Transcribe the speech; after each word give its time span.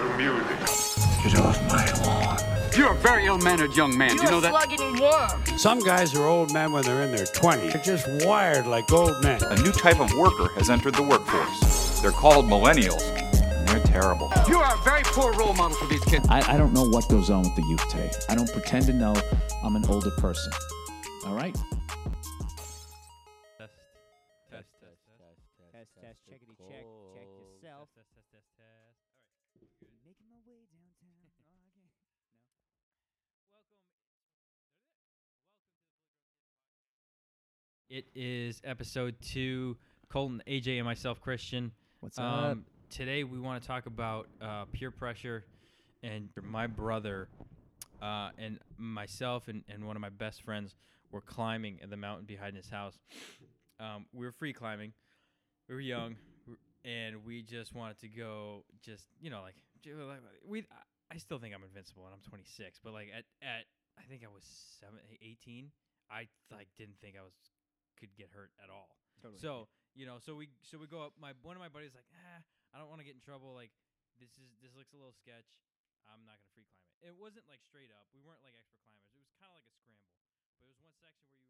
little 0.00 0.16
music. 0.16 0.46
Get 1.22 1.38
off 1.38 1.60
my 1.68 2.04
lawn. 2.04 2.38
You're 2.76 2.92
a 2.92 2.96
very 2.98 3.26
ill-mannered 3.26 3.76
young 3.76 3.96
man. 3.96 4.16
Do 4.16 4.22
you 4.22 4.30
know 4.30 4.40
that? 4.40 4.50
slugging 4.50 5.00
worm. 5.00 5.58
Some 5.58 5.80
guys 5.80 6.14
are 6.14 6.24
old 6.24 6.52
men 6.52 6.72
when 6.72 6.82
they're 6.84 7.02
in 7.02 7.10
their 7.10 7.26
20s. 7.26 7.72
They're 7.72 7.82
just 7.82 8.06
wired 8.24 8.66
like 8.66 8.90
old 8.92 9.22
men. 9.22 9.42
A 9.42 9.56
new 9.56 9.72
type 9.72 10.00
of 10.00 10.12
worker 10.14 10.48
has 10.54 10.70
entered 10.70 10.94
the 10.94 11.02
workforce. 11.02 12.00
They're 12.00 12.12
called 12.12 12.46
millennials, 12.46 13.02
and 13.42 13.68
they're 13.68 13.80
terrible. 13.80 14.32
You 14.48 14.58
are 14.58 14.74
a 14.74 14.82
very 14.82 15.02
poor 15.04 15.32
role 15.34 15.52
model 15.54 15.76
for 15.76 15.86
these 15.86 16.04
kids. 16.04 16.26
I, 16.28 16.54
I 16.54 16.56
don't 16.56 16.72
know 16.72 16.84
what 16.84 17.08
goes 17.08 17.28
on 17.28 17.42
with 17.42 17.56
the 17.56 17.62
youth 17.62 17.86
today. 17.88 18.10
I 18.28 18.34
don't 18.34 18.50
pretend 18.50 18.86
to 18.86 18.92
know. 18.92 19.14
I'm 19.62 19.76
an 19.76 19.84
older 19.86 20.10
person. 20.12 20.52
All 21.26 21.34
right? 21.34 21.56
It 37.90 38.06
is 38.14 38.62
episode 38.62 39.16
two. 39.20 39.76
Colton, 40.08 40.40
AJ, 40.46 40.76
and 40.76 40.84
myself, 40.84 41.20
Christian. 41.20 41.72
What's 41.98 42.20
up? 42.20 42.24
Um, 42.24 42.64
today 42.88 43.24
we 43.24 43.40
want 43.40 43.60
to 43.60 43.66
talk 43.66 43.86
about 43.86 44.28
uh, 44.40 44.66
peer 44.72 44.92
pressure, 44.92 45.44
and 46.04 46.28
my 46.40 46.68
brother, 46.68 47.26
uh, 48.00 48.30
and 48.38 48.60
myself, 48.78 49.48
and, 49.48 49.64
and 49.68 49.88
one 49.88 49.96
of 49.96 50.02
my 50.02 50.08
best 50.08 50.42
friends 50.42 50.76
were 51.10 51.20
climbing 51.20 51.80
the 51.90 51.96
mountain 51.96 52.26
behind 52.26 52.54
his 52.54 52.68
house. 52.68 52.96
Um, 53.80 54.06
we 54.12 54.24
were 54.24 54.32
free 54.32 54.52
climbing. 54.52 54.92
We 55.68 55.74
were 55.74 55.80
young, 55.80 56.14
and 56.84 57.24
we 57.26 57.42
just 57.42 57.74
wanted 57.74 57.98
to 58.02 58.08
go. 58.08 58.62
Just 58.84 59.06
you 59.20 59.30
know, 59.30 59.42
like 59.42 59.56
like, 59.84 60.20
we. 60.46 60.64
I 61.12 61.16
still 61.16 61.40
think 61.40 61.56
I'm 61.56 61.64
invincible, 61.64 62.04
and 62.04 62.14
I'm 62.14 62.30
26. 62.30 62.78
But 62.84 62.92
like 62.92 63.08
at 63.08 63.24
at 63.42 63.64
I 63.98 64.02
think 64.08 64.22
I 64.22 64.28
was 64.32 64.44
seven, 64.78 65.00
18. 65.20 65.72
I 66.08 66.28
like 66.52 66.68
didn't 66.76 67.00
think 67.00 67.16
I 67.18 67.22
was 67.22 67.34
could 68.00 68.16
get 68.16 68.32
hurt 68.32 68.50
at 68.58 68.72
all. 68.72 68.96
So 69.36 69.68
you 69.92 70.08
know, 70.08 70.16
so 70.16 70.32
we 70.32 70.48
so 70.64 70.80
we 70.80 70.88
go 70.88 71.04
up. 71.04 71.12
My 71.20 71.36
one 71.44 71.54
of 71.54 71.62
my 71.62 71.68
buddies 71.68 71.92
like, 71.92 72.08
ah, 72.16 72.40
I 72.72 72.80
don't 72.80 72.88
want 72.88 73.04
to 73.04 73.06
get 73.06 73.12
in 73.12 73.22
trouble. 73.22 73.52
Like 73.52 73.70
this 74.16 74.32
is 74.40 74.48
this 74.64 74.72
looks 74.72 74.96
a 74.96 74.98
little 74.98 75.14
sketch. 75.14 75.46
I'm 76.08 76.24
not 76.24 76.40
gonna 76.40 76.52
free 76.56 76.66
climb 76.72 76.88
it. 76.96 77.12
It 77.12 77.16
wasn't 77.20 77.44
like 77.46 77.60
straight 77.62 77.92
up. 77.92 78.08
We 78.16 78.24
weren't 78.24 78.40
like 78.40 78.56
expert 78.56 78.88
climbers. 78.88 79.12
It 79.14 79.20
was 79.20 79.30
kind 79.36 79.52
of 79.52 79.60
like 79.60 79.68
a 79.68 79.74
scramble. 79.76 80.24
But 80.56 80.64
it 80.64 80.72
was 80.72 80.80
one 80.80 80.96
section 80.96 81.28
where 81.36 81.44
you 81.44 81.49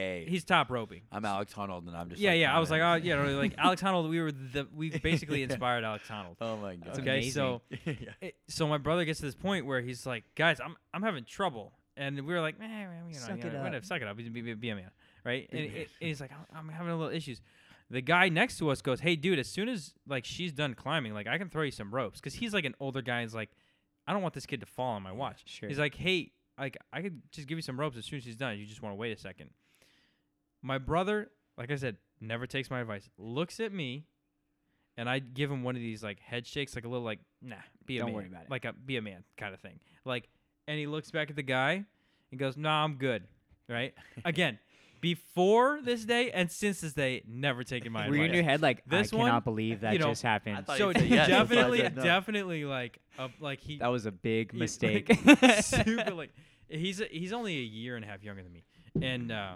Hey, 0.00 0.26
He's 0.28 0.44
top 0.44 0.70
roping. 0.70 1.02
I'm 1.12 1.24
Alex 1.24 1.52
Honnold, 1.52 1.86
and 1.86 1.96
I'm 1.96 2.08
just 2.08 2.20
Yeah, 2.20 2.30
like, 2.30 2.40
yeah. 2.40 2.54
I 2.54 2.56
"Oh, 2.56 2.60
was 2.60 2.70
like, 2.70 2.80
man." 2.80 3.00
oh, 3.00 3.04
yeah, 3.04 3.14
no, 3.22 3.38
like 3.38 3.54
Alex 3.58 3.82
Honnold. 3.82 4.08
We 4.08 4.20
were 4.20 4.32
the 4.32 4.66
we 4.74 4.90
basically 4.90 5.42
inspired 5.48 5.84
Alex 5.84 6.04
Honnold. 6.08 6.36
oh 6.40 6.56
my 6.56 6.76
god. 6.76 6.98
okay, 7.00 7.28
so 7.30 7.60
yeah. 7.84 7.94
it, 8.20 8.36
so 8.48 8.66
my 8.66 8.78
brother 8.78 9.04
gets 9.04 9.20
to 9.20 9.26
this 9.26 9.34
point 9.34 9.66
where 9.66 9.80
he's 9.80 10.06
like, 10.06 10.24
guys, 10.34 10.58
I'm 10.60 10.76
I'm 10.94 11.02
having 11.02 11.24
trouble, 11.24 11.72
and 11.96 12.16
we 12.16 12.32
were 12.32 12.40
like, 12.40 12.56
eh, 12.60 12.66
man, 12.66 13.08
you 13.08 13.14
know, 13.14 13.20
Suck 13.20 13.30
you 13.38 13.44
it 13.48 13.52
know, 13.52 13.58
up. 13.58 13.64
whatever, 13.64 13.84
suck 13.84 14.00
it 14.00 14.08
up, 14.08 14.16
be, 14.16 14.28
be, 14.28 14.54
be 14.54 14.70
a 14.70 14.74
man, 14.74 14.90
right? 15.24 15.48
And, 15.52 15.60
it- 15.60 15.90
and 16.00 16.08
he's 16.08 16.20
like, 16.20 16.30
I'm, 16.32 16.56
I'm 16.58 16.68
having 16.70 16.92
a 16.92 16.96
little 16.96 17.14
issues. 17.14 17.40
The 17.90 18.00
guy 18.00 18.28
next 18.28 18.58
to 18.58 18.70
us 18.70 18.82
goes, 18.82 19.00
hey, 19.00 19.16
dude, 19.16 19.38
as 19.40 19.48
soon 19.48 19.68
as 19.68 19.94
like 20.08 20.24
she's 20.24 20.52
done 20.52 20.74
climbing, 20.74 21.12
like 21.12 21.26
I 21.26 21.36
can 21.38 21.48
throw 21.50 21.62
you 21.62 21.72
some 21.72 21.92
ropes, 21.94 22.20
because 22.20 22.34
he's 22.34 22.54
like 22.54 22.64
an 22.64 22.74
older 22.80 23.02
guy. 23.02 23.22
He's 23.22 23.34
like, 23.34 23.50
I 24.06 24.12
don't 24.12 24.22
want 24.22 24.32
this 24.34 24.46
kid 24.46 24.60
to 24.60 24.66
fall 24.66 24.94
on 24.94 25.02
my 25.02 25.12
watch. 25.12 25.42
sure. 25.46 25.68
He's 25.68 25.78
like, 25.78 25.94
hey, 25.96 26.30
like 26.58 26.76
I 26.92 27.02
could 27.02 27.20
just 27.32 27.48
give 27.48 27.58
you 27.58 27.62
some 27.62 27.78
ropes 27.80 27.96
as 27.96 28.04
soon 28.04 28.18
as 28.18 28.24
she's 28.24 28.36
done. 28.36 28.56
You 28.58 28.64
just 28.66 28.80
want 28.82 28.92
to 28.92 28.96
wait 28.96 29.10
a 29.16 29.20
second. 29.20 29.50
My 30.62 30.78
brother, 30.78 31.30
like 31.56 31.70
I 31.70 31.76
said, 31.76 31.96
never 32.20 32.46
takes 32.46 32.70
my 32.70 32.80
advice. 32.80 33.08
Looks 33.18 33.60
at 33.60 33.72
me, 33.72 34.06
and 34.96 35.08
I 35.08 35.18
give 35.20 35.50
him 35.50 35.62
one 35.62 35.74
of 35.76 35.80
these 35.82 36.02
like 36.02 36.20
head 36.20 36.46
shakes, 36.46 36.74
like 36.74 36.84
a 36.84 36.88
little 36.88 37.04
like, 37.04 37.20
nah, 37.42 37.56
be 37.86 37.96
a 37.96 38.00
Don't 38.00 38.08
man, 38.08 38.14
worry 38.14 38.26
about 38.26 38.42
it. 38.44 38.50
like 38.50 38.64
a 38.64 38.72
be 38.72 38.96
a 38.96 39.02
man 39.02 39.24
kind 39.36 39.54
of 39.54 39.60
thing. 39.60 39.80
Like, 40.04 40.28
and 40.68 40.78
he 40.78 40.86
looks 40.86 41.10
back 41.10 41.30
at 41.30 41.36
the 41.36 41.42
guy 41.42 41.84
and 42.30 42.38
goes, 42.40 42.56
Nah, 42.56 42.84
I'm 42.84 42.94
good. 42.94 43.24
Right? 43.68 43.94
Again, 44.24 44.58
before 45.00 45.80
this 45.82 46.04
day 46.04 46.30
and 46.30 46.50
since 46.50 46.80
this 46.80 46.92
day, 46.92 47.22
never 47.26 47.64
taken 47.64 47.90
my 47.92 48.00
advice. 48.00 48.10
Were 48.10 48.16
you 48.18 48.24
in 48.24 48.34
your 48.34 48.42
head 48.42 48.60
like, 48.60 48.84
This 48.86 49.12
I 49.12 49.16
one, 49.16 49.26
cannot 49.26 49.44
believe 49.44 49.80
that 49.80 49.94
you 49.94 49.98
know, 49.98 50.08
just 50.08 50.22
happened? 50.22 50.66
Thought 50.66 50.78
So 50.78 50.88
you'd 50.88 51.02
yes, 51.02 51.28
that's 51.28 51.30
why 51.30 51.34
I 51.36 51.38
definitely, 51.42 51.78
said 51.78 51.96
no. 51.96 52.02
definitely 52.02 52.64
like, 52.66 52.98
uh, 53.18 53.28
like 53.40 53.60
he 53.60 53.78
that 53.78 53.88
was 53.88 54.06
a 54.06 54.12
big 54.12 54.52
he- 54.52 54.58
mistake. 54.58 55.08
like, 55.42 55.62
super 55.64 56.10
like 56.14 56.30
he's 56.68 57.00
a, 57.00 57.06
he's 57.06 57.32
only 57.32 57.56
a 57.58 57.62
year 57.62 57.96
and 57.96 58.04
a 58.04 58.08
half 58.08 58.22
younger 58.22 58.42
than 58.42 58.52
me, 58.52 58.64
and 59.00 59.32
uh, 59.32 59.54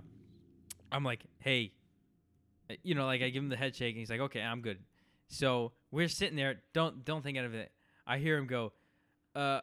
I'm 0.95 1.05
like, 1.05 1.25
hey, 1.41 1.73
uh, 2.71 2.75
you 2.83 2.95
know, 2.95 3.07
like 3.07 3.21
I 3.23 3.31
give 3.31 3.43
him 3.43 3.49
the 3.49 3.57
head 3.57 3.75
shake, 3.75 3.95
and 3.95 3.99
he's 3.99 4.11
like, 4.11 4.21
okay, 4.21 4.41
I'm 4.41 4.61
good. 4.61 4.79
So 5.29 5.73
we're 5.91 6.09
sitting 6.09 6.37
there, 6.37 6.63
don't 6.73 7.05
don't 7.05 7.23
think 7.23 7.37
out 7.37 7.45
of 7.45 7.55
it. 7.55 7.73
I 8.07 8.19
hear 8.19 8.37
him 8.37 8.47
go, 8.47 8.73
uh, 9.35 9.61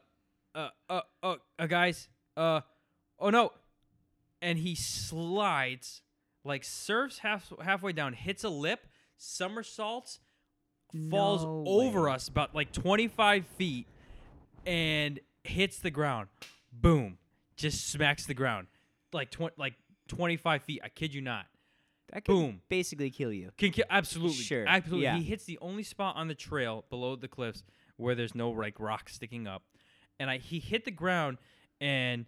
uh, 0.53 0.69
uh, 0.89 1.01
uh, 1.23 1.35
uh 1.57 1.67
guys, 1.67 2.09
uh, 2.35 2.61
oh 3.19 3.29
no, 3.29 3.51
and 4.41 4.57
he 4.57 4.75
slides 4.75 6.01
like 6.43 6.63
surfs 6.63 7.19
half 7.19 7.51
halfway 7.63 7.93
down, 7.93 8.13
hits 8.13 8.43
a 8.43 8.49
lip, 8.49 8.87
somersaults, 9.17 10.19
falls 11.09 11.43
No 11.43 11.63
over 11.65 12.03
way. 12.03 12.13
us 12.13 12.27
about 12.27 12.53
like 12.53 12.71
25 12.73 13.45
feet 13.57 13.87
and 14.65 15.19
hits 15.43 15.79
the 15.79 15.91
ground. 15.91 16.27
Boom. 16.73 17.17
Just 17.55 17.89
smacks 17.89 18.25
the 18.25 18.33
ground. 18.33 18.67
Like 19.13 19.31
tw- 19.31 19.57
like 19.57 19.75
25 20.15 20.63
feet. 20.63 20.81
I 20.83 20.89
kid 20.89 21.13
you 21.13 21.21
not. 21.21 21.45
that 22.11 22.25
could 22.25 22.33
Boom. 22.33 22.61
basically 22.69 23.09
kill 23.09 23.31
you. 23.31 23.51
Can 23.57 23.71
ki- 23.71 23.83
absolutely. 23.89 24.43
Sure, 24.43 24.65
Absolutely. 24.67 25.03
yeah. 25.05 25.15
He 25.17 25.23
hits 25.23 25.45
the 25.45 25.57
only 25.61 25.83
spot 25.83 26.15
on 26.17 26.27
the 26.27 26.35
trail 26.35 26.83
below 26.89 27.15
the 27.15 27.27
cliffs 27.27 27.63
where 27.97 28.15
there's 28.15 28.35
no 28.35 28.49
like 28.51 28.79
rock 28.79 29.09
sticking 29.09 29.47
up. 29.47 29.63
And 30.19 30.29
I 30.29 30.37
he 30.37 30.59
hit 30.59 30.85
the 30.85 30.91
ground 30.91 31.37
and 31.79 32.25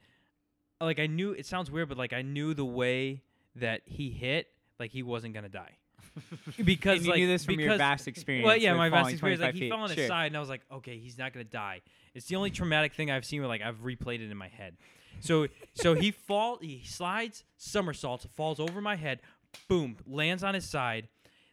like 0.82 1.00
I 1.00 1.08
knew 1.08 1.32
it 1.32 1.46
sounds 1.46 1.70
weird, 1.70 1.90
but 1.90 1.98
like 1.98 2.14
I 2.14 2.22
knew 2.22 2.54
the 2.54 2.66
way 2.66 3.22
that 3.56 3.82
he 3.86 4.10
hit, 4.10 4.48
like 4.80 4.92
he 4.92 5.04
wasn't 5.04 5.34
gonna 5.34 5.50
die. 5.50 5.78
because 6.64 6.98
And 6.98 7.06
you 7.06 7.12
like 7.12 7.20
knew 7.20 7.28
this 7.28 7.44
from 7.46 7.56
your 7.60 7.70
because- 7.70 7.78
vast 7.80 8.08
experience 8.08 8.46
Well, 8.46 8.58
yeah, 8.58 8.74
my 8.76 8.90
vast 8.90 9.12
experience. 9.12 9.42
Like 9.42 9.52
25 9.52 9.54
he 9.56 9.60
feet. 9.62 9.70
fell 9.72 9.80
on 9.84 9.90
his 9.90 9.98
Sure. 9.98 10.08
side, 10.08 10.28
and 10.28 10.38
I 10.38 10.40
was 10.40 10.50
like, 10.50 10.62
okay, 10.72 10.98
he's 10.98 11.18
not 11.18 11.34
gonna 11.34 11.44
die. 11.44 11.82
It's 12.14 12.28
the 12.28 12.36
only 12.36 12.52
traumatic 12.52 12.94
thing 12.94 13.10
I've 13.12 13.26
seen 13.26 13.42
where 13.42 13.50
like 13.50 13.62
I've 13.62 13.82
replayed 13.84 14.22
it 14.22 14.32
in 14.32 14.38
my 14.38 14.48
head. 14.48 14.78
So 15.20 15.48
so 15.74 15.94
he 15.96 16.12
fall, 16.12 16.58
he 16.62 16.84
slides, 16.86 17.44
somersaults, 17.58 18.28
falls 18.36 18.60
over 18.60 18.82
my 18.82 18.96
head, 18.96 19.20
boom, 19.68 19.98
lands 20.06 20.44
on 20.44 20.54
his 20.54 20.68
side. 20.68 21.08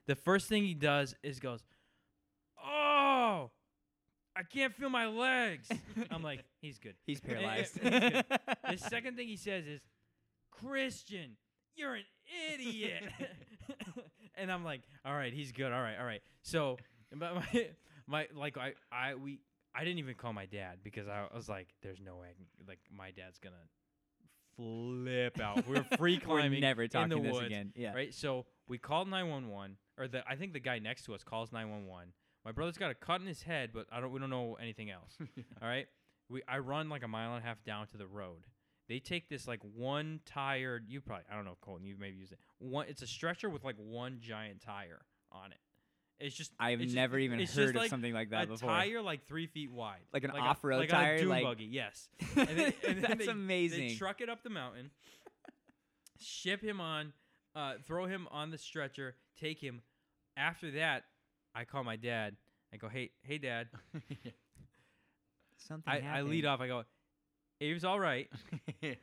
The 0.06 0.14
first 0.14 0.48
thing 0.48 0.64
he 0.64 0.74
does 0.74 1.14
is 1.22 1.38
goes, 1.38 1.62
oh, 2.62 3.50
I 4.36 4.42
can't 4.42 4.74
feel 4.74 4.90
my 4.90 5.06
legs. 5.06 5.68
I'm 6.10 6.22
like, 6.22 6.44
he's 6.60 6.78
good. 6.78 6.94
He's 7.06 7.20
paralyzed. 7.20 7.78
he's 7.80 7.90
the 7.90 8.24
second 8.76 9.16
thing 9.16 9.28
he 9.28 9.36
says 9.36 9.66
is, 9.66 9.80
Christian, 10.50 11.36
you're 11.76 11.94
an 11.94 12.04
idiot. 12.52 13.04
and 14.36 14.50
I'm 14.50 14.64
like, 14.64 14.82
all 15.04 15.14
right, 15.14 15.32
he's 15.32 15.52
good. 15.52 15.72
All 15.72 15.80
right, 15.80 15.96
all 15.98 16.04
right. 16.04 16.22
So, 16.42 16.76
but 17.14 17.34
my, 17.34 17.66
my 18.06 18.28
like 18.34 18.58
I, 18.58 18.72
I, 18.92 19.14
we, 19.14 19.40
I 19.74 19.84
didn't 19.84 19.98
even 20.00 20.14
call 20.14 20.32
my 20.32 20.46
dad 20.46 20.78
because 20.82 21.08
I 21.08 21.26
was 21.34 21.48
like, 21.48 21.68
"There's 21.82 22.00
no 22.00 22.16
way, 22.16 22.28
can, 22.36 22.46
like 22.66 22.80
my 22.90 23.10
dad's 23.10 23.38
gonna 23.38 23.56
flip 24.56 25.40
out." 25.40 25.66
We're 25.66 25.84
free 25.96 26.18
We're 26.18 26.26
climbing 26.26 26.60
never 26.60 26.82
in 26.84 26.90
talking 26.90 27.08
the 27.16 27.20
this 27.22 27.32
woods, 27.32 27.46
again. 27.46 27.72
Yeah. 27.74 27.94
right? 27.94 28.12
So 28.12 28.46
we 28.68 28.78
called 28.78 29.08
911, 29.08 29.76
or 29.98 30.08
the 30.08 30.22
I 30.28 30.36
think 30.36 30.52
the 30.52 30.60
guy 30.60 30.78
next 30.78 31.04
to 31.04 31.14
us 31.14 31.22
calls 31.22 31.52
911. 31.52 32.12
My 32.44 32.52
brother's 32.52 32.78
got 32.78 32.90
a 32.90 32.94
cut 32.94 33.20
in 33.20 33.26
his 33.26 33.42
head, 33.42 33.70
but 33.72 33.86
I 33.92 34.00
don't. 34.00 34.12
We 34.12 34.18
don't 34.20 34.30
know 34.30 34.56
anything 34.60 34.90
else. 34.90 35.16
All 35.62 35.68
right. 35.68 35.86
We 36.28 36.42
I 36.48 36.58
run 36.58 36.88
like 36.88 37.02
a 37.02 37.08
mile 37.08 37.34
and 37.34 37.44
a 37.44 37.46
half 37.46 37.62
down 37.64 37.86
to 37.88 37.96
the 37.96 38.06
road. 38.06 38.46
They 38.88 38.98
take 38.98 39.28
this 39.28 39.46
like 39.46 39.60
one 39.62 40.20
tired. 40.26 40.86
You 40.88 41.00
probably 41.00 41.24
I 41.30 41.36
don't 41.36 41.44
know, 41.44 41.56
Colton. 41.60 41.86
You 41.86 41.96
maybe 41.98 42.16
used 42.16 42.32
it. 42.32 42.38
One. 42.58 42.86
It's 42.88 43.02
a 43.02 43.06
stretcher 43.06 43.48
with 43.50 43.62
like 43.62 43.76
one 43.76 44.18
giant 44.20 44.62
tire 44.62 45.02
on 45.30 45.52
it. 45.52 45.58
It's 46.20 46.36
just. 46.36 46.52
I've 46.60 46.80
it's 46.80 46.86
just- 46.88 46.96
never 46.96 47.18
even 47.18 47.40
it's 47.40 47.54
heard 47.54 47.70
of 47.70 47.74
like 47.76 47.90
something 47.90 48.12
like 48.12 48.30
that 48.30 48.44
a 48.44 48.46
before. 48.48 48.68
tire 48.68 49.00
like 49.02 49.26
three 49.26 49.46
feet 49.46 49.70
wide, 49.72 50.00
Like 50.12 50.24
an 50.24 50.30
a- 50.30 50.36
off-road 50.38 50.80
like 50.80 50.92
on 50.92 51.04
a 51.04 51.18
dune 51.18 51.28
like- 51.28 51.44
buggy. 51.44 51.64
Yes. 51.64 52.08
And 52.36 52.48
and 52.86 53.02
That's 53.02 53.18
they, 53.18 53.26
They 53.26 53.32
amazing. 53.32 53.96
truck 53.96 54.20
it 54.20 54.28
up 54.28 54.42
the 54.42 54.50
mountain, 54.50 54.90
ship 56.18 56.62
him 56.62 56.80
on, 56.80 57.12
uh, 57.54 57.74
throw 57.86 58.06
him 58.06 58.28
on 58.30 58.50
the 58.50 58.58
stretcher, 58.58 59.16
take 59.40 59.58
him. 59.60 59.80
After 60.36 60.70
that, 60.72 61.04
I 61.54 61.64
call 61.64 61.84
my 61.84 61.96
dad. 61.96 62.36
I 62.72 62.76
go, 62.76 62.88
hey, 62.88 63.10
hey, 63.22 63.38
dad. 63.38 63.68
Something 65.56 65.92
I, 65.92 66.18
I 66.18 66.22
lead 66.22 66.46
off. 66.46 66.60
I 66.60 66.66
go, 66.68 66.84
Abe's 67.60 67.84
all 67.84 67.98
right, 68.00 68.28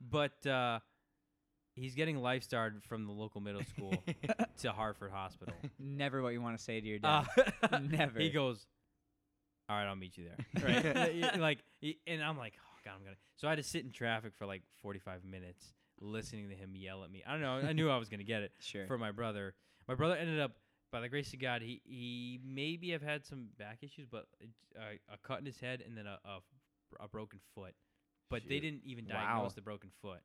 but 0.00 0.46
uh, 0.46 0.78
he's 1.74 1.94
getting 1.94 2.16
life 2.18 2.42
started 2.42 2.82
from 2.84 3.06
the 3.06 3.12
local 3.12 3.40
middle 3.40 3.62
school 3.64 3.92
to 4.58 4.72
Hartford 4.72 5.10
Hospital. 5.12 5.54
Never 5.78 6.22
what 6.22 6.32
you 6.32 6.40
want 6.40 6.56
to 6.56 6.62
say 6.62 6.80
to 6.80 6.86
your 6.86 6.98
dad. 6.98 7.26
Uh, 7.62 7.78
Never. 7.82 8.18
He 8.20 8.30
goes, 8.30 8.66
all 9.68 9.76
right, 9.76 9.86
I'll 9.86 9.96
meet 9.96 10.16
you 10.16 10.24
there. 10.24 10.64
Right? 10.94 11.38
Like, 11.38 11.58
and 12.06 12.22
I'm 12.22 12.36
like, 12.38 12.54
oh 12.58 12.78
god, 12.84 12.92
I'm 12.98 13.04
gonna. 13.04 13.16
So 13.36 13.48
I 13.48 13.52
had 13.52 13.56
to 13.56 13.62
sit 13.62 13.84
in 13.84 13.92
traffic 13.92 14.32
for 14.38 14.46
like 14.46 14.62
45 14.82 15.24
minutes 15.24 15.72
listening 16.00 16.48
to 16.50 16.54
him 16.54 16.72
yell 16.74 17.04
at 17.04 17.10
me. 17.10 17.22
I 17.26 17.32
don't 17.32 17.40
know. 17.40 17.54
I 17.66 17.72
knew 17.72 17.88
I 17.90 17.96
was 17.96 18.08
gonna 18.08 18.24
get 18.24 18.42
it 18.42 18.52
Sure. 18.60 18.86
for 18.86 18.98
my 18.98 19.10
brother. 19.12 19.54
My 19.88 19.94
brother 19.94 20.16
ended 20.16 20.40
up, 20.40 20.52
by 20.92 21.00
the 21.00 21.08
grace 21.08 21.32
of 21.32 21.40
God, 21.40 21.62
he 21.62 21.80
he 21.84 22.40
maybe 22.44 22.90
have 22.90 23.02
had 23.02 23.24
some 23.24 23.46
back 23.58 23.78
issues, 23.82 24.06
but 24.10 24.26
uh, 24.76 24.80
a 25.12 25.16
cut 25.26 25.40
in 25.40 25.46
his 25.46 25.58
head 25.58 25.82
and 25.86 25.96
then 25.96 26.06
a 26.06 26.18
a, 26.24 27.04
a 27.04 27.08
broken 27.08 27.40
foot. 27.54 27.74
But 28.30 28.42
they 28.48 28.60
didn't 28.60 28.82
even 28.84 29.06
Wow. 29.06 29.14
diagnose 29.14 29.54
the 29.54 29.60
broken 29.60 29.90
foot. 30.02 30.20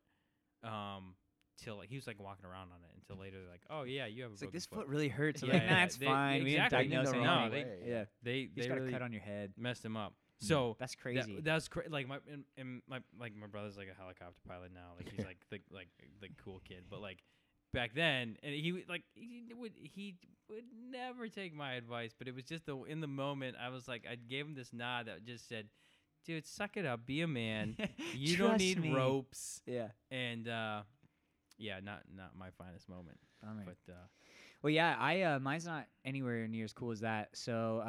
Um, 0.63 1.15
till 1.59 1.77
like 1.77 1.89
he 1.89 1.95
was 1.95 2.07
like 2.07 2.19
walking 2.19 2.45
around 2.45 2.69
on 2.71 2.79
it 2.83 2.91
until 2.95 3.21
later 3.21 3.37
they're 3.41 3.49
like, 3.51 3.63
oh 3.69 3.83
yeah, 3.83 4.05
you 4.05 4.23
have 4.23 4.31
a 4.31 4.33
It's 4.33 4.41
like 4.41 4.49
broken 4.51 4.57
this 4.57 4.65
foot. 4.65 4.79
foot 4.79 4.87
really 4.87 5.07
hurts. 5.09 5.41
I'm 5.43 5.49
Yeah, 5.49 5.53
like, 5.55 5.63
yeah, 5.63 5.75
nah, 5.75 5.83
it's 5.83 5.97
they- 5.97 6.05
fine. 6.05 6.43
We 6.43 6.49
didn't 6.51 6.65
exactly. 6.65 6.89
diagnose 6.89 7.13
No, 7.13 7.39
anything. 7.41 7.65
they- 7.83 7.89
yeah. 7.89 8.05
They 8.23 8.37
You 8.37 8.49
they 8.55 8.55
just 8.61 8.69
got 8.69 8.77
a 8.77 8.81
really 8.81 8.93
cut 8.93 9.01
on 9.01 9.11
your 9.13 9.21
head. 9.21 9.53
messed 9.57 9.83
him 9.85 9.97
up. 9.97 10.13
So 10.41 10.77
That's 10.79 10.93
that- 10.95 11.01
crazy. 11.01 11.39
that's 11.41 11.67
crazy. 11.67 11.89
like 11.89 12.07
my 12.07 12.19
and, 12.31 12.43
and 12.57 12.81
my 12.87 12.99
like 13.19 13.35
my 13.35 13.47
brother's 13.47 13.75
like 13.77 13.89
a 13.89 13.93
helicopter 13.99 14.39
pilot 14.47 14.71
now. 14.73 14.93
Like 14.97 15.09
he's 15.13 15.25
like 15.25 15.37
the 15.49 15.59
like 15.71 15.89
the 16.21 16.29
cool 16.43 16.61
kid. 16.63 16.85
But 16.89 17.01
like 17.01 17.23
back 17.73 17.93
then, 17.93 18.37
and 18.41 18.53
he 18.55 18.71
would 18.71 18.87
like 18.87 19.03
he 19.15 19.53
would 19.53 19.73
he 19.81 20.15
would 20.49 20.63
never 20.89 21.27
take 21.27 21.53
my 21.53 21.73
advice. 21.73 22.13
But 22.17 22.27
it 22.29 22.35
was 22.35 22.45
just 22.45 22.65
the 22.65 22.77
in 22.83 23.01
the 23.01 23.07
moment 23.07 23.57
I 23.61 23.67
was 23.69 23.87
like 23.87 24.05
I 24.09 24.15
gave 24.15 24.45
him 24.45 24.55
this 24.55 24.71
nod 24.71 25.07
that 25.07 25.25
just 25.25 25.49
said, 25.49 25.67
"Dude, 26.25 26.47
suck 26.47 26.77
it 26.77 26.85
up, 26.85 27.05
be 27.05 27.19
a 27.21 27.27
man. 27.27 27.75
You 28.15 28.37
don't 28.37 28.47
Trust 28.51 28.59
need 28.61 28.79
me." 28.81 28.93
ropes." 28.93 29.61
yeah. 29.65 29.89
And 30.09 30.47
uh, 30.47 30.83
yeah, 31.59 31.79
not 31.83 32.01
not 32.15 32.31
my 32.37 32.49
finest 32.57 32.89
moment. 32.89 33.17
Bummer. 33.43 33.63
But 33.65 33.91
uh, 33.93 33.95
Well, 34.61 34.71
yeah, 34.71 34.95
I 34.99 35.21
uh, 35.21 35.39
mine's 35.39 35.65
not 35.65 35.85
anywhere 36.03 36.47
near 36.47 36.65
as 36.65 36.73
cool 36.73 36.91
as 36.91 37.01
that. 37.01 37.29
So, 37.33 37.83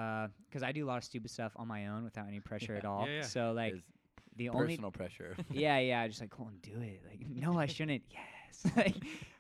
because 0.48 0.62
I 0.62 0.72
do 0.72 0.84
a 0.84 0.88
lot 0.88 0.98
of 0.98 1.04
stupid 1.04 1.30
stuff 1.30 1.52
on 1.56 1.66
my 1.68 1.88
own 1.88 2.04
without 2.04 2.26
any 2.28 2.40
pressure 2.50 2.74
at 2.74 2.84
all. 2.84 3.06
Yeah, 3.08 3.16
yeah. 3.16 3.22
So, 3.22 3.52
like, 3.52 3.74
Is 3.74 3.82
the 4.36 4.48
only 4.50 4.68
personal 4.74 4.90
pressure. 4.90 5.36
yeah, 5.50 5.78
yeah, 5.78 6.06
just 6.06 6.20
like 6.20 6.30
Colton, 6.30 6.58
do 6.62 6.80
it. 6.80 7.02
Like, 7.08 7.20
no, 7.28 7.58
I 7.58 7.66
shouldn't. 7.66 8.02
Yes. 8.10 8.76
like, 8.76 8.94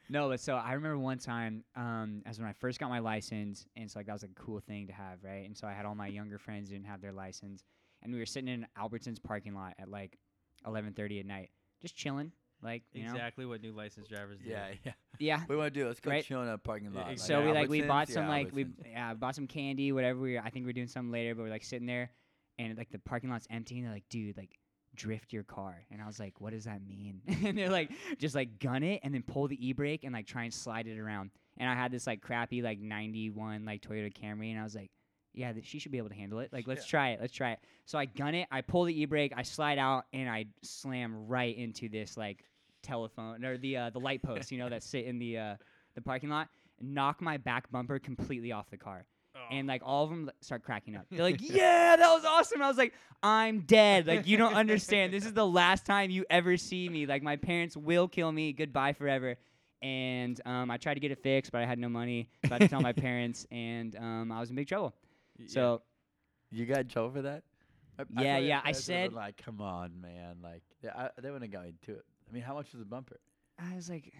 no, 0.08 0.28
but 0.28 0.40
so 0.40 0.56
I 0.56 0.72
remember 0.72 0.98
one 0.98 1.18
time, 1.18 1.64
um, 1.76 2.22
as 2.26 2.38
when 2.38 2.48
I 2.48 2.52
first 2.52 2.80
got 2.80 2.88
my 2.90 2.98
license, 2.98 3.66
and 3.76 3.90
so 3.90 3.98
like 3.98 4.06
that 4.06 4.12
was 4.12 4.22
like 4.22 4.32
a 4.32 4.40
cool 4.40 4.60
thing 4.60 4.88
to 4.88 4.92
have, 4.92 5.22
right? 5.22 5.46
And 5.46 5.56
so 5.56 5.66
I 5.66 5.72
had 5.72 5.86
all 5.86 5.94
my 5.94 6.08
younger 6.08 6.38
friends 6.38 6.70
didn't 6.70 6.86
have 6.86 7.00
their 7.00 7.12
license, 7.12 7.64
and 8.02 8.12
we 8.12 8.18
were 8.18 8.26
sitting 8.26 8.48
in 8.48 8.66
Albertson's 8.76 9.20
parking 9.20 9.54
lot 9.54 9.74
at 9.78 9.88
like 9.88 10.18
11:30 10.66 11.20
at 11.20 11.26
night, 11.26 11.50
just 11.80 11.94
chilling, 11.94 12.32
like 12.62 12.82
you 12.92 13.04
know, 13.04 13.12
exactly 13.12 13.46
what 13.46 13.62
new 13.62 13.72
license 13.72 14.08
drivers 14.08 14.38
do. 14.42 14.50
yeah, 14.50 14.68
yeah. 14.84 14.92
yeah. 15.18 15.38
What 15.46 15.48
do 15.48 15.58
want 15.58 15.74
to 15.74 15.80
do? 15.80 15.86
Let's 15.86 16.00
go 16.00 16.10
Right. 16.10 16.24
chill 16.24 16.42
in 16.42 16.48
a 16.48 16.58
parking 16.58 16.92
lot. 16.92 17.10
Exactly. 17.10 17.34
So 17.34 17.46
we 17.46 17.52
like 17.52 17.68
we 17.68 17.82
bought 17.82 18.08
some 18.08 18.24
Yeah, 18.24 18.28
like 18.30 18.52
we 18.52 18.66
yeah 18.86 19.14
bought 19.14 19.34
some 19.34 19.46
candy 19.46 19.92
whatever 19.92 20.20
we 20.20 20.38
I 20.38 20.50
think 20.50 20.64
we 20.66 20.70
are 20.70 20.74
doing 20.74 20.86
something 20.88 21.12
later 21.12 21.34
but 21.34 21.42
we're 21.42 21.50
like 21.50 21.64
sitting 21.64 21.86
there 21.86 22.10
and 22.58 22.76
like 22.76 22.90
the 22.90 22.98
parking 22.98 23.30
lot's 23.30 23.46
empty 23.50 23.76
and 23.78 23.86
they're 23.86 23.94
like 23.94 24.08
dude 24.10 24.36
like 24.36 24.58
drift 24.94 25.32
your 25.32 25.44
car 25.44 25.84
and 25.90 26.02
I 26.02 26.06
was 26.06 26.18
like 26.18 26.40
what 26.40 26.52
does 26.52 26.64
that 26.64 26.80
mean 26.86 27.22
and 27.44 27.56
they're 27.56 27.70
like 27.70 27.90
just 28.18 28.34
like 28.34 28.58
gun 28.58 28.82
it 28.82 29.00
and 29.04 29.14
then 29.14 29.22
pull 29.22 29.46
the 29.48 29.66
e 29.68 29.72
brake 29.72 30.02
and 30.04 30.12
like 30.12 30.26
try 30.26 30.44
and 30.44 30.52
slide 30.52 30.86
it 30.88 30.98
around 30.98 31.30
and 31.58 31.68
I 31.70 31.74
had 31.74 31.92
this 31.92 32.06
like 32.06 32.20
crappy 32.20 32.60
like 32.60 32.80
91 32.80 33.64
like 33.64 33.82
Toyota 33.82 34.12
Camry 34.12 34.50
and 34.50 34.58
I 34.60 34.64
was 34.64 34.74
like 34.74 34.90
yeah 35.32 35.52
th- 35.52 35.64
she 35.64 35.78
should 35.78 35.92
be 35.92 35.98
able 35.98 36.08
to 36.08 36.14
handle 36.16 36.40
it 36.40 36.52
like 36.52 36.66
let's 36.66 36.84
try 36.84 37.10
it 37.10 37.20
let's 37.20 37.32
try 37.32 37.52
it 37.52 37.60
so 37.86 37.98
I 37.98 38.04
gun 38.06 38.34
it 38.34 38.48
I 38.50 38.62
pull 38.62 38.82
the 38.84 39.00
e 39.00 39.04
brake 39.04 39.32
I 39.36 39.44
slide 39.44 39.78
out 39.78 40.06
and 40.12 40.28
I 40.28 40.46
slam 40.62 41.28
right 41.28 41.56
into 41.56 41.88
this 41.88 42.16
like 42.16 42.44
telephone 42.82 43.44
or 43.44 43.58
the 43.58 43.76
uh, 43.76 43.90
the 43.90 44.00
light 44.00 44.22
post 44.22 44.50
you 44.50 44.58
know 44.58 44.68
that 44.68 44.82
sit 44.82 45.04
in 45.04 45.18
the 45.18 45.38
uh, 45.38 45.56
the 45.94 46.00
parking 46.00 46.28
lot 46.30 46.48
knock 46.80 47.20
my 47.20 47.36
back 47.36 47.70
bumper 47.70 47.98
completely 47.98 48.52
off 48.52 48.70
the 48.70 48.76
car. 48.78 49.04
And 49.50 49.66
like 49.66 49.82
all 49.84 50.04
of 50.04 50.10
them 50.10 50.30
start 50.40 50.62
cracking 50.62 50.94
up. 50.96 51.06
They're 51.10 51.22
like, 51.22 51.38
"Yeah, 51.40 51.96
that 51.96 52.12
was 52.12 52.24
awesome." 52.24 52.62
I 52.62 52.68
was 52.68 52.76
like, 52.76 52.92
"I'm 53.22 53.60
dead. 53.60 54.06
Like 54.06 54.26
you 54.26 54.36
don't 54.36 54.54
understand. 54.54 55.12
This 55.12 55.24
is 55.24 55.32
the 55.32 55.46
last 55.46 55.86
time 55.86 56.10
you 56.10 56.24
ever 56.30 56.56
see 56.56 56.88
me. 56.88 57.06
Like 57.06 57.22
my 57.22 57.36
parents 57.36 57.76
will 57.76 58.06
kill 58.06 58.30
me. 58.30 58.52
Goodbye 58.52 58.92
forever." 58.92 59.36
And 59.82 60.40
um, 60.46 60.70
I 60.70 60.76
tried 60.76 60.94
to 60.94 61.00
get 61.00 61.10
it 61.10 61.22
fixed, 61.22 61.52
but 61.52 61.62
I 61.62 61.64
had 61.66 61.78
no 61.78 61.88
money. 61.88 62.28
So 62.44 62.50
I 62.50 62.54
had 62.54 62.60
to 62.62 62.68
tell 62.68 62.80
my 62.80 62.92
parents, 63.08 63.46
and 63.50 63.96
um, 63.96 64.30
I 64.30 64.40
was 64.40 64.50
in 64.50 64.56
big 64.56 64.68
trouble. 64.68 64.94
Yeah. 65.38 65.46
So 65.48 65.82
You 66.50 66.66
got 66.66 66.80
in 66.80 66.88
trouble 66.88 67.10
for 67.10 67.22
that? 67.22 67.42
I, 67.98 68.02
I 68.02 68.22
Yeah, 68.22 68.34
like 68.34 68.44
yeah, 68.44 68.60
I 68.64 68.72
said- 68.72 69.12
like, 69.12 69.42
"Come 69.44 69.60
on, 69.60 70.00
man!" 70.00 70.36
Like, 70.42 70.62
yeah, 70.82 70.90
I, 70.96 71.20
they 71.20 71.30
wouldn't 71.30 71.52
have 71.52 71.62
got 71.62 71.66
me 71.66 71.74
to 71.86 71.92
it. 71.92 72.04
I 72.30 72.34
mean, 72.34 72.42
how 72.42 72.54
much 72.54 72.72
was 72.72 72.78
the 72.78 72.84
bumper? 72.86 73.18
I 73.58 73.74
was 73.74 73.90
like, 73.90 74.12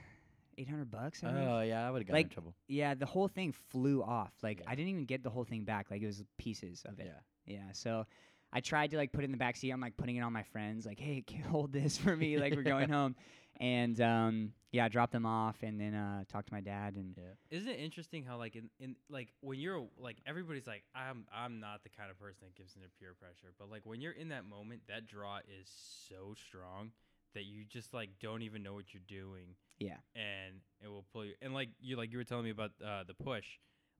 eight 0.58 0.68
hundred 0.68 0.90
bucks. 0.90 1.22
I 1.24 1.32
think. 1.32 1.48
Oh 1.48 1.60
yeah, 1.60 1.86
I 1.86 1.90
would 1.90 2.02
have 2.02 2.08
got 2.08 2.14
in 2.16 2.22
Like, 2.24 2.30
trouble. 2.30 2.54
yeah, 2.68 2.94
the 2.94 3.06
whole 3.06 3.28
thing 3.28 3.52
flew 3.52 4.02
off. 4.02 4.32
Like 4.42 4.60
Yeah. 4.60 4.70
I 4.70 4.74
didn't 4.74 4.88
even 4.90 5.04
get 5.06 5.22
the 5.22 5.30
whole 5.30 5.44
thing 5.44 5.64
back. 5.64 5.90
Like 5.90 6.02
it 6.02 6.06
was 6.06 6.24
pieces 6.38 6.82
of 6.86 6.98
it. 6.98 7.06
Yeah. 7.06 7.56
Yeah, 7.56 7.72
so 7.72 8.06
I 8.52 8.60
tried 8.60 8.90
to 8.90 8.96
like 8.96 9.12
put 9.12 9.22
it 9.22 9.26
in 9.26 9.30
the 9.32 9.36
back 9.38 9.56
seat. 9.56 9.70
I'm 9.70 9.80
like 9.80 9.96
putting 9.96 10.16
it 10.16 10.20
on 10.20 10.32
my 10.32 10.42
friends, 10.42 10.84
like, 10.86 10.98
hey, 11.00 11.22
can 11.26 11.38
you 11.38 11.44
hold 11.44 11.72
this 11.72 11.96
for 11.96 12.14
me? 12.16 12.36
Like 12.38 12.54
we're 12.54 12.62
going 12.62 12.88
home, 12.98 13.16
and 13.58 13.98
um, 14.00 14.52
yeah, 14.72 14.84
I 14.84 14.88
dropped 14.88 15.12
them 15.12 15.26
off 15.26 15.56
and 15.62 15.80
then 15.80 15.94
uh, 15.94 16.24
talked 16.28 16.48
to 16.48 16.54
my 16.54 16.60
dad 16.60 16.94
and 16.96 17.14
Yeah. 17.16 17.56
Isn't 17.58 17.68
it 17.68 17.80
interesting 17.80 18.24
how 18.24 18.36
like 18.36 18.56
in, 18.56 18.68
in 18.78 18.96
like 19.08 19.28
when 19.40 19.58
you're 19.58 19.86
like 19.98 20.18
everybody's 20.26 20.66
like 20.66 20.84
I'm 20.94 21.26
I'm 21.34 21.58
not 21.60 21.82
the 21.84 21.88
kind 21.90 22.10
of 22.10 22.18
person 22.20 22.42
that 22.48 22.54
gives 22.56 22.74
into 22.76 22.88
peer 23.00 23.14
pressure, 23.18 23.52
but 23.58 23.70
like 23.70 23.82
when 23.84 24.00
you're 24.00 24.12
in 24.12 24.28
that 24.28 24.44
moment, 24.44 24.82
that 24.88 25.06
draw 25.06 25.38
is 25.38 25.70
so 26.08 26.34
strong 26.36 26.90
that 27.34 27.44
you 27.44 27.64
just 27.64 27.92
like 27.94 28.10
don't 28.20 28.42
even 28.42 28.62
know 28.62 28.74
what 28.74 28.92
you're 28.92 29.02
doing. 29.08 29.54
Yeah. 29.78 29.96
And 30.14 30.56
it 30.84 30.88
will 30.88 31.04
pull 31.12 31.24
you. 31.24 31.34
And 31.42 31.54
like 31.54 31.68
you 31.80 31.96
like 31.96 32.12
you 32.12 32.18
were 32.18 32.24
telling 32.24 32.44
me 32.44 32.50
about 32.50 32.72
uh, 32.84 33.04
the 33.06 33.14
push, 33.14 33.46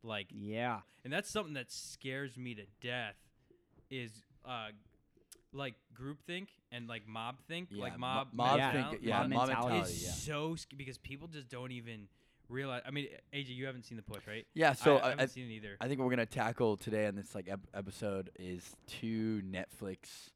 like 0.03 0.27
yeah, 0.31 0.81
and 1.05 1.13
that's 1.13 1.31
something 1.31 1.55
that 1.55 1.71
scares 1.73 2.37
me 2.37 2.55
to 2.55 2.63
death 2.83 3.17
is 3.91 4.11
uh 4.45 4.69
like 5.53 5.75
groupthink 6.01 6.47
and 6.71 6.87
like 6.89 7.09
mob 7.09 7.37
think 7.49 7.69
Yeah, 7.73 7.83
like 7.83 7.99
mo- 7.99 8.07
mob 8.07 8.29
mob 8.33 8.59
Yeah. 8.59 8.73
think- 8.91 9.03
yeah, 9.03 9.19
mob 9.23 9.31
mob 9.31 9.49
mentality. 9.49 9.75
mentality. 9.75 9.99
Yeah. 10.05 10.11
so 10.13 10.55
sc- 10.55 10.77
because 10.77 10.99
people 10.99 11.27
just 11.29 11.49
don't 11.49 11.73
even 11.73 12.07
realize. 12.49 12.83
I 12.87 12.91
mean, 12.91 13.09
AJ, 13.33 13.49
you 13.57 13.67
haven't 13.67 13.85
seen 13.85 13.97
the 13.97 14.03
push, 14.03 14.27
right? 14.27 14.47
Yeah. 14.55 14.75
So 14.75 14.97
I, 14.97 14.99
I 15.01 15.07
I, 15.07 15.09
haven't 15.11 15.23
I, 15.23 15.27
seen 15.27 15.51
it 15.51 15.55
either. 15.55 15.77
I 15.81 15.89
think 15.89 15.99
what 15.99 16.05
we're 16.07 16.13
gonna 16.13 16.27
tackle 16.27 16.77
today 16.77 17.07
on 17.07 17.15
this 17.17 17.35
like 17.35 17.49
ep- 17.49 17.67
episode 17.75 18.31
is 18.39 18.71
two 18.87 19.43
Netflix 19.45 20.31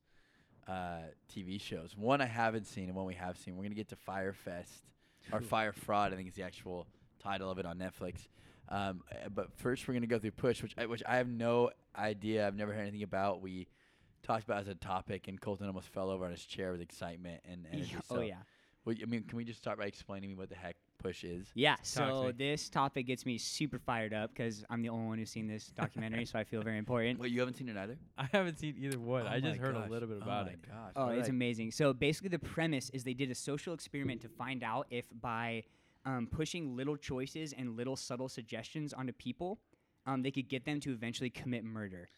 uh, 0.66 0.98
TV 1.32 1.60
shows. 1.60 1.96
One 1.96 2.20
I 2.20 2.26
haven't 2.26 2.66
seen 2.66 2.84
and 2.84 2.94
one 2.94 3.06
we 3.06 3.14
have 3.14 3.36
seen. 3.38 3.56
We're 3.56 3.64
gonna 3.64 3.74
get 3.74 3.88
to 3.88 3.96
Fyre 3.96 4.32
Fest 4.32 4.84
or 5.32 5.40
Fyre 5.50 5.72
Fraud. 5.72 6.12
I 6.12 6.16
think 6.16 6.28
is 6.28 6.34
the 6.34 6.42
actual 6.42 6.86
title 7.22 7.50
of 7.50 7.58
it 7.58 7.66
on 7.66 7.78
Netflix. 7.78 8.28
Um, 8.68 9.02
uh, 9.10 9.28
but 9.28 9.52
first, 9.56 9.86
we're 9.86 9.94
gonna 9.94 10.06
go 10.06 10.18
through 10.18 10.32
Push, 10.32 10.62
which 10.62 10.74
I, 10.78 10.86
which 10.86 11.02
I 11.06 11.16
have 11.16 11.28
no 11.28 11.70
idea. 11.96 12.46
I've 12.46 12.56
never 12.56 12.72
heard 12.72 12.82
anything 12.82 13.02
about. 13.02 13.42
We 13.42 13.68
talked 14.22 14.44
about 14.44 14.58
it 14.58 14.62
as 14.62 14.68
a 14.68 14.74
topic, 14.74 15.28
and 15.28 15.40
Colton 15.40 15.66
almost 15.66 15.88
fell 15.88 16.10
over 16.10 16.24
on 16.24 16.30
his 16.30 16.44
chair 16.44 16.72
with 16.72 16.80
excitement 16.80 17.42
and 17.50 17.66
energy. 17.72 17.92
Yeah, 17.92 18.00
So, 18.08 18.16
oh 18.16 18.20
yeah, 18.22 18.36
well, 18.84 18.96
I 19.00 19.04
mean, 19.06 19.24
can 19.24 19.36
we 19.36 19.44
just 19.44 19.60
start 19.60 19.78
by 19.78 19.86
explaining 19.86 20.30
me 20.30 20.36
what 20.36 20.48
the 20.48 20.56
heck 20.56 20.76
Push 21.04 21.22
is? 21.24 21.46
yeah. 21.54 21.74
Talk 21.76 21.82
to 21.84 21.88
So 21.88 22.22
me. 22.24 22.32
this 22.32 22.68
topic 22.68 23.06
gets 23.06 23.24
me 23.26 23.36
super 23.38 23.78
fired 23.78 24.12
up 24.14 24.30
because 24.30 24.64
I'm 24.70 24.80
the 24.82 24.88
only 24.88 25.06
one 25.06 25.18
who's 25.18 25.30
seen 25.30 25.46
this 25.46 25.66
documentary, 25.68 26.24
so 26.30 26.38
I 26.38 26.44
feel 26.44 26.62
very 26.62 26.78
important. 26.78 27.20
Wait, 27.20 27.30
you 27.30 27.38
haven't 27.40 27.54
seen 27.56 27.68
it 27.68 27.76
either? 27.76 27.96
I 28.18 28.26
haven't 28.32 28.58
seen 28.58 28.74
either 28.78 28.98
one. 28.98 29.24
Oh 29.26 29.30
I 29.30 29.38
just 29.40 29.60
heard 29.60 29.74
gosh. 29.74 29.86
a 29.86 29.90
little 29.90 30.08
bit 30.08 30.18
Oh 30.20 30.24
about 30.24 30.46
my 30.46 30.52
it. 30.52 30.58
Gosh. 30.66 30.92
Oh, 30.96 31.06
what 31.06 31.18
it's 31.18 31.28
I- 31.28 31.30
amazing. 31.30 31.70
So 31.72 31.92
basically, 31.92 32.30
the 32.30 32.38
premise 32.38 32.90
is 32.90 33.04
they 33.04 33.14
did 33.14 33.30
a 33.30 33.34
social 33.34 33.74
experiment 33.74 34.22
to 34.22 34.28
find 34.28 34.64
out 34.64 34.86
if 34.90 35.04
by 35.20 35.64
um, 36.06 36.26
pushing 36.30 36.74
little 36.76 36.96
choices 36.96 37.52
and 37.52 37.76
little 37.76 37.96
subtle 37.96 38.28
suggestions 38.28 38.92
onto 38.92 39.12
people, 39.12 39.60
um, 40.06 40.22
they 40.22 40.30
could 40.30 40.48
get 40.48 40.64
them 40.64 40.80
to 40.80 40.92
eventually 40.92 41.30
commit 41.30 41.64
murder. 41.64 42.08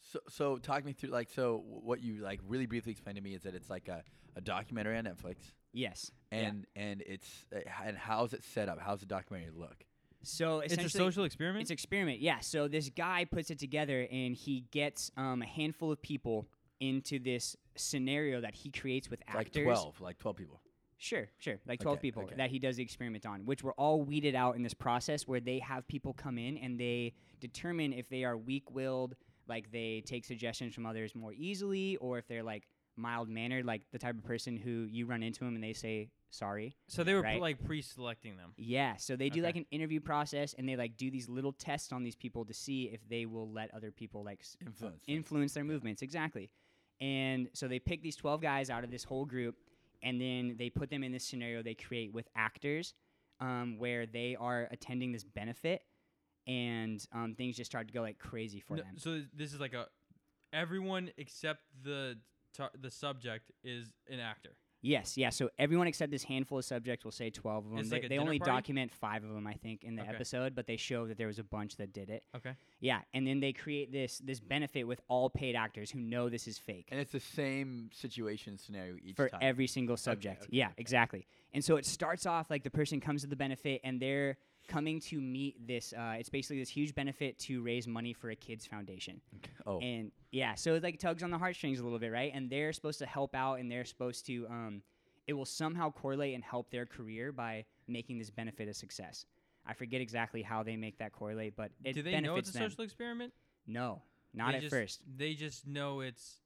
So, 0.00 0.18
so 0.28 0.56
talk 0.58 0.84
me 0.84 0.92
through 0.92 1.10
like 1.10 1.30
so 1.30 1.62
what 1.66 2.02
you 2.02 2.16
like 2.22 2.40
really 2.46 2.66
briefly 2.66 2.92
explained 2.92 3.16
to 3.16 3.22
me 3.22 3.34
is 3.34 3.42
that 3.44 3.54
it's 3.54 3.70
like 3.70 3.88
a, 3.88 4.02
a 4.36 4.40
documentary 4.42 4.98
on 4.98 5.04
Netflix 5.04 5.36
Yes. 5.74 6.10
yeah. 6.32 6.38
and 6.38 6.66
and 6.74 7.02
it's 7.06 7.46
uh, 7.54 7.58
and 7.84 7.96
how's 7.98 8.32
it 8.32 8.42
set 8.44 8.68
up? 8.68 8.78
How's 8.80 9.00
the 9.00 9.06
documentary 9.06 9.50
look? 9.54 9.84
so 10.22 10.60
It's 10.60 10.76
a 10.78 10.88
social 10.88 11.24
experiment. 11.24 11.62
It's 11.62 11.70
experiment, 11.70 12.20
yeah. 12.20 12.40
So 12.40 12.66
this 12.66 12.88
guy 12.88 13.26
puts 13.26 13.50
it 13.50 13.58
together, 13.58 14.08
and 14.10 14.34
he 14.34 14.64
gets 14.70 15.10
um, 15.18 15.42
a 15.42 15.46
handful 15.46 15.92
of 15.92 16.00
people 16.00 16.48
into 16.80 17.18
this 17.18 17.56
scenario 17.76 18.40
that 18.40 18.54
he 18.54 18.70
creates 18.70 19.10
with 19.10 19.20
It's 19.26 19.34
like 19.34 19.48
actors. 19.48 19.64
twelve, 19.64 20.00
like 20.00 20.18
twelve 20.18 20.36
people. 20.36 20.60
Sure, 20.96 21.28
sure, 21.38 21.58
like 21.66 21.80
twelve 21.80 21.98
Okay, 21.98 22.02
people 22.08 22.22
okay. 22.22 22.36
that 22.36 22.50
he 22.50 22.58
does 22.58 22.76
the 22.76 22.82
experiment 22.82 23.26
on, 23.26 23.44
which 23.44 23.62
were 23.62 23.74
all 23.74 24.00
weeded 24.02 24.34
out 24.34 24.56
in 24.56 24.62
this 24.62 24.72
process 24.72 25.26
where 25.28 25.40
they 25.40 25.58
have 25.58 25.86
people 25.88 26.14
come 26.14 26.38
in 26.38 26.56
and 26.56 26.78
they 26.80 27.12
determine 27.40 27.92
if 27.92 28.08
they 28.08 28.24
are 28.24 28.38
weak-willed, 28.38 29.14
like 29.46 29.70
they 29.72 30.02
take 30.06 30.24
suggestions 30.24 30.74
from 30.74 30.86
others 30.86 31.14
more 31.14 31.34
easily, 31.34 31.96
or 31.96 32.16
if 32.18 32.26
they're 32.28 32.42
like 32.42 32.66
mild-mannered, 32.96 33.64
like 33.64 33.82
the 33.92 33.98
type 33.98 34.16
of 34.16 34.24
person 34.24 34.56
who 34.56 34.86
you 34.90 35.06
run 35.06 35.22
into 35.22 35.40
them 35.40 35.54
and 35.54 35.62
they 35.64 35.72
say 35.72 36.10
sorry. 36.30 36.76
so 36.88 37.04
they 37.04 37.14
were 37.14 37.22
right? 37.22 37.40
like 37.40 37.64
pre-selecting 37.64 38.36
them. 38.36 38.52
Yeah, 38.56 38.96
so 38.96 39.14
they 39.16 39.28
do 39.30 39.42
like 39.42 39.56
an 39.56 39.66
interview 39.70 40.00
process 40.00 40.54
and 40.58 40.68
they 40.68 40.76
like 40.76 40.96
do 40.96 41.10
these 41.10 41.28
little 41.28 41.52
tests 41.52 41.92
on 41.92 42.02
these 42.02 42.16
people 42.16 42.44
to 42.44 42.52
see 42.54 42.84
if 42.84 43.08
they 43.08 43.24
will 43.26 43.50
let 43.50 43.72
other 43.74 43.90
people 43.92 44.24
like 44.24 44.40
s- 44.40 44.56
Influence. 44.60 45.02
influence 45.06 45.52
their 45.54 45.64
movements 45.64 46.02
exactly. 46.02 46.50
And 47.00 47.48
so 47.54 47.68
they 47.68 47.78
pick 47.78 48.02
these 48.02 48.16
12 48.16 48.40
guys 48.40 48.70
out 48.70 48.82
of 48.84 48.90
this 48.90 49.04
whole 49.04 49.24
group 49.24 49.56
and 50.02 50.20
then 50.20 50.56
they 50.58 50.70
put 50.70 50.90
them 50.90 51.02
in 51.04 51.12
this 51.12 51.24
scenario 51.24 51.62
they 51.62 51.74
create 51.74 52.12
with 52.12 52.28
actors 52.36 52.94
um, 53.40 53.78
where 53.78 54.06
they 54.06 54.36
are 54.38 54.68
attending 54.70 55.12
this 55.12 55.24
benefit 55.24 55.82
and 56.46 57.04
um, 57.12 57.34
things 57.34 57.56
just 57.56 57.70
start 57.70 57.86
to 57.88 57.94
go 57.94 58.00
like 58.02 58.18
crazy 58.18 58.60
for 58.60 58.74
No, 58.76 58.82
them. 58.82 58.94
so 58.96 59.22
this 59.34 59.52
is 59.54 59.60
like 59.60 59.72
a 59.74 59.86
everyone 60.52 61.10
except 61.16 61.60
the 61.82 62.16
tar- 62.56 62.70
the 62.80 62.90
subject 62.90 63.50
is 63.62 63.88
an 64.08 64.20
actor. 64.20 64.50
Yes, 64.86 65.16
yeah. 65.16 65.30
So 65.30 65.48
everyone 65.58 65.86
except 65.86 66.12
this 66.12 66.24
handful 66.24 66.58
of 66.58 66.64
subjects 66.66 67.06
will 67.06 67.12
say 67.12 67.30
12 67.30 67.64
of 67.64 67.70
them. 67.70 67.78
It's 67.80 67.88
they 67.88 67.96
like 67.96 68.04
a 68.04 68.08
they 68.08 68.16
dinner 68.16 68.20
only 68.26 68.38
party? 68.38 68.50
document 68.50 68.92
five 68.92 69.24
of 69.24 69.30
them, 69.32 69.46
I 69.46 69.54
think, 69.54 69.82
in 69.82 69.96
the 69.96 70.02
Okay. 70.02 70.10
episode, 70.10 70.54
but 70.54 70.66
they 70.66 70.76
show 70.76 71.06
that 71.06 71.16
there 71.16 71.26
was 71.26 71.38
a 71.38 71.42
bunch 71.44 71.76
that 71.76 71.90
did 71.94 72.10
it. 72.10 72.22
Okay. 72.36 72.52
Yeah, 72.80 73.00
and 73.14 73.26
then 73.26 73.40
they 73.40 73.54
create 73.54 73.92
this 73.92 74.18
this 74.18 74.40
benefit 74.40 74.84
with 74.84 75.00
all 75.08 75.30
paid 75.30 75.56
actors 75.56 75.90
who 75.90 76.00
know 76.00 76.28
this 76.28 76.46
is 76.46 76.58
fake 76.58 76.88
And 76.90 77.00
it's 77.00 77.12
the 77.12 77.20
same 77.20 77.88
situation 77.94 78.58
scenario 78.58 78.96
each 79.02 79.16
for 79.16 79.30
time. 79.30 79.40
every 79.42 79.66
single 79.66 79.96
subject. 79.96 80.42
okay, 80.42 80.48
yeah, 80.52 80.66
okay. 80.66 80.74
exactly. 80.76 81.26
And 81.54 81.64
so 81.64 81.76
it 81.76 81.86
starts 81.86 82.26
off 82.26 82.50
like 82.50 82.62
the 82.62 82.70
person 82.70 83.00
comes 83.00 83.22
to 83.22 83.26
the 83.28 83.36
benefit 83.36 83.80
and 83.84 83.98
they're 84.02 84.36
coming 84.66 85.00
to 85.00 85.20
meet 85.20 85.66
this. 85.66 85.92
Uh, 85.92 86.14
it's 86.18 86.28
basically 86.28 86.58
this 86.58 86.68
huge 86.70 86.94
benefit 86.94 87.38
to 87.40 87.62
raise 87.62 87.86
money 87.86 88.12
for 88.12 88.30
a 88.30 88.36
kids 88.36 88.66
foundation. 88.66 89.20
oh, 89.66 89.78
And 89.80 90.10
yeah, 90.32 90.54
so 90.54 90.74
it 90.74 90.82
like 90.82 90.98
tugs 90.98 91.22
on 91.22 91.30
the 91.30 91.38
heartstrings 91.38 91.80
a 91.80 91.84
little 91.84 91.98
bit, 91.98 92.10
right? 92.12 92.32
And 92.34 92.48
they're 92.50 92.72
supposed 92.72 92.98
to 93.00 93.06
help 93.06 93.34
out, 93.34 93.54
and 93.60 93.70
they're 93.70 93.84
supposed 93.84 94.26
to. 94.26 94.46
Um, 94.48 94.82
it 95.26 95.32
will 95.32 95.46
somehow 95.46 95.90
correlate 95.90 96.34
and 96.34 96.44
help 96.44 96.70
their 96.70 96.84
career 96.86 97.32
by 97.32 97.64
making 97.88 98.18
this 98.18 98.30
benefit 98.30 98.68
a 98.68 98.74
success. 98.74 99.24
I 99.66 99.72
forget 99.72 100.02
exactly 100.02 100.42
how 100.42 100.62
they 100.62 100.76
make 100.76 100.98
that 100.98 101.12
correlate, 101.12 101.56
but 101.56 101.70
it 101.82 101.94
Do 101.94 102.02
they 102.02 102.10
benefits 102.12 102.26
know 102.26 102.36
it's 102.36 102.50
a 102.50 102.52
them. 102.52 102.70
social 102.70 102.84
experiment? 102.84 103.32
No, 103.66 104.02
not 104.34 104.50
They 104.52 104.56
at 104.58 104.62
just- 104.64 104.74
first. 104.74 105.00
They 105.16 105.32
just 105.34 105.66
know 105.66 106.00
it's 106.00 106.40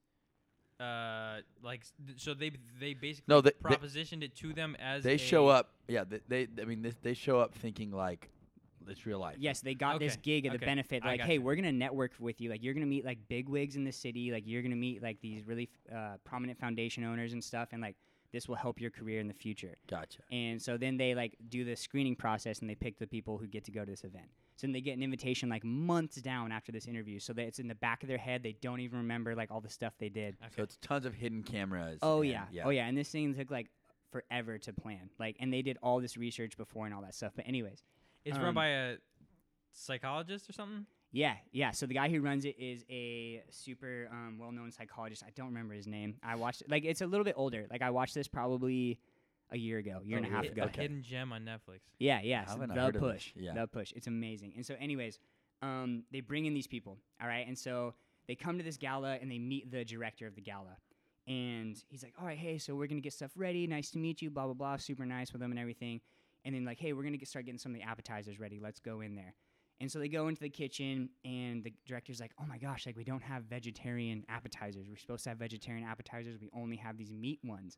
uh 0.80 1.38
like 1.62 1.82
so 2.16 2.35
they 2.35 2.52
they 2.78 2.94
basically 2.94 3.25
No, 3.26 3.40
they- 3.40 3.50
they- 3.50 3.75
propositioned 3.76 4.23
it 4.23 4.35
to 4.37 4.52
them 4.52 4.76
as 4.78 5.02
they 5.02 5.16
show 5.16 5.49
up. 5.49 5.70
Yeah, 5.88 6.04
they, 6.04 6.20
they 6.28 6.62
I 6.62 6.64
mean 6.66 6.82
this, 6.82 6.94
they 7.02 7.14
show 7.14 7.40
up 7.40 7.54
thinking 7.54 7.90
like 7.90 8.30
it's 8.88 9.04
real 9.04 9.18
life. 9.18 9.37
Yes, 9.38 9.61
they 9.61 9.75
got 9.75 9.99
this 9.99 10.16
gig 10.16 10.47
at 10.47 10.52
the 10.52 10.56
okay, 10.56 10.64
benefit. 10.64 11.04
Like, 11.04 11.20
hey, 11.20 11.35
you. 11.35 11.42
we're 11.42 11.56
gonna 11.56 11.73
network 11.73 12.12
with 12.18 12.40
you. 12.40 12.49
Like, 12.50 12.62
you're 12.62 12.75
gonna 12.75 12.87
meet 12.87 13.04
like 13.04 13.18
big 13.28 13.49
wigs 13.49 13.76
in 13.76 13.85
the 13.85 13.92
city. 13.92 14.32
Like, 14.32 14.44
you're 14.47 14.62
gonna 14.62 14.76
meet 14.76 15.02
like 15.02 15.20
these 15.20 15.47
really 15.47 15.68
f- 15.90 15.94
uh, 15.94 16.16
prominent 16.25 16.58
foundation 16.58 17.04
owners 17.04 17.32
and 17.35 17.42
stuff. 17.44 17.68
And 17.73 17.82
like, 17.82 17.97
this 18.32 18.49
will 18.49 18.54
help 18.56 18.80
your 18.80 18.90
career 18.90 19.20
in 19.20 19.28
the 19.28 19.35
future. 19.35 19.76
Gotcha. 19.88 20.20
And 20.32 20.61
so 20.61 20.76
then 20.76 20.97
they 20.97 21.14
like 21.14 21.37
do 21.50 21.64
the 21.64 21.76
screening 21.76 22.16
process 22.16 22.61
and 22.61 22.70
they 22.70 22.75
pick 22.75 22.99
the 22.99 23.06
people 23.06 23.37
who 23.38 23.47
get 23.47 23.64
to 23.64 23.70
go 23.70 23.85
to 23.85 23.90
this 23.90 24.04
event. 24.04 24.28
So 24.58 24.66
then 24.66 24.72
they 24.72 24.80
get 24.80 24.96
an 24.96 25.04
invitation 25.04 25.48
like 25.48 25.62
months 25.62 26.16
down 26.16 26.50
after 26.50 26.72
this 26.72 26.86
interview, 26.86 27.20
so 27.20 27.32
that 27.32 27.42
it's 27.42 27.60
in 27.60 27.68
the 27.68 27.76
back 27.76 28.02
of 28.02 28.08
their 28.08 28.18
head. 28.18 28.42
They 28.42 28.56
don't 28.60 28.80
even 28.80 28.98
remember 28.98 29.36
like 29.36 29.52
all 29.52 29.60
the 29.60 29.70
stuff 29.70 29.94
they 30.00 30.08
did. 30.08 30.36
So 30.56 30.64
it's 30.64 30.76
tons 30.82 31.06
of 31.06 31.14
hidden 31.14 31.44
cameras. 31.44 32.00
Oh 32.02 32.22
and- 32.22 32.30
yeah. 32.30 32.64
oh 32.64 32.70
yeah. 32.70 32.86
And 32.86 32.98
this 32.98 33.08
thing 33.08 33.32
took 33.34 33.52
like 33.52 33.68
forever 34.10 34.58
to 34.58 34.72
plan. 34.72 35.10
Like, 35.20 35.36
and 35.38 35.52
they 35.52 35.62
did 35.62 35.78
all 35.80 36.00
this 36.00 36.16
research 36.16 36.56
before 36.56 36.86
and 36.86 36.94
all 36.94 37.02
that 37.02 37.14
stuff. 37.14 37.32
But 37.36 37.46
anyways, 37.46 37.84
It's 38.24 38.36
run 38.36 38.48
um, 38.48 38.54
by 38.54 38.66
a 38.68 38.96
psychologist 39.72 40.50
or 40.50 40.52
something. 40.54 40.86
Yeah, 41.12 41.34
yeah. 41.52 41.70
So 41.70 41.86
the 41.86 41.94
guy 41.94 42.08
who 42.10 42.20
runs 42.20 42.44
it 42.44 42.56
is 42.58 42.84
a 42.90 43.42
super 43.50 44.08
um, 44.10 44.38
well-known 44.38 44.72
psychologist. 44.72 45.22
I 45.26 45.30
don't 45.34 45.46
remember 45.46 45.74
his 45.74 45.86
name. 45.86 46.16
I 46.22 46.34
watched 46.34 46.62
it. 46.62 46.70
Like 46.70 46.84
it's 46.84 47.00
a 47.00 47.06
little 47.06 47.24
bit 47.24 47.34
older. 47.36 47.66
Like 47.70 47.80
I 47.80 47.90
watched 47.90 48.14
this 48.14 48.28
probably 48.28 48.98
a 49.50 49.57
year 49.57 49.78
ago, 49.78 50.00
year 50.05 50.19
and 50.19 50.26
a 50.26 50.28
Oh, 50.28 50.33
half 50.33 50.43
really? 50.45 50.52
ago. 50.61 50.71
A 50.73 50.76
hidden 50.81 51.02
gem 51.02 51.33
on 51.33 51.45
Netflix. 51.45 51.81
Yeah, 51.99 52.21
yeah. 52.23 52.45
so 52.47 52.52
Haven't 52.52 52.75
the 52.75 52.81
heard 52.81 52.97
of 52.97 53.02
this? 53.02 53.12
push, 53.12 53.33
Yeah. 53.37 53.55
the 53.55 53.67
push. 53.67 53.93
It's 53.97 54.07
amazing. 54.07 54.52
And 54.57 54.64
so, 54.67 54.75
anyways, 54.78 55.19
um, 55.62 56.05
they 56.11 56.21
bring 56.21 56.47
in 56.47 56.55
these 56.55 56.67
people. 56.67 56.99
All 57.21 57.28
right, 57.28 57.47
and 57.47 57.59
so 57.59 57.95
they 58.26 58.35
come 58.35 58.59
to 58.59 58.64
this 58.64 58.76
gala 58.76 59.17
and 59.17 59.31
they 59.31 59.38
meet 59.38 59.71
the 59.71 59.85
director 59.85 60.26
of 60.26 60.35
the 60.35 60.43
gala. 60.43 60.76
And 61.26 61.76
he's 61.88 62.02
like, 62.02 62.14
"All 62.19 62.25
right, 62.26 62.38
hey, 62.38 62.57
so 62.59 62.75
we're 62.75 62.87
gonna 62.87 63.00
get 63.02 63.12
stuff 63.12 63.33
ready. 63.37 63.67
Nice 63.67 63.90
to 63.90 63.99
meet 63.99 64.23
you. 64.23 64.31
Blah 64.31 64.45
blah 64.47 64.55
blah. 64.55 64.76
Super 64.76 65.05
nice 65.05 65.33
with 65.33 65.40
them 65.40 65.50
and 65.50 65.59
everything." 65.61 66.00
And 66.45 66.55
then 66.55 66.64
like, 66.64 66.78
"Hey, 66.78 66.93
we're 66.95 67.02
gonna 67.02 67.17
get 67.19 67.28
start 67.28 67.45
getting 67.45 67.59
some 67.59 67.73
of 67.73 67.76
the 67.81 67.83
appetizers 67.87 68.38
ready. 68.38 68.59
Let's 68.61 68.81
go 68.81 69.00
in 69.02 69.14
there." 69.14 69.35
And 69.81 69.93
so 69.93 69.99
they 69.99 70.09
go 70.09 70.26
into 70.28 70.40
the 70.40 70.49
kitchen, 70.49 71.11
and 71.25 71.62
the 71.62 71.73
director's 71.87 72.19
like, 72.19 72.33
"Oh 72.40 72.47
my 72.47 72.59
gosh, 72.59 72.87
like 72.87 72.97
we 72.97 73.05
don't 73.05 73.23
have 73.23 73.45
vegetarian 73.45 74.25
appetizers. 74.28 74.88
We're 74.88 74.97
supposed 74.97 75.25
to 75.25 75.31
have 75.31 75.38
vegetarian 75.38 75.87
appetizers. 75.87 76.38
We 76.40 76.49
only 76.55 76.76
have 76.76 76.97
these 76.97 77.12
meat 77.12 77.40
ones." 77.45 77.76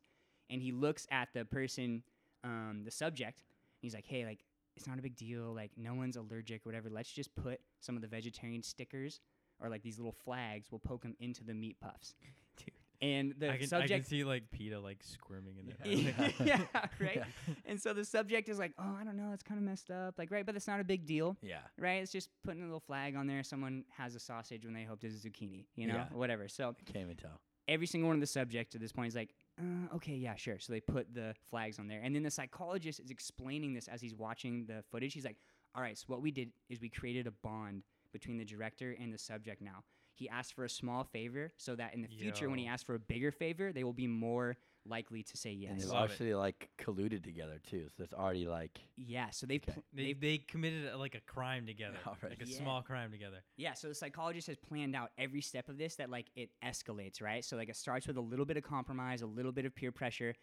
And 0.51 0.61
he 0.61 0.71
looks 0.71 1.07
at 1.11 1.29
the 1.33 1.45
person, 1.45 2.03
um, 2.43 2.81
the 2.85 2.91
subject. 2.91 3.43
He's 3.79 3.93
like, 3.95 4.05
"Hey, 4.05 4.25
like 4.25 4.39
it's 4.75 4.85
not 4.87 4.99
a 4.99 5.01
big 5.01 5.15
deal. 5.15 5.53
Like 5.53 5.71
no 5.77 5.93
one's 5.95 6.17
allergic, 6.17 6.65
or 6.65 6.69
whatever. 6.69 6.89
Let's 6.89 7.11
just 7.11 7.33
put 7.35 7.59
some 7.79 7.95
of 7.95 8.01
the 8.01 8.07
vegetarian 8.07 8.61
stickers 8.63 9.19
or 9.59 9.69
like 9.69 9.81
these 9.81 9.97
little 9.97 10.15
flags. 10.25 10.67
We'll 10.71 10.79
poke 10.79 11.03
them 11.03 11.15
into 11.19 11.43
the 11.43 11.53
meat 11.53 11.77
puffs." 11.81 12.13
Dude. 12.57 12.71
And 13.03 13.33
the 13.39 13.51
I, 13.51 13.57
can, 13.57 13.73
I 13.81 13.87
can 13.87 14.03
see 14.03 14.23
like 14.23 14.51
PETA 14.51 14.79
like 14.79 15.01
squirming 15.03 15.57
in 15.57 15.65
there. 15.65 16.13
yeah, 16.45 16.61
right. 16.99 17.23
And 17.65 17.81
so 17.81 17.93
the 17.93 18.05
subject 18.05 18.47
is 18.47 18.59
like, 18.59 18.73
oh, 18.77 18.95
I 18.99 19.03
don't 19.03 19.17
know, 19.17 19.31
it's 19.33 19.41
kind 19.41 19.57
of 19.59 19.65
messed 19.65 19.89
up, 19.89 20.19
like, 20.19 20.29
right? 20.29 20.45
But 20.45 20.55
it's 20.55 20.67
not 20.67 20.79
a 20.79 20.83
big 20.83 21.07
deal, 21.07 21.35
Yeah. 21.41 21.61
right? 21.79 22.03
It's 22.03 22.11
just 22.11 22.29
putting 22.43 22.61
a 22.61 22.65
little 22.65 22.79
flag 22.79 23.15
on 23.15 23.25
there. 23.25 23.41
Someone 23.41 23.85
has 23.97 24.13
a 24.13 24.19
sausage 24.19 24.65
when 24.65 24.75
they 24.75 24.83
hoped 24.83 25.03
it 25.03 25.07
was 25.07 25.23
zucchini, 25.25 25.65
you 25.75 25.87
know, 25.87 25.95
Yeah. 25.95 26.05
whatever. 26.11 26.47
So 26.47 26.75
I 26.79 26.91
can't 26.91 27.05
even 27.05 27.17
tell. 27.17 27.41
Every 27.71 27.87
single 27.87 28.09
one 28.09 28.17
of 28.17 28.21
the 28.21 28.27
subjects 28.27 28.75
at 28.75 28.81
this 28.81 28.91
point 28.91 29.07
is 29.07 29.15
like, 29.15 29.33
uh, 29.59 29.95
okay, 29.95 30.13
yeah, 30.13 30.35
sure. 30.35 30.59
So 30.59 30.73
they 30.73 30.81
put 30.81 31.13
the 31.13 31.33
flags 31.49 31.79
on 31.79 31.87
there, 31.87 32.01
and 32.03 32.13
then 32.13 32.23
the 32.23 32.31
psychologist 32.31 32.99
is 32.99 33.09
explaining 33.09 33.73
this 33.73 33.87
as 33.87 34.01
he's 34.01 34.13
watching 34.13 34.65
the 34.65 34.83
footage. 34.91 35.13
He's 35.13 35.25
like, 35.25 35.37
all 35.73 35.81
right, 35.81 35.97
so 35.97 36.03
what 36.07 36.21
we 36.21 36.31
did 36.31 36.51
is 36.69 36.81
we 36.81 36.89
created 36.89 37.27
a 37.27 37.31
bond 37.31 37.83
between 38.11 38.37
the 38.37 38.45
director 38.45 38.95
and 38.99 39.13
the 39.13 39.17
subject. 39.17 39.61
Now 39.61 39.83
he 40.13 40.27
asked 40.27 40.53
for 40.53 40.65
a 40.65 40.69
small 40.69 41.05
favor, 41.05 41.51
so 41.57 41.75
that 41.75 41.93
in 41.93 42.01
the 42.01 42.09
future, 42.09 42.49
when 42.49 42.59
he 42.59 42.67
asks 42.67 42.83
for 42.83 42.95
a 42.95 42.99
bigger 42.99 43.31
favor, 43.31 43.71
they 43.71 43.85
will 43.85 43.93
be 43.93 44.07
more 44.07 44.57
likely 44.85 45.21
to 45.23 45.37
say 45.37 45.51
And 45.51 45.61
yes. 45.61 45.81
they've 45.81 45.89
Love 45.91 46.09
it. 46.09 46.11
actually 46.13 46.33
like 46.33 46.69
colluded 46.79 47.23
together 47.23 47.59
too. 47.69 47.87
So 47.95 48.03
it's 48.03 48.13
already 48.13 48.47
like 48.47 48.79
Yeah, 48.97 49.29
so 49.29 49.45
they've, 49.45 49.61
Okay. 49.63 49.73
pl- 49.73 49.83
They, 49.93 50.03
they've 50.05 50.19
they 50.19 50.37
committed 50.39 50.91
uh, 50.93 50.97
like 50.97 51.15
a 51.15 51.19
crime 51.21 51.65
together, 51.67 51.97
Alright. 52.07 52.23
like 52.31 52.41
a 52.41 52.47
Yeah. 52.47 52.57
small 52.57 52.81
crime 52.81 53.11
together. 53.11 53.43
yeah, 53.57 53.73
so 53.73 53.87
the 53.87 53.95
psychologist 53.95 54.47
has 54.47 54.57
planned 54.57 54.95
out 54.95 55.11
every 55.17 55.41
step 55.41 55.69
of 55.69 55.77
this 55.77 55.95
that 55.97 56.09
like 56.09 56.27
it 56.35 56.49
escalates, 56.63 57.21
right? 57.21 57.43
So 57.45 57.57
like 57.57 57.69
it 57.69 57.75
starts 57.75 58.07
with 58.07 58.17
a 58.17 58.21
little 58.21 58.45
bit 58.45 58.57
of 58.57 58.63
compromise, 58.63 59.21
a 59.21 59.27
little 59.27 59.51
bit 59.51 59.65
of 59.65 59.75
peer 59.75 59.91
pressure, 59.91 60.33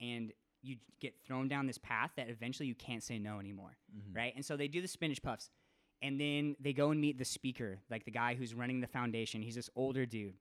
and 0.00 0.32
you 0.62 0.76
get 1.00 1.14
thrown 1.24 1.48
down 1.48 1.66
this 1.66 1.78
path 1.78 2.10
that 2.16 2.28
eventually 2.28 2.66
you 2.66 2.74
can't 2.74 3.02
say 3.02 3.18
no 3.18 3.38
anymore, 3.38 3.76
Mhm. 3.94 4.14
right? 4.16 4.32
And 4.34 4.44
so 4.44 4.56
they 4.56 4.68
do 4.68 4.80
the 4.82 4.88
spinach 4.88 5.22
puffs, 5.22 5.48
and 6.02 6.20
then 6.20 6.56
they 6.60 6.72
go 6.72 6.90
and 6.90 7.00
meet 7.00 7.18
the 7.18 7.24
speaker, 7.24 7.78
like 7.88 8.04
the 8.04 8.10
guy 8.10 8.34
who's 8.34 8.52
running 8.52 8.80
the 8.80 8.86
foundation. 8.88 9.42
He's 9.42 9.54
this 9.54 9.70
older 9.76 10.04
dude, 10.06 10.34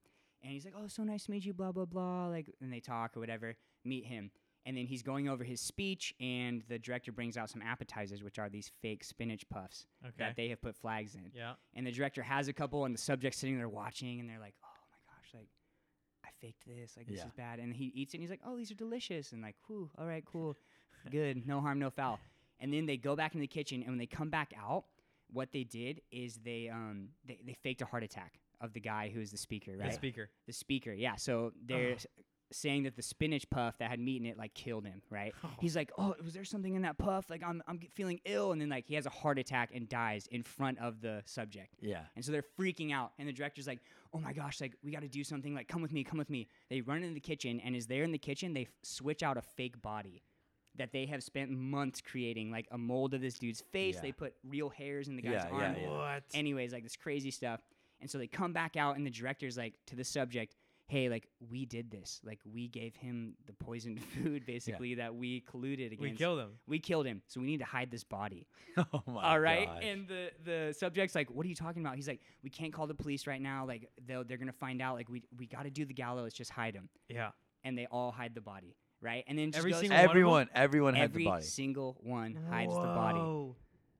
and 0.46 0.54
he's 0.54 0.64
like, 0.66 0.76
"Oh, 0.78 0.88
so 0.88 1.04
nice 1.04 1.26
to 1.26 1.32
meet 1.32 1.44
you," 1.46 1.54
blah 1.54 1.72
blah 1.72 1.86
blah. 1.86 2.28
Like, 2.28 2.50
and 2.62 2.72
they 2.72 2.80
talk 2.80 3.18
or 3.18 3.20
whatever. 3.20 3.56
Meet 3.84 4.06
him, 4.06 4.32
and 4.66 4.78
then 4.78 4.86
he's 4.86 5.04
going 5.04 5.28
over 5.28 5.44
his 5.44 5.60
speech, 5.62 6.14
and 6.20 6.64
the 6.70 6.80
director 6.80 7.12
brings 7.12 7.36
out 7.38 7.50
some 7.50 7.62
appetizers, 7.62 8.24
which 8.24 8.40
are 8.40 8.50
these 8.50 8.72
fake 8.82 9.04
spinach 9.04 9.48
puffs 9.50 9.86
Okay. 10.04 10.14
that 10.18 10.36
they 10.36 10.50
have 10.50 10.62
put 10.62 10.76
flags 10.76 11.16
in. 11.16 11.32
yeah. 11.34 11.54
And 11.74 11.86
the 11.86 11.92
director 11.92 12.24
has 12.24 12.48
a 12.48 12.54
couple, 12.54 12.86
and 12.86 12.94
the 12.94 13.00
subject's 13.00 13.40
sitting 13.40 13.58
there 13.58 13.68
watching, 13.70 14.20
and 14.20 14.30
they're 14.30 14.40
like, 14.40 14.56
"Oh 14.64 14.68
my 14.92 14.98
gosh, 15.18 15.30
like 15.34 15.50
I 16.24 16.30
faked 16.42 16.66
this, 16.66 16.96
like 16.98 17.08
this 17.08 17.20
Yeah. 17.20 17.26
is 17.28 17.34
bad." 17.34 17.60
And 17.60 17.74
he 17.74 17.86
eats 17.88 18.14
it, 18.14 18.18
and 18.18 18.22
he's 18.24 18.30
like, 18.32 18.42
"Oh, 18.46 18.56
these 18.56 18.72
are 18.72 18.76
delicious," 18.76 19.32
and 19.34 19.42
like, 19.42 19.56
"Whew, 19.68 19.90
all 19.98 20.06
right, 20.08 20.24
cool, 20.26 20.58
good, 21.12 21.46
no 21.48 21.60
harm, 21.62 21.80
no 21.80 21.90
foul." 21.90 22.20
And 22.60 22.74
then 22.74 22.86
they 22.86 22.96
go 22.98 23.16
back 23.16 23.36
in 23.36 23.42
the 23.42 23.48
kitchen, 23.48 23.82
and 23.82 23.92
when 23.92 23.98
they 24.00 24.06
come 24.08 24.30
back 24.30 24.54
out, 24.58 24.86
what 25.32 25.52
they 25.52 25.64
did 25.64 26.02
is 26.12 26.38
they 26.38 26.70
um 26.70 27.10
they, 27.26 27.40
they 27.46 27.54
faked 27.54 27.82
a 27.82 27.86
heart 27.86 28.04
attack 28.04 28.40
of 28.62 28.74
the 28.74 28.80
guy 28.80 29.12
who 29.14 29.20
is 29.20 29.32
the 29.32 29.38
speaker, 29.38 29.72
right? 29.78 29.90
The 29.90 29.96
speaker. 29.96 30.30
the 30.48 30.54
speaker, 30.54 30.94
yeah. 30.94 31.16
So 31.16 31.52
they're 31.66 31.96
oh. 32.00 32.24
saying 32.52 32.84
that 32.84 32.96
the 32.96 33.02
spinach 33.02 33.50
puff 33.50 33.78
that 33.80 33.90
had 33.90 34.00
meat 34.00 34.22
in 34.22 34.28
it 34.28 34.38
like 34.38 34.54
killed 34.54 34.86
him. 34.86 35.02
Right? 35.10 35.34
Oh. 35.44 35.50
He's 35.60 35.76
like, 35.76 35.92
"Oh, 35.98 36.16
was 36.24 36.34
there 36.34 36.44
something 36.44 36.76
in 36.76 36.82
that 36.84 36.98
puff? 36.98 37.30
Like 37.30 37.44
I'm 37.44 37.62
I'm 37.68 37.80
feeling 37.96 38.20
ill," 38.26 38.52
and 38.52 38.62
then 38.62 38.70
like 38.70 38.86
he 38.88 38.96
has 38.96 39.06
a 39.06 39.12
heart 39.12 39.40
attack 39.40 39.72
and 39.74 39.88
dies 39.88 40.28
in 40.32 40.44
front 40.44 40.80
of 40.80 41.02
the 41.02 41.22
subject. 41.26 41.76
Yeah. 41.82 42.02
And 42.16 42.24
so 42.24 42.32
they're 42.32 42.46
freaking 42.60 42.94
out, 42.94 43.14
and 43.20 43.28
the 43.28 43.34
director's 43.34 43.68
like, 43.68 43.80
"Oh 44.14 44.20
my 44.20 44.34
gosh, 44.34 44.62
like 44.62 44.74
we 44.84 44.92
got 44.92 45.02
to 45.02 45.08
do 45.08 45.24
something. 45.24 45.54
Like 45.54 45.68
come 45.68 45.82
with 45.82 45.94
me, 45.94 46.04
come 46.04 46.18
with 46.18 46.30
me." 46.30 46.48
They 46.70 46.82
run 46.82 47.04
into 47.04 47.14
the 47.14 47.20
kitchen, 47.20 47.60
and 47.60 47.76
is 47.76 47.88
they're 47.88 48.04
in 48.04 48.12
the 48.12 48.18
kitchen, 48.18 48.54
they 48.54 48.64
f- 48.64 48.68
switch 48.84 49.24
out 49.24 49.38
a 49.38 49.42
fake 49.42 49.82
body 49.82 50.24
that 50.78 50.92
they 50.92 51.06
have 51.06 51.24
spent 51.24 51.52
months 51.52 52.02
creating, 52.02 52.52
like 52.52 52.68
a 52.72 52.78
mold 52.78 53.14
of 53.14 53.22
this 53.22 53.40
dude's 53.40 53.62
face. 53.72 53.96
Yeah. 53.96 54.02
They 54.02 54.12
put 54.12 54.34
real 54.44 54.70
hairs 54.70 55.08
in 55.08 55.16
the 55.16 55.22
guy's 55.22 55.34
Yeah, 55.34 55.48
yeah, 55.48 55.66
arm. 55.66 55.76
yeah. 55.80 55.90
What? 55.90 56.24
Anyways, 56.34 56.74
like 56.74 56.84
this 56.84 56.96
crazy 56.96 57.32
stuff. 57.32 57.62
And 58.06 58.12
so 58.12 58.20
they 58.20 58.28
come 58.28 58.54
back 58.54 58.78
out, 58.78 58.98
and 58.98 59.04
the 59.06 59.10
director's 59.10 59.58
like 59.58 59.74
to 59.88 59.96
the 59.96 60.04
subject, 60.04 60.56
"Hey, 60.88 61.10
like 61.10 61.28
we 61.40 61.66
did 61.66 61.90
this. 61.90 62.22
Like 62.24 62.40
we 62.46 62.68
gave 62.68 62.96
him 62.96 63.34
the 63.48 63.54
poisoned 63.54 64.00
food, 64.14 64.46
basically 64.46 64.94
that 64.96 65.16
we 65.16 65.42
colluded 65.42 65.88
against. 65.88 66.02
we 66.02 66.12
killed 66.12 66.40
him. 66.40 66.50
We 66.68 66.78
killed 66.80 67.08
him. 67.08 67.24
So 67.26 67.40
we 67.42 67.48
need 67.48 67.62
to 67.62 67.66
hide 67.66 67.90
this 67.90 68.04
body." 68.04 68.46
oh 68.78 69.02
my 69.08 69.24
All 69.24 69.40
right. 69.40 69.66
gosh. 69.68 69.84
And 69.84 70.08
the 70.08 70.30
the 70.44 70.76
subject's 70.78 71.16
like, 71.16 71.32
"What 71.32 71.48
are 71.48 71.50
you 71.50 71.56
talking 71.56 71.82
about?" 71.82 71.96
He's 71.96 72.08
like, 72.08 72.22
"We 72.44 72.52
can't 72.52 72.72
call 72.72 72.86
the 72.86 72.94
police 72.94 73.26
right 73.26 73.42
now. 73.42 73.66
Like 73.66 73.90
they'll 74.06 74.24
they're 74.24 74.38
gonna 74.38 74.52
find 74.54 74.84
out. 74.84 74.94
Like 74.96 75.10
we 75.10 75.24
we 75.36 75.48
got 75.48 75.64
to 75.64 75.72
do 75.72 75.84
the 75.84 75.96
gallows. 75.96 76.32
Just 76.34 76.52
hide 76.52 76.76
him." 76.76 76.90
Yeah. 77.10 77.32
And 77.64 77.76
they 77.76 77.88
all 77.90 78.12
hide 78.12 78.36
the 78.36 78.42
body, 78.42 78.76
right? 79.02 79.24
And 79.28 79.40
then 79.40 79.48
just 79.48 79.58
Every 79.58 79.72
goes- 79.72 79.80
single 79.82 79.98
one 79.98 80.04
of 80.04 80.06
'em? 80.06 80.10
everyone, 80.12 80.50
everyone 80.54 80.94
had 80.94 81.04
every 81.10 81.24
the 81.24 81.30
body. 81.32 81.44
single 81.44 81.98
one 82.04 82.36
hides 82.52 82.72
the 82.76 82.82
body 82.82 83.18
Whoa. 83.18 83.56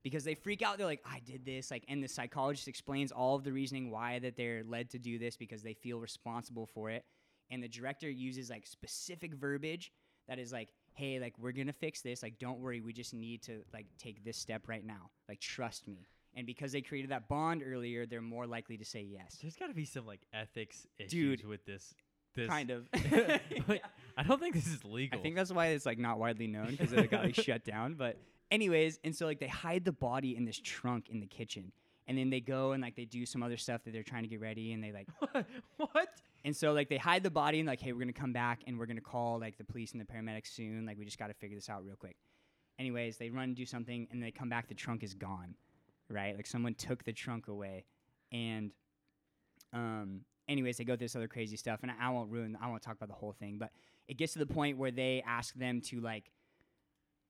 Because 0.06 0.22
they 0.22 0.36
freak 0.36 0.62
out. 0.62 0.78
They're 0.78 0.86
like, 0.86 1.02
"I 1.04 1.18
did 1.18 1.44
this." 1.44 1.68
Like, 1.68 1.84
and 1.88 2.00
the 2.00 2.06
psychologist 2.06 2.68
explains 2.68 3.10
all 3.10 3.34
of 3.34 3.42
the 3.42 3.50
reasoning 3.50 3.90
why 3.90 4.20
that 4.20 4.36
they're 4.36 4.62
led 4.62 4.88
to 4.90 5.00
do 5.00 5.18
this 5.18 5.36
because 5.36 5.64
they 5.64 5.74
feel 5.74 5.98
responsible 5.98 6.64
for 6.64 6.90
it. 6.90 7.04
And 7.50 7.60
the 7.60 7.66
director 7.66 8.08
uses 8.08 8.48
like 8.48 8.68
specific 8.68 9.34
verbiage 9.34 9.90
that 10.28 10.38
is 10.38 10.52
like, 10.52 10.68
"Hey, 10.92 11.18
like 11.18 11.36
we're 11.40 11.50
gonna 11.50 11.72
fix 11.72 12.02
this. 12.02 12.22
Like, 12.22 12.38
don't 12.38 12.60
worry. 12.60 12.80
We 12.80 12.92
just 12.92 13.14
need 13.14 13.42
to 13.42 13.64
like 13.74 13.86
take 13.98 14.22
this 14.22 14.36
step 14.36 14.68
right 14.68 14.86
now. 14.86 15.10
Like, 15.28 15.40
trust 15.40 15.88
me." 15.88 16.06
And 16.36 16.46
because 16.46 16.70
they 16.70 16.82
created 16.82 17.10
that 17.10 17.28
bond 17.28 17.64
earlier, 17.66 18.06
they're 18.06 18.22
more 18.22 18.46
likely 18.46 18.76
to 18.76 18.84
say 18.84 19.02
yes. 19.02 19.38
There's 19.42 19.56
got 19.56 19.66
to 19.68 19.74
be 19.74 19.86
some 19.86 20.06
like 20.06 20.20
ethics 20.32 20.86
issues 21.00 21.10
Dude. 21.40 21.48
with 21.48 21.64
this. 21.66 21.96
This 22.36 22.48
Kind 22.48 22.70
of. 22.70 22.88
But 23.66 23.80
I 24.16 24.22
don't 24.22 24.38
think 24.38 24.54
this 24.54 24.68
is 24.68 24.84
legal. 24.84 25.18
I 25.18 25.22
think 25.22 25.34
that's 25.34 25.50
why 25.50 25.68
it's 25.68 25.84
like 25.84 25.98
not 25.98 26.20
widely 26.20 26.46
known 26.46 26.68
because 26.70 26.92
it 26.92 27.10
got 27.10 27.24
like 27.24 27.34
shut 27.34 27.64
down. 27.64 27.94
But 27.94 28.18
anyways, 28.50 28.98
and 29.04 29.14
so 29.14 29.26
like 29.26 29.40
they 29.40 29.48
hide 29.48 29.84
the 29.84 29.92
body 29.92 30.36
in 30.36 30.44
this 30.44 30.60
trunk 30.62 31.08
in 31.08 31.20
the 31.20 31.26
kitchen, 31.26 31.72
and 32.06 32.16
then 32.16 32.30
they 32.30 32.40
go 32.40 32.72
and 32.72 32.82
like 32.82 32.96
they 32.96 33.04
do 33.04 33.26
some 33.26 33.42
other 33.42 33.56
stuff 33.56 33.84
that 33.84 33.92
they're 33.92 34.02
trying 34.02 34.22
to 34.22 34.28
get 34.28 34.40
ready, 34.40 34.72
and 34.72 34.82
they 34.82 34.92
like 34.92 35.08
what? 35.76 36.08
and 36.44 36.56
so 36.56 36.72
like 36.72 36.88
they 36.88 36.96
hide 36.96 37.22
the 37.22 37.30
body 37.30 37.58
and 37.60 37.66
like 37.66 37.80
hey 37.80 37.92
we're 37.92 38.00
gonna 38.00 38.12
come 38.12 38.32
back 38.32 38.62
and 38.66 38.78
we're 38.78 38.86
gonna 38.86 39.00
call 39.00 39.38
like 39.38 39.58
the 39.58 39.64
police 39.64 39.92
and 39.92 40.00
the 40.00 40.04
paramedics 40.04 40.54
soon. 40.54 40.86
Like 40.86 40.98
we 40.98 41.04
just 41.04 41.18
got 41.18 41.28
to 41.28 41.34
figure 41.34 41.56
this 41.56 41.68
out 41.68 41.84
real 41.84 41.96
quick. 41.96 42.16
Anyways, 42.78 43.16
they 43.16 43.30
run 43.30 43.44
and 43.44 43.56
do 43.56 43.64
something, 43.64 44.06
and 44.10 44.22
they 44.22 44.30
come 44.30 44.48
back. 44.48 44.68
The 44.68 44.74
trunk 44.74 45.02
is 45.02 45.14
gone, 45.14 45.54
right? 46.10 46.36
Like 46.36 46.46
someone 46.46 46.74
took 46.74 47.04
the 47.04 47.12
trunk 47.12 47.48
away, 47.48 47.84
and 48.32 48.72
um. 49.72 50.20
Anyways, 50.48 50.76
they 50.76 50.84
go 50.84 50.92
through 50.92 51.06
this 51.06 51.16
other 51.16 51.26
crazy 51.26 51.56
stuff, 51.56 51.80
and 51.82 51.90
I, 51.90 51.94
I 52.02 52.10
won't 52.10 52.30
ruin. 52.30 52.56
I 52.62 52.68
won't 52.68 52.80
talk 52.80 52.94
about 52.94 53.08
the 53.08 53.16
whole 53.16 53.32
thing, 53.32 53.58
but 53.58 53.72
it 54.06 54.16
gets 54.16 54.34
to 54.34 54.38
the 54.38 54.46
point 54.46 54.78
where 54.78 54.92
they 54.92 55.20
ask 55.26 55.52
them 55.54 55.80
to 55.86 56.00
like 56.00 56.30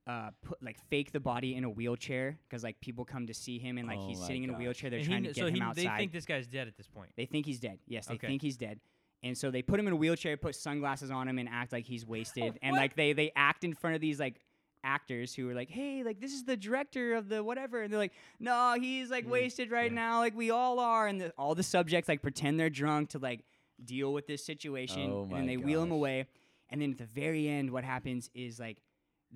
uh 0.06 0.30
put 0.42 0.62
like 0.62 0.78
fake 0.88 1.10
the 1.12 1.18
body 1.20 1.56
in 1.56 1.64
a 1.64 1.70
wheelchair 1.70 2.38
because 2.48 2.62
like 2.62 2.80
people 2.80 3.04
come 3.04 3.26
to 3.26 3.34
see 3.34 3.58
him 3.58 3.76
and 3.76 3.88
like 3.88 3.98
Oh 3.98 4.06
he's 4.06 4.20
my 4.20 4.26
sitting 4.26 4.44
in 4.44 4.50
a 4.50 4.52
wheelchair 4.58 4.88
they're 4.88 5.00
And 5.00 5.08
trying 5.08 5.22
kn- 5.24 5.34
to 5.34 5.40
so 5.40 5.46
get 5.46 5.52
he, 5.54 5.58
him 5.58 5.66
outside 5.66 5.84
they 5.94 5.98
think 5.98 6.12
this 6.12 6.24
guy's 6.26 6.46
dead 6.46 6.68
at 6.68 6.76
this 6.76 6.86
point. 6.86 7.10
they 7.16 7.26
think 7.26 7.44
he's 7.46 7.58
dead. 7.58 7.78
Yes 7.88 8.06
they 8.06 8.14
Okay. 8.14 8.26
think 8.28 8.42
he's 8.42 8.56
dead. 8.56 8.78
And 9.22 9.36
so 9.36 9.50
they 9.50 9.62
put 9.62 9.80
him 9.80 9.86
in 9.88 9.92
a 9.92 9.96
wheelchair 9.96 10.36
put 10.36 10.54
sunglasses 10.54 11.10
on 11.10 11.26
him 11.26 11.38
and 11.38 11.48
act 11.48 11.72
like 11.72 11.86
he's 11.86 12.06
wasted. 12.06 12.58
And 12.62 12.76
like 12.76 12.94
they 12.94 13.14
they 13.14 13.32
act 13.34 13.64
in 13.64 13.74
front 13.74 13.94
of 13.96 14.00
these 14.00 14.20
like 14.20 14.40
actors 14.84 15.34
who 15.34 15.50
are 15.50 15.54
like 15.54 15.68
hey 15.70 16.04
like 16.04 16.20
this 16.20 16.32
is 16.32 16.44
the 16.44 16.56
director 16.56 17.14
of 17.14 17.28
the 17.28 17.42
whatever. 17.42 17.82
And 17.82 17.92
they're 17.92 17.98
like 17.98 18.12
no 18.38 18.76
he's 18.80 19.10
like 19.10 19.28
wasted 19.28 19.72
right 19.72 19.92
now. 19.92 20.20
Like 20.20 20.36
we 20.36 20.50
all 20.52 20.78
are. 20.78 21.08
And 21.08 21.20
the, 21.20 21.32
all 21.36 21.56
the 21.56 21.64
subjects 21.64 22.08
like 22.08 22.22
pretend 22.22 22.60
they're 22.60 22.70
drunk 22.70 23.08
to 23.10 23.18
like 23.18 23.44
deal 23.84 24.12
with 24.12 24.28
this 24.28 24.44
situation. 24.44 25.10
Oh 25.10 25.22
and 25.22 25.30
my 25.32 25.38
then 25.38 25.46
they 25.46 25.56
wheel 25.56 25.82
him 25.82 25.90
away. 25.90 26.26
And 26.70 26.80
then 26.80 26.92
at 26.92 26.98
the 26.98 27.06
very 27.06 27.48
end 27.48 27.70
what 27.72 27.82
happens 27.82 28.30
is 28.34 28.60
like 28.60 28.78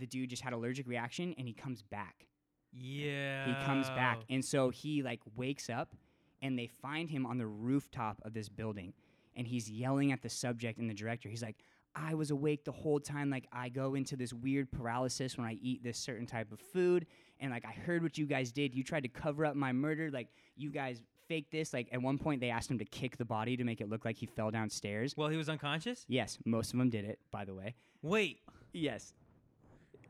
the 0.01 0.07
dude 0.07 0.31
just 0.31 0.43
had 0.43 0.53
allergic 0.53 0.89
reaction 0.89 1.35
and 1.39 1.47
he 1.47 1.55
comes 1.55 1.83
back. 1.83 2.27
Yeah. 2.73 3.47
he 3.47 3.65
comes 3.65 3.89
back. 3.91 4.21
And 4.29 4.45
so 4.45 4.71
he 4.71 5.03
like 5.03 5.21
wakes 5.37 5.69
up 5.69 5.95
and 6.43 6.59
they 6.59 6.67
find 6.67 7.11
him 7.11 7.27
on 7.27 7.39
the 7.39 7.47
rooftop 7.47 8.21
of 8.25 8.33
this 8.33 8.49
building 8.49 8.93
and 9.37 9.47
he's 9.47 9.71
yelling 9.71 10.13
at 10.13 10.23
the 10.23 10.29
subject 10.29 10.79
and 10.79 10.89
the 10.89 10.95
director. 10.95 11.29
He's 11.29 11.43
like 11.43 11.57
i 11.97 12.15
was 12.15 12.31
awake 12.31 12.65
the 12.65 12.73
whole 12.73 13.01
time. 13.01 13.31
Like 13.31 13.49
i 13.53 13.69
go 13.69 13.95
into 13.95 14.17
this 14.17 14.33
weird 14.33 14.71
paralysis 14.71 15.37
when 15.37 15.47
i 15.47 15.55
eat 15.61 15.83
this 15.83 15.99
certain 15.99 16.27
type 16.27 16.53
of 16.53 16.61
food 16.61 17.05
and 17.41 17.51
like 17.51 17.65
i 17.65 17.73
heard 17.73 18.03
what 18.03 18.17
you 18.17 18.27
guys 18.27 18.53
did. 18.53 18.75
You 18.75 18.85
tried 18.85 19.03
to 19.03 19.09
cover 19.09 19.45
up 19.45 19.57
my 19.57 19.73
murder. 19.73 20.11
Like 20.11 20.29
you 20.57 20.71
guys 20.71 21.03
faked 21.27 21.51
this. 21.51 21.73
Like 21.73 21.89
at 21.93 22.01
one 22.01 22.19
point 22.19 22.41
they 22.41 22.51
asked 22.51 22.71
him 22.71 22.79
to 22.79 22.85
kick 22.85 23.17
the 23.17 23.25
body 23.25 23.57
to 23.57 23.65
make 23.65 23.81
it 23.81 23.89
look 23.89 24.05
like 24.05 24.17
he 24.17 24.27
fell 24.27 24.51
downstairs. 24.53 25.17
Well, 25.17 25.29
he 25.29 25.37
was 25.37 25.49
unconscious. 25.49 26.05
yes. 26.09 26.39
Most 26.45 26.73
of 26.73 26.79
them 26.79 26.91
did 26.91 27.05
it 27.05 27.19
by 27.33 27.45
the 27.45 27.55
way. 27.55 27.75
Wait. 28.03 28.39
yes 28.73 29.15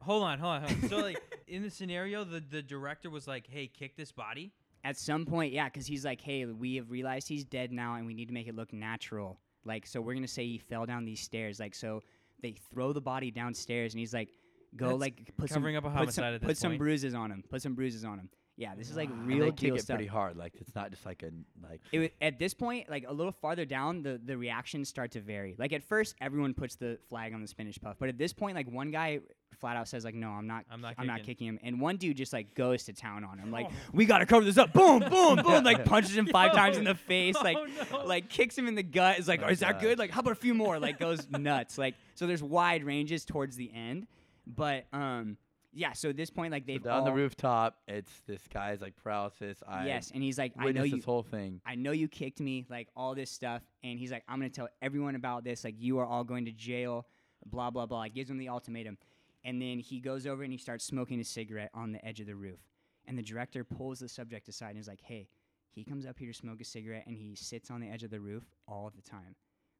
Hold 0.02 0.22
on. 0.24 0.38
Hold 0.38 0.54
on. 0.54 0.62
Hold 0.62 0.82
on. 0.84 0.88
so 0.88 0.96
like 0.98 1.20
in 1.46 1.62
the 1.62 1.70
scenario, 1.70 2.24
the 2.24 2.40
the 2.40 2.62
director 2.62 3.10
was 3.10 3.26
like, 3.28 3.46
"Hey, 3.48 3.66
kick 3.66 3.96
this 3.96 4.12
body." 4.12 4.52
At 4.82 4.96
some 4.96 5.26
point, 5.26 5.52
yeah, 5.52 5.66
because 5.66 5.86
he's 5.86 6.06
like, 6.06 6.22
hey, 6.22 6.46
we 6.46 6.76
have 6.76 6.90
realized 6.90 7.28
he's 7.28 7.44
dead 7.44 7.70
now, 7.70 7.96
and 7.96 8.06
we 8.06 8.14
need 8.14 8.28
to 8.28 8.32
make 8.34 8.48
it 8.48 8.54
look 8.56 8.72
natural. 8.72 9.38
Like, 9.66 9.86
so 9.86 10.00
we're 10.00 10.14
gonna 10.14 10.26
say 10.26 10.46
he 10.46 10.56
fell 10.56 10.86
down 10.86 11.04
these 11.04 11.20
stairs. 11.20 11.60
Like, 11.60 11.74
so 11.74 12.02
they 12.40 12.52
throw 12.72 12.94
the 12.94 13.00
body 13.02 13.30
downstairs, 13.30 13.92
and 13.92 13.98
he's 14.00 14.14
like, 14.14 14.30
go 14.76 14.88
That's 14.88 15.00
like 15.00 15.36
put 15.36 15.50
covering 15.50 15.76
some 15.76 15.84
up 15.84 15.84
a 15.84 15.88
put 16.06 16.14
some, 16.14 16.24
homicide 16.24 16.34
at 16.34 16.40
put 16.40 16.48
this 16.48 16.58
some 16.60 16.70
point. 16.70 16.78
bruises 16.78 17.14
on 17.14 17.30
him. 17.30 17.44
Put 17.50 17.60
some 17.60 17.74
bruises 17.74 18.06
on 18.06 18.18
him. 18.20 18.30
Yeah, 18.56 18.74
this 18.74 18.88
is 18.88 18.96
like 18.96 19.10
And 19.10 19.26
real 19.26 19.38
they 19.40 19.44
deal 19.50 19.72
kick 19.72 19.74
it 19.80 19.82
stuff. 19.82 19.96
pretty 19.96 20.08
hard. 20.08 20.36
Like 20.38 20.54
it's 20.56 20.74
not 20.74 20.90
just 20.90 21.04
like 21.04 21.22
a 21.24 21.30
like. 21.66 21.82
It, 21.92 21.98
wa- 21.98 22.26
at 22.26 22.38
this 22.38 22.54
point, 22.54 22.88
like 22.88 23.04
a 23.06 23.12
little 23.12 23.32
farther 23.32 23.66
down, 23.66 24.02
the 24.02 24.18
the 24.24 24.36
reactions 24.38 24.88
start 24.88 25.10
to 25.12 25.20
vary. 25.20 25.56
Like 25.58 25.74
at 25.74 25.82
first, 25.82 26.14
everyone 26.22 26.54
puts 26.54 26.76
the 26.76 26.98
flag 27.10 27.34
on 27.34 27.42
the 27.42 27.48
spinach 27.48 27.78
puff, 27.82 27.96
but 27.98 28.08
at 28.08 28.16
this 28.16 28.32
point, 28.32 28.54
like 28.56 28.70
one 28.70 28.90
guy 28.90 29.20
flat 29.58 29.76
out 29.76 29.88
says 29.88 30.04
like, 30.04 30.14
"No, 30.14 30.30
I'm 30.30 30.46
not. 30.46 30.64
I'm 30.70 30.80
not 30.80 30.94
I'm 30.98 31.06
not 31.06 31.18
kicking." 31.18 31.26
kicking 31.34 31.46
him." 31.48 31.58
And 31.62 31.80
one 31.80 31.96
dude 31.96 32.16
just 32.16 32.32
like 32.32 32.54
goes 32.54 32.84
to 32.84 32.92
town 32.92 33.24
on 33.24 33.38
him, 33.38 33.50
like, 33.50 33.66
Oh. 33.68 33.74
"We 33.92 34.06
gotta 34.06 34.26
cover 34.26 34.44
this 34.44 34.58
up!" 34.58 34.72
Boom, 34.72 35.00
boom, 35.00 35.36
boom, 35.42 35.64
like 35.64 35.84
punches 35.86 36.16
him 36.16 36.26
five 36.26 36.52
times 36.54 36.76
in 36.76 36.84
the 36.84 36.94
face, 36.94 37.34
like, 37.42 37.56
Oh, 37.58 37.66
no. 37.92 38.04
like 38.04 38.28
kicks 38.28 38.56
him 38.56 38.68
in 38.68 38.74
the 38.74 38.82
gut. 38.82 39.18
Is 39.18 39.28
like, 39.28 39.40
Oh, 39.42 39.46
"Oh, 39.46 39.50
"Is 39.50 39.60
that 39.60 39.80
good?" 39.80 39.98
Like, 39.98 40.10
how 40.10 40.20
about 40.20 40.32
a 40.32 40.36
few 40.36 40.54
more? 40.54 40.78
Like 40.78 40.98
goes 40.98 41.28
nuts. 41.30 41.76
Like, 41.78 41.94
so 42.14 42.26
there's 42.26 42.42
wide 42.42 42.84
ranges 42.84 43.24
towards 43.24 43.56
the 43.56 43.70
end, 43.74 44.06
but 44.46 44.86
um, 44.92 45.36
yeah. 45.72 45.92
So 45.92 46.08
at 46.10 46.16
this 46.16 46.30
point, 46.30 46.52
like 46.52 46.66
they've 46.66 46.82
down 46.82 47.04
the 47.04 47.12
rooftop, 47.12 47.76
it's 47.86 48.10
this 48.26 48.42
guy's 48.52 48.80
like 48.80 48.94
paralysis. 48.96 49.62
I 49.68 49.86
Yes, 49.86 50.10
and 50.12 50.22
he's 50.22 50.38
like, 50.38 50.52
"I 50.58 50.72
know 50.72 50.82
you." 50.84 50.96
this 50.96 51.04
whole 51.04 51.22
thing. 51.22 51.60
I 51.66 51.74
know 51.74 51.92
you 51.92 52.08
kicked 52.08 52.40
me, 52.40 52.66
like 52.68 52.88
all 52.96 53.14
this 53.14 53.30
stuff. 53.30 53.62
And 53.82 53.98
he's 53.98 54.10
like, 54.12 54.24
I'm 54.28 54.38
going 54.38 54.50
to 54.50 54.54
tell 54.54 54.68
everyone 54.82 55.14
about 55.14 55.42
this. 55.44 55.64
Like, 55.64 55.74
you 55.78 55.98
are 56.00 56.04
all 56.04 56.22
going 56.22 56.44
to 56.44 56.52
jail, 56.52 57.06
blah, 57.46 57.70
blah, 57.70 57.86
blah. 57.86 58.02
He 58.04 58.10
gives 58.10 58.28
him 58.28 58.36
the 58.36 58.50
ultimatum. 58.50 58.98
And 59.44 59.60
then 59.60 59.78
he 59.78 60.00
goes 60.00 60.26
over 60.26 60.42
and 60.42 60.52
he 60.52 60.58
starts 60.58 60.84
smoking 60.84 61.20
a 61.20 61.24
cigarette 61.24 61.70
on 61.74 61.92
the 61.92 62.04
edge 62.04 62.20
of 62.20 62.26
the 62.26 62.36
roof. 62.36 62.60
And 63.06 63.16
the 63.16 63.22
director 63.22 63.64
pulls 63.64 64.00
the 64.00 64.08
subject 64.08 64.48
aside 64.48 64.70
and 64.70 64.78
is 64.78 64.88
like, 64.88 65.00
hey, 65.02 65.28
he 65.70 65.84
comes 65.84 66.04
up 66.04 66.18
here 66.18 66.32
to 66.32 66.36
smoke 66.36 66.60
a 66.60 66.64
cigarette 66.64 67.04
and 67.06 67.16
he 67.16 67.34
sits 67.34 67.70
on 67.70 67.80
the 67.80 67.88
edge 67.88 68.02
of 68.02 68.10
the 68.10 68.20
roof 68.20 68.44
all 68.68 68.92
the 68.94 69.02
time. 69.02 69.34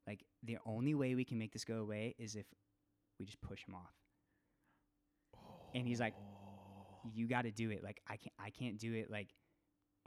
Like, 0.07 0.25
the 0.41 0.57
only 0.65 0.95
way 0.95 1.13
we 1.13 1.23
can 1.23 1.37
make 1.37 1.53
this 1.53 1.63
go 1.63 1.75
away 1.75 2.15
is 2.17 2.35
if 2.35 2.45
we 3.19 3.25
just 3.25 3.39
push 3.41 3.63
him 3.67 3.75
off. 3.75 3.93
And 5.75 5.87
he's 5.87 5.99
like, 5.99 6.15
you 7.13 7.27
got 7.27 7.43
to 7.43 7.51
do 7.51 7.69
it. 7.69 7.83
Like, 7.83 8.01
I 8.07 8.17
can't, 8.17 8.33
I 8.39 8.49
can't 8.49 8.79
do 8.79 8.93
it. 8.93 9.11
Like, 9.11 9.29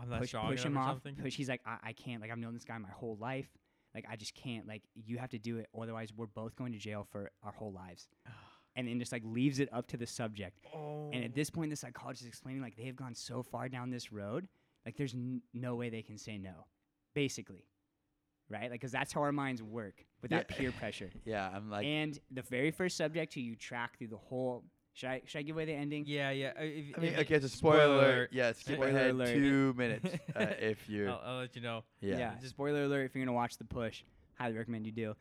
I'm 0.00 0.08
not 0.10 0.20
push, 0.20 0.34
push 0.34 0.64
him 0.64 0.76
or 0.76 0.80
off. 0.80 0.98
Push. 1.22 1.36
He's 1.36 1.48
like, 1.48 1.60
I, 1.64 1.76
I 1.84 1.92
can't. 1.92 2.20
Like, 2.20 2.32
I've 2.32 2.38
known 2.38 2.54
this 2.54 2.64
guy 2.64 2.76
my 2.78 2.90
whole 2.90 3.16
life. 3.20 3.48
Like, 3.94 4.04
I 4.10 4.16
just 4.16 4.34
can't. 4.34 4.66
Like, 4.66 4.82
you 4.94 5.18
have 5.18 5.30
to 5.30 5.38
do 5.38 5.58
it. 5.58 5.68
Otherwise, 5.80 6.10
we're 6.14 6.26
both 6.26 6.56
going 6.56 6.72
to 6.72 6.78
jail 6.78 7.06
for 7.12 7.30
our 7.44 7.52
whole 7.52 7.72
lives. 7.72 8.08
And 8.76 8.88
then 8.88 8.98
just 8.98 9.12
like 9.12 9.22
leaves 9.24 9.60
it 9.60 9.68
up 9.72 9.86
to 9.88 9.96
the 9.96 10.06
subject. 10.06 10.58
Oh. 10.74 11.10
And 11.12 11.24
at 11.24 11.34
this 11.34 11.50
point, 11.50 11.70
the 11.70 11.76
psychologist 11.76 12.22
is 12.22 12.28
explaining 12.28 12.60
like 12.62 12.76
they 12.76 12.84
have 12.84 12.96
gone 12.96 13.14
so 13.14 13.42
far 13.42 13.68
down 13.68 13.90
this 13.90 14.12
road, 14.12 14.48
like 14.84 14.96
there's 14.96 15.14
n- 15.14 15.42
no 15.52 15.74
way 15.76 15.90
they 15.90 16.02
can 16.02 16.18
say 16.18 16.38
no, 16.38 16.66
basically, 17.14 17.64
right? 18.50 18.62
Like, 18.70 18.72
because 18.80 18.92
that's 18.92 19.12
how 19.12 19.20
our 19.22 19.32
minds 19.32 19.62
work 19.62 20.04
with 20.22 20.30
that 20.30 20.46
Yeah. 20.50 20.56
peer 20.56 20.72
pressure. 20.78 21.10
Yeah, 21.24 21.48
I'm 21.54 21.70
like. 21.70 21.86
and 21.86 22.18
the 22.30 22.42
very 22.42 22.70
first 22.70 22.96
subject 22.96 23.34
who 23.34 23.40
you 23.40 23.56
track 23.56 23.98
through 23.98 24.08
the 24.08 24.16
whole. 24.16 24.64
Should 24.96 25.08
I 25.08 25.22
should 25.24 25.40
I 25.40 25.42
give 25.42 25.56
away 25.56 25.64
the 25.64 25.72
ending? 25.72 26.04
yeah, 26.06 26.30
yeah. 26.30 26.48
uh, 26.56 26.62
if- 26.62 26.96
I 26.96 27.00
mean, 27.00 27.12
if- 27.14 27.18
okay, 27.20 27.34
it's 27.34 27.44
a 27.46 27.48
spoiler, 27.48 27.84
alert. 27.84 28.28
Yeah, 28.32 28.52
skip 28.52 28.76
Spoiler 28.76 28.90
ahead 28.90 29.10
alert. 29.10 29.34
two 29.34 29.74
minutes 29.76 30.06
uh, 30.36 30.46
if 30.60 30.88
you're. 30.88 31.10
I'll, 31.10 31.20
I'll 31.24 31.38
let 31.38 31.56
you 31.56 31.62
know. 31.62 31.82
yeah. 32.00 32.16
Yeah. 32.18 32.32
Just 32.40 32.50
spoiler 32.50 32.84
alert 32.84 33.04
if 33.06 33.14
you're 33.14 33.24
gonna 33.24 33.34
watch 33.34 33.56
the 33.56 33.64
push. 33.64 34.04
Highly 34.38 34.56
recommend 34.56 34.86
you 34.86 34.92
do. 34.92 35.14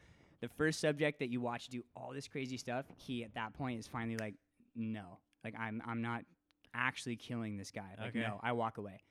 The 0.43 0.49
first 0.49 0.81
subject 0.81 1.19
that 1.19 1.29
you 1.29 1.39
watch 1.39 1.69
do 1.69 1.85
all 1.95 2.11
this 2.13 2.27
crazy 2.27 2.57
stuff, 2.57 2.83
he 2.97 3.23
at 3.23 3.33
that 3.35 3.53
point 3.53 3.79
is 3.79 3.87
finally 3.87 4.17
like, 4.17 4.35
no, 4.75 5.19
like 5.41 5.55
I'm 5.57 5.81
I'm 5.85 6.01
not 6.01 6.25
actually 6.73 7.15
killing 7.15 7.55
this 7.55 7.71
guy. 7.71 7.95
Like 7.97 8.09
Okay. 8.09 8.19
no, 8.19 8.41
I 8.43 8.51
walk 8.51 8.77
away. 8.77 9.03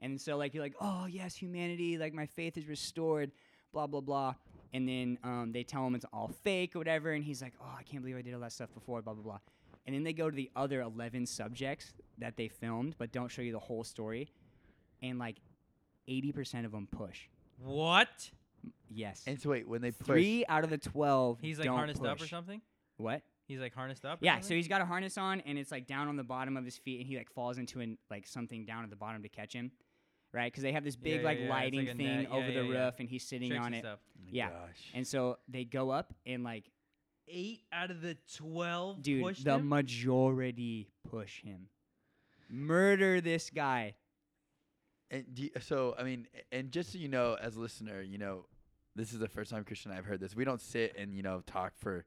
And 0.00 0.20
so 0.20 0.36
like 0.36 0.52
you're 0.52 0.64
like, 0.64 0.74
oh 0.80 1.06
yes, 1.06 1.36
humanity, 1.36 1.96
like 1.96 2.12
my 2.12 2.26
faith 2.26 2.58
is 2.58 2.66
restored, 2.66 3.30
blah 3.72 3.86
blah 3.86 4.00
blah. 4.00 4.34
and 4.72 4.88
then 4.88 5.16
um, 5.22 5.52
they 5.52 5.62
tell 5.62 5.86
him 5.86 5.94
it's 5.94 6.06
all 6.12 6.26
fake 6.42 6.74
or 6.74 6.80
whatever, 6.80 7.12
and 7.12 7.22
he's 7.22 7.40
like, 7.40 7.54
"Oh, 7.62 7.74
I 7.78 7.84
can't 7.84 8.02
believe 8.02 8.16
I 8.16 8.22
did 8.22 8.34
all 8.34 8.40
that 8.40 8.50
stuff 8.52 8.74
before." 8.74 9.00
Blah 9.00 9.14
blah 9.14 9.22
blah. 9.22 9.38
And 9.86 9.94
then 9.94 10.02
they 10.02 10.12
go 10.12 10.28
to 10.28 10.34
the 10.34 10.50
other 10.56 10.80
eleven 10.80 11.24
subjects 11.24 11.92
that 12.18 12.36
they 12.36 12.48
filmed, 12.48 12.96
but 12.98 13.12
don't 13.12 13.30
show 13.30 13.42
you 13.42 13.52
the 13.52 13.60
whole 13.60 13.84
story, 13.84 14.32
and 15.02 15.20
like 15.20 15.36
eighty 16.08 16.32
percent 16.32 16.66
of 16.66 16.72
them 16.72 16.88
push. 16.90 17.28
What? 17.62 18.32
Yes. 18.90 19.22
And 19.26 19.40
so 19.40 19.50
wait, 19.50 19.68
when 19.68 19.80
they 19.82 19.90
push, 19.92 20.06
Three 20.06 20.44
out 20.48 20.64
of 20.64 20.70
the 20.70 20.78
twelve. 20.78 21.38
He's 21.40 21.58
like 21.58 21.66
don't 21.66 21.76
harnessed 21.76 22.04
up 22.04 22.16
or 22.16 22.20
push. 22.20 22.30
something. 22.30 22.60
What? 22.96 23.22
He's 23.46 23.60
like 23.60 23.74
harnessed 23.74 24.04
up. 24.04 24.20
or 24.22 24.24
Yeah, 24.24 24.36
so 24.36 24.40
something? 24.42 24.56
he's 24.58 24.68
got 24.68 24.80
a 24.80 24.84
harness 24.84 25.16
on, 25.18 25.40
and 25.40 25.58
it's 25.58 25.70
like 25.72 25.86
down 25.86 26.08
on 26.08 26.16
the 26.16 26.22
bottom 26.24 26.56
of 26.56 26.64
his 26.64 26.76
feet, 26.76 26.98
and 27.00 27.06
he 27.08 27.16
like 27.16 27.30
falls 27.30 27.58
into 27.58 27.80
an 27.80 27.98
like 28.10 28.26
something 28.26 28.64
down 28.64 28.84
at 28.84 28.90
the 28.90 28.96
bottom 28.96 29.22
to 29.22 29.28
catch 29.28 29.52
him, 29.52 29.72
right? 30.32 30.52
Because 30.52 30.62
they 30.62 30.72
have 30.72 30.84
this 30.84 30.96
Yeah, 30.96 31.04
big 31.16 31.20
yeah, 31.22 31.26
like 31.26 31.38
yeah, 31.38 31.44
it's 31.44 31.50
lighting 31.50 31.80
like 31.80 31.88
a 31.94 31.96
thing 31.96 32.06
net. 32.06 32.26
Yeah, 32.30 32.36
over 32.36 32.46
the 32.46 32.52
yeah, 32.52 32.62
yeah. 32.72 32.84
roof, 32.86 32.94
and 33.00 33.08
he's 33.08 33.24
sitting 33.26 33.48
Tricks 33.50 33.60
on 33.60 33.66
and 33.66 33.74
it. 33.76 33.78
stuff. 33.80 33.98
Oh 34.16 34.20
my 34.24 34.28
yeah. 34.32 34.48
gosh. 34.50 34.90
And 34.94 35.06
so 35.06 35.38
they 35.48 35.64
go 35.64 35.90
up, 35.90 36.12
and 36.26 36.44
like, 36.44 36.70
Eight 37.28 37.62
out 37.72 37.90
of 37.90 38.02
the 38.02 38.16
twelve. 38.36 39.02
dude, 39.02 39.22
pushed 39.22 39.44
the 39.44 39.54
him? 39.54 39.68
majority 39.68 40.88
push 41.08 41.42
him. 41.42 41.68
Murder 42.48 43.20
this 43.20 43.50
guy. 43.50 43.94
And 45.10 45.24
do 45.34 45.42
you- 45.44 45.50
so, 45.60 45.94
I 45.98 46.02
mean, 46.04 46.26
and 46.52 46.70
just 46.70 46.92
so 46.92 46.98
you 46.98 47.08
know, 47.08 47.36
as 47.40 47.56
a 47.56 47.60
listener, 47.60 48.00
you 48.00 48.18
know, 48.18 48.46
this 48.96 49.12
is 49.12 49.18
the 49.18 49.28
first 49.28 49.50
time 49.50 49.64
Christian 49.64 49.90
and 49.90 49.98
I've 49.98 50.04
heard 50.04 50.20
this. 50.20 50.34
We 50.36 50.44
don't 50.44 50.60
sit 50.60 50.94
and 50.98 51.14
you 51.14 51.22
know 51.22 51.42
talk 51.46 51.72
for 51.78 52.04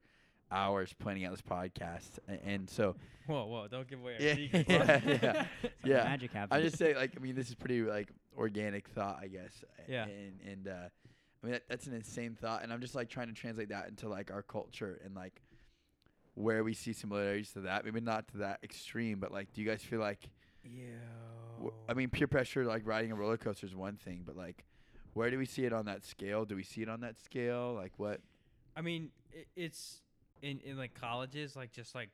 hours 0.52 0.94
planning 0.94 1.26
out 1.26 1.32
this 1.32 1.42
podcast, 1.42 2.20
a- 2.28 2.44
and 2.46 2.70
so 2.70 2.96
Whoa, 3.26 3.46
whoa! 3.46 3.68
Don't 3.68 3.88
give 3.88 4.00
away 4.02 4.16
our 4.16 4.22
yeah, 4.26 4.36
secrets. 4.36 4.70
yeah, 4.70 4.78
yeah, 5.06 5.18
That's 5.18 5.46
how 5.64 5.90
yeah. 5.90 6.04
magic 6.04 6.32
I 6.36 6.40
happens. 6.40 6.64
just 6.64 6.78
say 6.78 6.94
like, 6.96 7.14
I 7.18 7.20
mean, 7.22 7.36
this 7.36 7.48
is 7.50 7.56
pretty 7.56 7.82
like 7.82 8.10
organic 8.38 8.88
thought, 8.90 9.20
I 9.22 9.28
guess. 9.28 9.64
Yeah. 9.88 10.04
And 10.06 10.40
and 10.46 10.68
uh, 10.68 10.72
I 10.72 11.46
mean, 11.46 11.52
that, 11.54 11.64
that's 11.70 11.88
an 11.88 11.94
insane 11.94 12.36
thought, 12.40 12.64
and 12.64 12.72
I'm 12.74 12.82
just 12.82 12.96
like 12.96 13.10
trying 13.10 13.28
to 13.28 13.34
translate 13.34 13.70
that 13.70 13.88
into 13.88 14.08
like 14.10 14.30
our 14.32 14.42
culture 14.44 15.00
and 15.06 15.16
like 15.16 15.42
where 16.36 16.64
we 16.64 16.74
see 16.74 16.92
similarities 16.94 17.52
to 17.54 17.62
that. 17.62 17.86
Maybe 17.86 18.02
not 18.02 18.28
to 18.30 18.38
that 18.40 18.60
extreme, 18.64 19.20
but 19.20 19.32
like, 19.32 19.54
do 19.54 19.62
you 19.62 19.68
guys 19.70 19.82
feel 19.82 20.00
like? 20.00 20.30
Yeah. 20.64 20.84
W- 21.56 21.74
I 21.88 21.94
mean, 21.94 22.10
peer 22.10 22.28
pressure, 22.28 22.66
like 22.66 22.86
riding 22.86 23.12
a 23.12 23.16
roller 23.16 23.38
coaster, 23.38 23.66
is 23.66 23.76
one 23.76 23.96
thing, 23.98 24.24
but 24.26 24.36
like, 24.36 24.66
where 25.14 25.30
do 25.30 25.38
we 25.38 25.46
see 25.46 25.66
it 25.66 25.74
on 25.74 25.86
that 25.86 26.04
scale? 26.04 26.46
Do 26.46 26.56
we 26.56 26.64
see 26.64 26.82
it 26.82 26.90
on 26.90 27.02
that 27.02 27.20
scale? 27.20 27.74
Like, 27.74 27.94
what? 27.98 28.22
I 28.76 28.82
mean, 28.82 29.12
i 29.34 29.46
it's 29.56 30.02
in 30.42 30.60
in 30.62 30.78
like 30.78 30.94
colleges, 31.00 31.56
like 31.56 31.72
just 31.72 31.94
like 31.96 32.10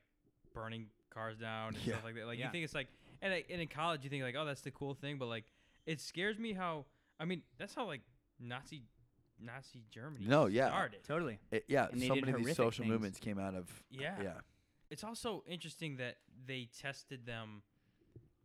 burning 0.54 0.86
cars 1.12 1.38
down 1.38 1.68
and 1.74 1.78
Yeah. 1.84 1.94
stuff 1.94 2.04
like 2.04 2.14
that. 2.16 2.26
Like 2.26 2.38
Yeah. 2.38 2.46
you 2.46 2.52
think 2.52 2.64
it's 2.64 2.74
like, 2.74 2.88
and, 3.22 3.32
like, 3.32 3.46
and 3.50 3.60
in 3.60 3.68
college 3.68 4.04
you 4.04 4.10
think 4.10 4.22
like, 4.22 4.36
oh, 4.38 4.44
that's 4.44 4.60
the 4.60 4.70
cool 4.70 4.94
thing, 4.94 5.18
but 5.18 5.26
like, 5.26 5.44
it 5.86 6.00
scares 6.00 6.38
me 6.38 6.52
how. 6.52 6.84
I 7.18 7.24
mean, 7.24 7.42
that's 7.58 7.74
how 7.74 7.86
like 7.86 8.02
Nazi 8.38 8.82
Nazi 9.42 9.82
Germany 9.90 10.26
No, 10.28 10.46
yeah. 10.46 10.68
started. 10.68 11.02
totally. 11.04 11.38
It, 11.50 11.64
yeah, 11.66 11.88
And 11.90 12.00
they 12.00 12.08
so 12.08 12.14
did 12.14 12.24
many 12.26 12.32
of 12.32 12.38
these 12.38 12.46
horrific 12.56 12.56
social 12.56 12.82
things. 12.84 12.92
movements 12.92 13.18
came 13.18 13.38
out 13.38 13.54
of. 13.54 13.66
Yeah. 13.90 14.14
Yeah. 14.22 14.32
It's 14.90 15.02
also 15.04 15.42
interesting 15.48 15.96
that 15.96 16.16
they 16.46 16.68
tested 16.78 17.24
them 17.24 17.62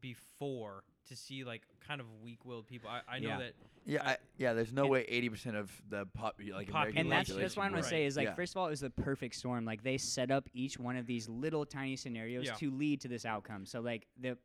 before 0.09 0.83
to 1.07 1.15
see 1.15 1.43
like 1.43 1.61
kind 1.87 1.99
of 1.99 2.07
weak-willed 2.21 2.67
people. 2.67 2.89
I, 2.89 3.01
I 3.15 3.19
know 3.19 3.29
Yeah. 3.29 3.37
that 3.39 3.53
Yeah, 3.85 4.03
I- 4.03 4.11
I, 4.11 4.17
yeah. 4.37 4.53
There's 4.53 4.71
no 4.73 4.83
and- 4.83 4.91
way 4.91 5.05
80% 5.05 5.55
of 5.55 5.71
the 5.89 6.05
pop, 6.13 6.35
like 6.39 6.67
Popu- 6.67 6.69
American 6.71 6.97
And 6.99 7.11
that's 7.11 7.29
population 7.29 7.41
that's 7.41 7.57
what 7.57 7.63
I'm 7.63 7.71
gonna 7.71 7.81
right. 7.81 7.89
say 7.89 8.05
is 8.05 8.15
like 8.17 8.27
Yeah. 8.27 8.35
first 8.35 8.53
of 8.53 8.57
all 8.57 8.67
it 8.67 8.71
was 8.71 8.79
the 8.81 8.89
perfect 8.91 9.35
storm. 9.35 9.65
Like 9.65 9.81
they 9.83 9.97
set 9.97 10.29
up 10.31 10.47
each 10.53 10.77
one 10.79 10.95
of 10.97 11.05
these 11.07 11.27
little 11.29 11.65
tiny 11.65 11.95
scenarios 11.95 12.45
Yeah. 12.45 12.53
to 12.55 12.69
lead 12.71 13.01
to 13.01 13.07
this 13.07 13.25
outcome. 13.25 13.65
So 13.65 13.81
like 13.81 14.07
the 14.19 14.37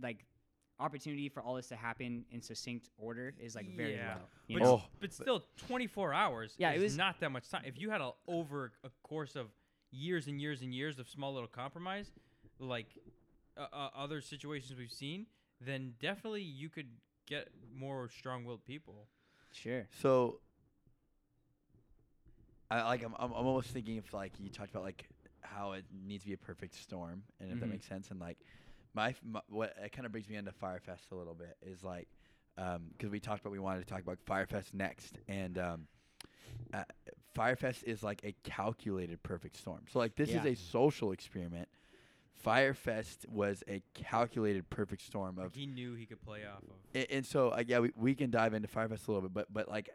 like 0.00 0.24
opportunity 0.80 1.28
for 1.28 1.42
all 1.42 1.54
this 1.54 1.68
to 1.68 1.76
happen 1.76 2.24
in 2.30 2.42
succinct 2.42 2.90
order 2.98 3.32
is 3.38 3.54
like 3.54 3.68
very 3.76 3.94
Yeah. 3.94 4.16
low. 4.16 4.20
You 4.48 4.58
But, 4.58 4.64
know? 4.64 4.74
Oh. 4.84 4.88
but 5.00 5.12
still, 5.12 5.44
24 5.68 6.12
hours. 6.12 6.54
Yeah, 6.58 6.72
it 6.72 6.76
is 6.78 6.82
was- 6.82 6.96
not 6.98 7.20
that 7.20 7.30
much 7.30 7.48
time. 7.48 7.62
If 7.64 7.78
you 7.78 7.90
had 7.90 8.00
a 8.02 8.12
over 8.26 8.72
a 8.82 8.90
course 9.02 9.36
of 9.36 9.50
years 9.90 10.26
and 10.26 10.40
years 10.40 10.62
and 10.62 10.74
years 10.74 10.98
of 10.98 11.08
small 11.08 11.32
little 11.32 11.48
compromise, 11.48 12.10
like 12.58 12.98
uh, 13.56 13.66
uh, 13.72 13.88
other 13.96 14.20
situations 14.20 14.78
we've 14.78 14.90
seen, 14.92 15.26
then 15.60 15.94
definitely 16.00 16.42
you 16.42 16.68
could 16.68 16.88
get 17.26 17.48
more 17.74 18.08
strong-willed 18.08 18.64
people. 18.64 19.08
Sure. 19.52 19.86
So, 20.00 20.40
I 22.70 22.82
like. 22.82 23.02
I'm, 23.04 23.14
I'm. 23.18 23.30
I'm 23.32 23.46
almost 23.46 23.70
thinking 23.70 23.96
if 23.96 24.12
like 24.12 24.32
you 24.40 24.50
talked 24.50 24.70
about 24.70 24.82
like 24.82 25.08
how 25.42 25.72
it 25.72 25.84
needs 26.06 26.24
to 26.24 26.28
be 26.28 26.34
a 26.34 26.38
perfect 26.38 26.74
storm, 26.74 27.22
and 27.40 27.52
if 27.52 27.60
that 27.60 27.66
Mhm. 27.66 27.70
makes 27.70 27.86
sense, 27.86 28.10
and 28.10 28.18
like 28.20 28.38
my, 28.94 29.14
my 29.22 29.40
what 29.48 29.74
it 29.82 29.92
kind 29.92 30.06
of 30.06 30.12
brings 30.12 30.28
me 30.28 30.36
into 30.36 30.50
Fyre 30.52 30.80
Fest 30.80 31.04
a 31.12 31.14
little 31.14 31.34
bit 31.34 31.56
is 31.62 31.84
like, 31.84 32.08
because 32.56 33.10
we 33.10 33.20
talked 33.20 33.40
about 33.42 33.52
we 33.52 33.58
wanted 33.58 33.80
to 33.80 33.86
talk 33.86 34.00
about 34.02 34.18
Fyre 34.20 34.46
Fest 34.46 34.74
next, 34.74 35.18
and 35.28 35.58
um, 35.58 35.86
uh, 36.72 36.82
Fyre 37.34 37.54
Fest 37.56 37.84
is 37.86 38.02
like 38.02 38.20
a 38.24 38.34
calculated 38.42 39.22
perfect 39.22 39.56
storm. 39.56 39.84
So 39.92 39.98
like 39.98 40.16
this 40.16 40.30
is 40.30 40.44
Yeah. 40.44 40.46
a 40.46 40.54
social 40.56 41.12
experiment. 41.12 41.68
Fyre 42.44 42.74
Fest 42.74 43.26
was 43.28 43.64
a 43.68 43.82
calculated 43.94 44.68
perfect 44.70 45.02
storm 45.02 45.38
of 45.38 45.44
Like 45.46 45.56
he 45.56 45.66
knew 45.66 45.94
he 45.94 46.06
could 46.06 46.20
play 46.22 46.40
off 46.46 46.62
of. 46.62 46.76
and, 46.94 47.06
and 47.10 47.26
so 47.26 47.48
uh, 47.48 47.64
yeah, 47.66 47.80
we, 47.80 47.90
we 47.96 48.14
can 48.14 48.30
dive 48.30 48.54
into 48.54 48.68
Fyre 48.68 48.88
Fest 48.88 49.08
a 49.08 49.12
little 49.12 49.28
bit, 49.28 49.32
but 49.34 49.52
but 49.52 49.68
like 49.68 49.88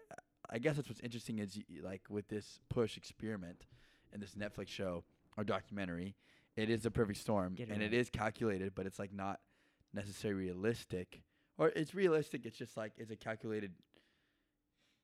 I 0.50 0.58
guess 0.60 0.76
that's 0.76 0.90
what's 0.90 1.00
interesting 1.02 1.40
is 1.40 1.58
y- 1.70 1.80
like 1.84 2.02
with 2.10 2.28
this 2.28 2.60
push 2.70 2.98
experiment 2.98 3.66
and 4.12 4.22
this 4.22 4.34
Netflix 4.36 4.68
show 4.70 5.04
or 5.38 5.44
documentary, 5.44 6.16
it 6.56 6.70
is 6.70 6.86
a 6.86 6.92
perfect 6.92 7.20
storm 7.20 7.56
it 7.58 7.70
and 7.70 7.82
it 7.84 7.94
is 7.94 8.10
calculated, 8.10 8.74
but 8.76 8.86
it's 8.88 8.98
like 9.00 9.14
not 9.14 9.40
necessarily 9.94 10.46
realistic, 10.46 11.22
or 11.58 11.70
it's 11.70 11.94
realistic. 11.94 12.46
It's 12.48 12.58
just 12.58 12.76
like 12.76 12.94
it's 12.98 13.12
a 13.12 13.16
calculated. 13.16 13.74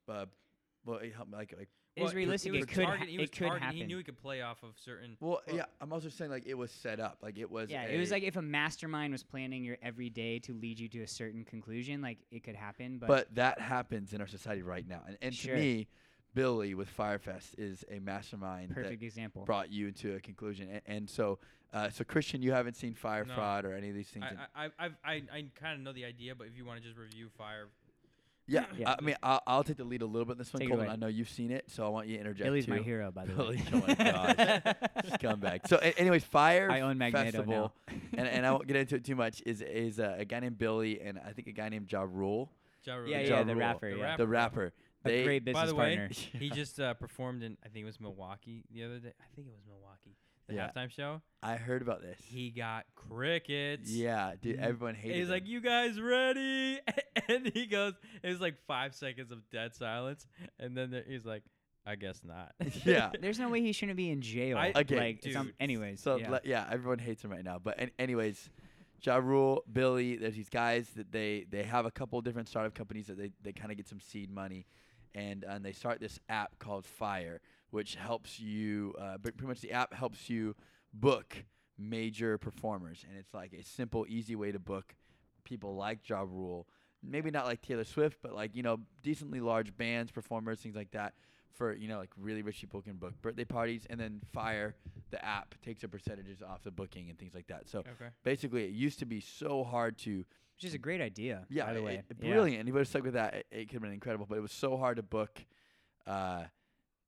Uh, 0.10 0.26
well, 0.86 0.98
it 1.00 1.14
help 1.16 1.28
me, 1.30 1.38
like 1.38 1.54
like 1.58 1.70
It 1.96 2.04
was 2.04 2.14
realistic. 2.14 2.52
He 2.52 2.58
It 2.58 2.62
was 2.68 2.76
could. 2.76 2.84
ha- 2.86 2.90
target- 2.92 3.10
he 3.10 3.18
was 3.18 3.30
it 3.30 3.32
could 3.32 3.46
target- 3.48 3.64
happen. 3.64 3.78
He 3.78 3.84
knew 3.86 3.98
he 3.98 4.04
could 4.04 4.18
play 4.18 4.42
off 4.42 4.64
of 4.64 4.78
certain. 4.78 5.16
well, 5.22 5.42
Well- 5.48 5.56
yeah. 5.56 5.66
I'm 5.80 5.94
also 5.94 6.10
saying 6.10 6.30
like 6.30 6.46
it 6.46 6.54
was 6.56 6.72
set 6.72 7.00
up, 7.00 7.20
like 7.22 7.38
it 7.38 7.50
was. 7.50 7.70
yeah, 7.70 7.84
it 7.86 7.98
was 8.00 8.12
like 8.12 8.24
if 8.24 8.36
a 8.36 8.42
mastermind 8.42 9.14
was 9.14 9.24
planning 9.24 9.64
your 9.64 9.78
every 9.82 10.10
day 10.10 10.40
to 10.40 10.54
lead 10.54 10.80
you 10.80 10.90
to 10.90 11.02
a 11.04 11.08
certain 11.08 11.46
conclusion, 11.46 12.02
like 12.02 12.18
it 12.32 12.44
could 12.44 12.56
happen. 12.56 12.98
But, 12.98 13.08
but 13.08 13.36
that 13.36 13.62
happens 13.62 14.14
in 14.14 14.20
our 14.22 14.28
society 14.28 14.62
right 14.62 14.88
now, 14.88 15.04
and 15.08 15.18
and 15.22 15.34
Sure. 15.34 15.56
to 15.56 15.62
me, 15.62 15.88
Billy 16.34 16.74
with 16.74 16.90
Fyre 16.90 17.18
Fest 17.18 17.56
is 17.58 17.86
a 17.90 18.00
mastermind 18.00 18.72
that 18.72 18.76
perfect 18.76 19.02
example. 19.04 19.46
brought 19.46 19.72
you 19.72 19.88
into 19.88 20.16
a 20.16 20.20
conclusion. 20.20 20.68
And, 20.70 20.82
and 20.86 21.10
so, 21.10 21.40
uh, 21.72 21.90
so 21.90 22.04
Christian, 22.04 22.42
you 22.42 22.52
haven't 22.52 22.76
seen 22.76 22.94
Fyre 22.94 23.24
No. 23.24 23.34
Fraud 23.36 23.64
or 23.64 23.74
any 23.74 23.88
of 23.88 23.96
these 23.96 24.10
things. 24.10 24.26
I, 24.54 24.66
I, 24.66 24.70
I've, 24.78 24.96
I, 25.06 25.12
I 25.32 25.46
kind 25.56 25.76
of 25.76 25.80
know 25.80 25.94
the 25.94 26.04
idea, 26.04 26.36
but 26.36 26.48
if 26.48 26.58
you 26.58 26.66
want 26.66 26.82
to 26.82 26.86
just 26.86 26.98
review 27.00 27.30
Fyre, 27.38 27.70
yeah, 28.48 28.66
Yeah. 28.78 28.96
I 28.98 29.02
mean, 29.02 29.16
I'll, 29.24 29.42
I'll 29.48 29.64
take 29.64 29.78
the 29.78 29.84
lead 29.84 30.02
a 30.02 30.06
little 30.06 30.26
bit 30.26 30.34
in 30.34 30.38
this 30.38 30.54
one, 30.54 30.60
Take 30.62 30.70
it 30.70 30.72
Coleman. 30.72 30.90
I 30.90 30.96
know 30.96 31.08
you've 31.08 31.30
seen 31.30 31.52
it, 31.52 31.66
so 31.68 31.86
I 31.86 31.90
want 31.90 32.08
you 32.08 32.16
to 32.16 32.20
interject 32.22 32.46
Billy's 32.46 32.66
too. 32.66 32.72
my 32.72 32.80
hero, 32.80 33.12
by 33.12 33.26
the 33.26 33.34
Billy, 33.34 33.58
way. 33.64 33.64
oh 33.74 33.84
my 33.88 33.94
gosh. 33.96 34.36
Scumbag. 35.20 35.68
So, 35.68 35.78
a- 35.82 35.98
anyways, 36.00 36.24
Fyre 36.24 36.70
I 36.72 36.82
own 36.82 36.98
Magneto 36.98 37.24
Festival, 37.40 37.74
now. 37.88 37.96
and, 38.18 38.28
and 38.28 38.46
I 38.46 38.52
won't 38.52 38.68
get 38.68 38.76
into 38.78 38.96
it 38.96 39.04
too 39.06 39.16
much. 39.16 39.42
Is 39.46 39.62
is 39.62 40.00
uh, 40.00 40.16
a 40.18 40.26
guy 40.26 40.40
named 40.40 40.58
Billy 40.58 41.02
and 41.02 41.20
I 41.20 41.32
think 41.32 41.48
a 41.48 41.52
guy 41.52 41.70
named 41.70 41.92
Ja 41.92 42.02
Rule, 42.02 42.52
Ja 42.84 42.96
Rule. 42.96 43.10
Yeah, 43.10 43.20
Ja 43.22 43.38
yeah, 43.38 43.44
the 43.44 43.56
rapper. 43.56 43.92
the 43.92 43.98
yeah. 43.98 44.04
rapper. 44.04 44.18
the 44.24 44.28
rapper. 44.28 44.74
A 45.06 45.08
They 45.08 45.24
great 45.24 45.46
business 45.46 45.62
By 45.64 45.68
the 45.68 45.76
way, 45.76 45.98
partner. 45.98 46.16
he 46.40 46.50
just 46.50 46.80
uh, 46.80 46.94
performed 46.96 47.44
in 47.44 47.58
I 47.64 47.70
think 47.70 47.84
it 47.84 47.86
was 47.86 48.00
Milwaukee 48.00 48.64
the 48.74 48.84
other 48.86 48.98
day. 49.00 49.14
I 49.20 49.26
think 49.36 49.48
it 49.48 49.52
was 49.52 49.62
Milwaukee. 49.68 50.16
The 50.48 50.56
Yeah. 50.56 50.70
halftime 50.76 50.92
show. 50.92 51.22
I 51.42 51.56
heard 51.56 51.82
about 51.82 52.02
this. 52.02 52.20
He 52.24 52.52
got 52.52 52.86
crickets. 52.96 53.90
yeah, 53.90 54.34
dude, 54.42 54.60
everyone 54.60 54.96
hated. 54.96 55.18
He's 55.18 55.30
like, 55.30 55.48
"You 55.48 55.60
guys 55.62 56.00
ready?" 56.00 56.80
and 57.28 57.52
he 57.54 57.66
goes, 57.66 57.94
"It 58.24 58.30
was 58.30 58.42
like 58.42 58.56
five 58.68 58.94
seconds 58.94 59.32
of 59.32 59.40
dead 59.52 59.74
silence," 59.76 60.28
and 60.60 60.76
then 60.78 60.92
there, 60.92 61.04
he's 61.08 61.26
like, 61.26 61.44
"I 61.86 61.96
guess 61.96 62.22
not." 62.24 62.54
Yeah. 62.86 63.12
There's 63.20 63.40
no 63.40 63.50
way 63.50 63.62
he 63.62 63.72
shouldn't 63.74 63.98
be 63.98 64.10
in 64.12 64.22
jail. 64.22 64.58
I- 64.58 64.74
Okay, 64.76 64.98
like, 64.98 65.26
it's 65.26 65.36
um, 65.36 65.48
dude. 65.48 65.56
anyways. 65.60 66.02
So 66.02 66.18
yeah. 66.18 66.30
le- 66.30 66.42
yeah, 66.44 66.68
everyone 66.72 67.00
hates 67.00 67.24
him 67.24 67.32
right 67.32 67.44
now. 67.44 67.58
But 67.60 67.80
an- 67.80 67.92
anyways, 67.98 68.50
Ja 69.04 69.18
Rule, 69.18 69.64
Billy, 69.72 70.16
there's 70.18 70.36
these 70.36 70.50
guys 70.50 70.90
that 70.96 71.12
they 71.12 71.46
they 71.50 71.64
have 71.64 71.86
a 71.86 71.92
couple 71.92 72.20
different 72.22 72.48
startup 72.50 72.74
companies 72.76 73.08
that 73.08 73.18
they, 73.18 73.32
they 73.42 73.52
kind 73.54 73.72
of 73.72 73.78
get 73.78 73.88
some 73.88 74.00
seed 74.00 74.30
money, 74.32 74.66
and 75.14 75.44
and 75.44 75.64
they 75.66 75.74
start 75.74 76.00
this 76.00 76.20
app 76.30 76.58
called 76.60 76.86
Fyre, 76.86 77.40
which 77.76 77.96
helps 77.96 78.40
you. 78.40 78.94
Uh, 79.00 79.18
but 79.22 79.36
pretty 79.38 79.48
much 79.48 79.60
the 79.60 79.72
app 79.74 79.94
helps 79.94 80.30
you 80.30 80.56
book 80.94 81.44
major 81.78 82.38
performers, 82.38 83.04
and 83.08 83.18
it's 83.20 83.34
like 83.34 83.54
a 83.54 83.64
simple, 83.64 84.06
easy 84.08 84.36
way 84.36 84.52
to 84.52 84.60
book 84.60 84.96
people 85.44 85.76
like 85.76 86.08
Ja 86.10 86.22
Rule. 86.22 86.68
Maybe 87.04 87.30
not 87.30 87.46
like 87.46 87.62
Taylor 87.62 87.84
Swift, 87.84 88.18
but 88.24 88.34
like 88.34 88.56
you 88.56 88.64
know 88.64 88.80
decently 89.04 89.42
large 89.42 89.76
bands, 89.76 90.12
performers, 90.12 90.60
things 90.60 90.76
like 90.76 90.92
that. 90.92 91.14
For 91.52 91.74
you 91.74 91.88
know 91.88 92.00
like 92.00 92.10
really 92.18 92.42
rich 92.42 92.60
people 92.62 92.82
can 92.82 92.96
book 92.96 93.14
birthday 93.22 93.46
parties, 93.46 93.86
and 93.90 94.00
then 94.00 94.22
Fyre, 94.34 94.74
the 95.12 95.24
app, 95.24 95.54
takes 95.62 95.84
a 95.84 95.88
percentages 95.88 96.42
off 96.42 96.64
the 96.64 96.72
booking 96.72 97.10
and 97.10 97.20
things 97.20 97.34
like 97.36 97.48
that. 97.48 97.70
So 97.70 97.80
okay. 97.80 98.10
basically, 98.24 98.64
it 98.66 98.72
used 98.72 99.00
to 99.00 99.06
be 99.06 99.20
so 99.22 99.64
hard 99.64 99.98
to 100.00 100.26
Which 100.56 100.66
is 100.66 100.74
a 100.74 100.78
great 100.78 101.02
idea. 101.02 101.46
yeah, 101.50 101.66
by 101.66 101.74
the 101.74 101.82
way. 101.84 101.96
it- 102.10 102.18
Yeah. 102.22 102.32
brilliant. 102.34 102.60
And 102.62 102.68
if 102.68 102.68
you 102.68 102.74
would 102.74 102.80
have 102.82 102.88
stuck 102.88 103.04
with 103.04 103.14
that, 103.14 103.34
it, 103.36 103.46
it 103.52 103.66
could 103.68 103.74
have 103.76 103.82
been 103.84 103.92
incredible. 103.94 104.26
But 104.30 104.38
it 104.38 104.42
was 104.42 104.52
so 104.54 104.76
hard 104.78 104.96
to 104.98 105.04
book, 105.04 105.34
uh, 106.08 106.46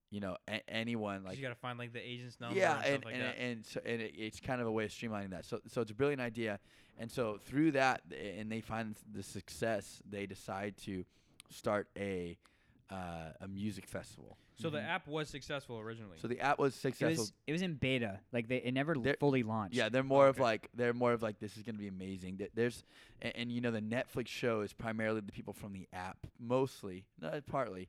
you 0.09 0.19
know, 0.21 0.37
a- 0.47 0.67
anyone 0.69 1.19
'Cause 1.19 1.25
like 1.29 1.37
you 1.37 1.43
gotta 1.43 1.55
find 1.55 1.77
like 1.77 1.93
the 1.93 1.99
agent's 2.01 2.39
number. 2.39 2.57
yeah, 2.57 2.77
and, 2.77 2.85
and 2.85 2.93
stuff 3.01 3.05
like 3.05 3.13
and, 3.15 3.23
that. 3.23 3.37
and 3.39 3.65
so 3.65 3.81
and 3.85 4.01
it, 4.01 4.13
it's 4.17 4.39
kind 4.39 4.61
of 4.61 4.67
a 4.67 4.71
way 4.71 4.85
of 4.85 4.91
streamlining 4.91 5.31
that. 5.31 5.45
So 5.45 5.59
so 5.67 5.81
it's 5.81 5.91
a 5.91 5.95
brilliant 5.95 6.21
idea, 6.21 6.59
and 6.97 7.11
so 7.11 7.39
through 7.45 7.71
that, 7.71 8.01
and 8.37 8.51
they 8.51 8.61
find 8.61 8.95
the 9.13 9.23
success, 9.23 10.01
they 10.09 10.25
decide 10.25 10.77
to 10.85 11.03
start 11.49 11.87
a 11.97 12.37
uh, 12.89 13.31
a 13.41 13.47
music 13.47 13.85
festival. 13.87 14.37
So 14.59 14.71
the 14.71 14.81
app 14.81 15.07
was 15.07 15.29
successful 15.29 15.77
originally. 15.77 16.17
So 16.19 16.27
the 16.27 16.39
app 16.39 16.57
was 16.57 16.73
It 16.73 16.79
successful. 16.79 17.23
was 17.25 17.33
it 17.45 17.51
was 17.51 17.61
in 17.61 17.73
beta. 17.75 18.21
Like 18.31 18.47
they 18.47 18.57
it 18.57 18.73
never 18.73 18.95
They're- 18.95 19.17
fully 19.19 19.43
launched. 19.43 19.75
Yeah, 19.75 19.89
they're 19.89 20.01
more 20.03 20.27
of 20.27 20.37
okay. 20.37 20.43
like 20.43 20.69
they're 20.73 20.93
more 20.95 21.11
of 21.13 21.21
like 21.21 21.37
this 21.39 21.57
is 21.57 21.63
gonna 21.63 21.77
be 21.77 21.89
amazing. 21.89 22.37
Th- 22.37 22.49
There's 22.55 22.83
and, 23.21 23.35
and 23.35 23.51
you 23.51 23.61
know 23.61 23.69
the 23.71 23.81
Netflix 23.81 24.29
show 24.29 24.61
is 24.61 24.73
primarily 24.73 25.19
the 25.21 25.31
people 25.31 25.53
from 25.53 25.73
the 25.73 25.87
app, 25.93 26.17
mostly, 26.39 27.05
not 27.21 27.45
partly, 27.45 27.87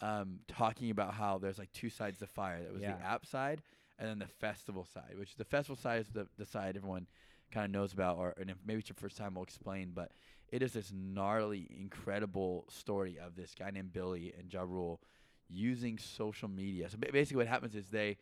um, 0.00 0.40
talking 0.48 0.90
about 0.90 1.14
how 1.14 1.38
there's 1.38 1.58
like 1.58 1.72
two 1.72 1.90
sides 1.90 2.18
to 2.18 2.26
Fyre. 2.26 2.62
That 2.62 2.72
was 2.72 2.82
Yeah. 2.82 2.96
the 2.96 3.04
app 3.04 3.26
side 3.26 3.62
and 3.98 4.08
then 4.08 4.18
the 4.18 4.26
festival 4.26 4.84
side, 4.84 5.14
which 5.18 5.34
the 5.36 5.44
festival 5.44 5.76
side 5.76 6.00
is 6.02 6.08
the, 6.08 6.28
the 6.36 6.46
side 6.46 6.76
everyone 6.76 7.06
kind 7.50 7.64
of 7.64 7.70
knows 7.70 7.92
about, 7.92 8.18
or 8.18 8.34
and 8.38 8.50
if 8.50 8.56
maybe 8.64 8.80
it's 8.80 8.88
your 8.88 8.96
first 8.96 9.16
time, 9.16 9.34
we'll 9.34 9.42
explain. 9.44 9.92
But 9.94 10.12
it 10.50 10.62
is 10.62 10.72
this 10.74 10.92
gnarly, 10.94 11.66
incredible 11.78 12.64
story 12.68 13.18
of 13.18 13.34
this 13.36 13.54
guy 13.58 13.70
named 13.70 13.92
Billy 13.92 14.32
and 14.38 14.52
Ja 14.52 14.62
Rule 14.62 15.00
using 15.48 15.98
social 15.98 16.48
media. 16.48 16.88
So 16.90 16.98
basically, 16.98 17.38
what 17.38 17.46
happens 17.46 17.74
is 17.74 17.88
they 17.88 18.18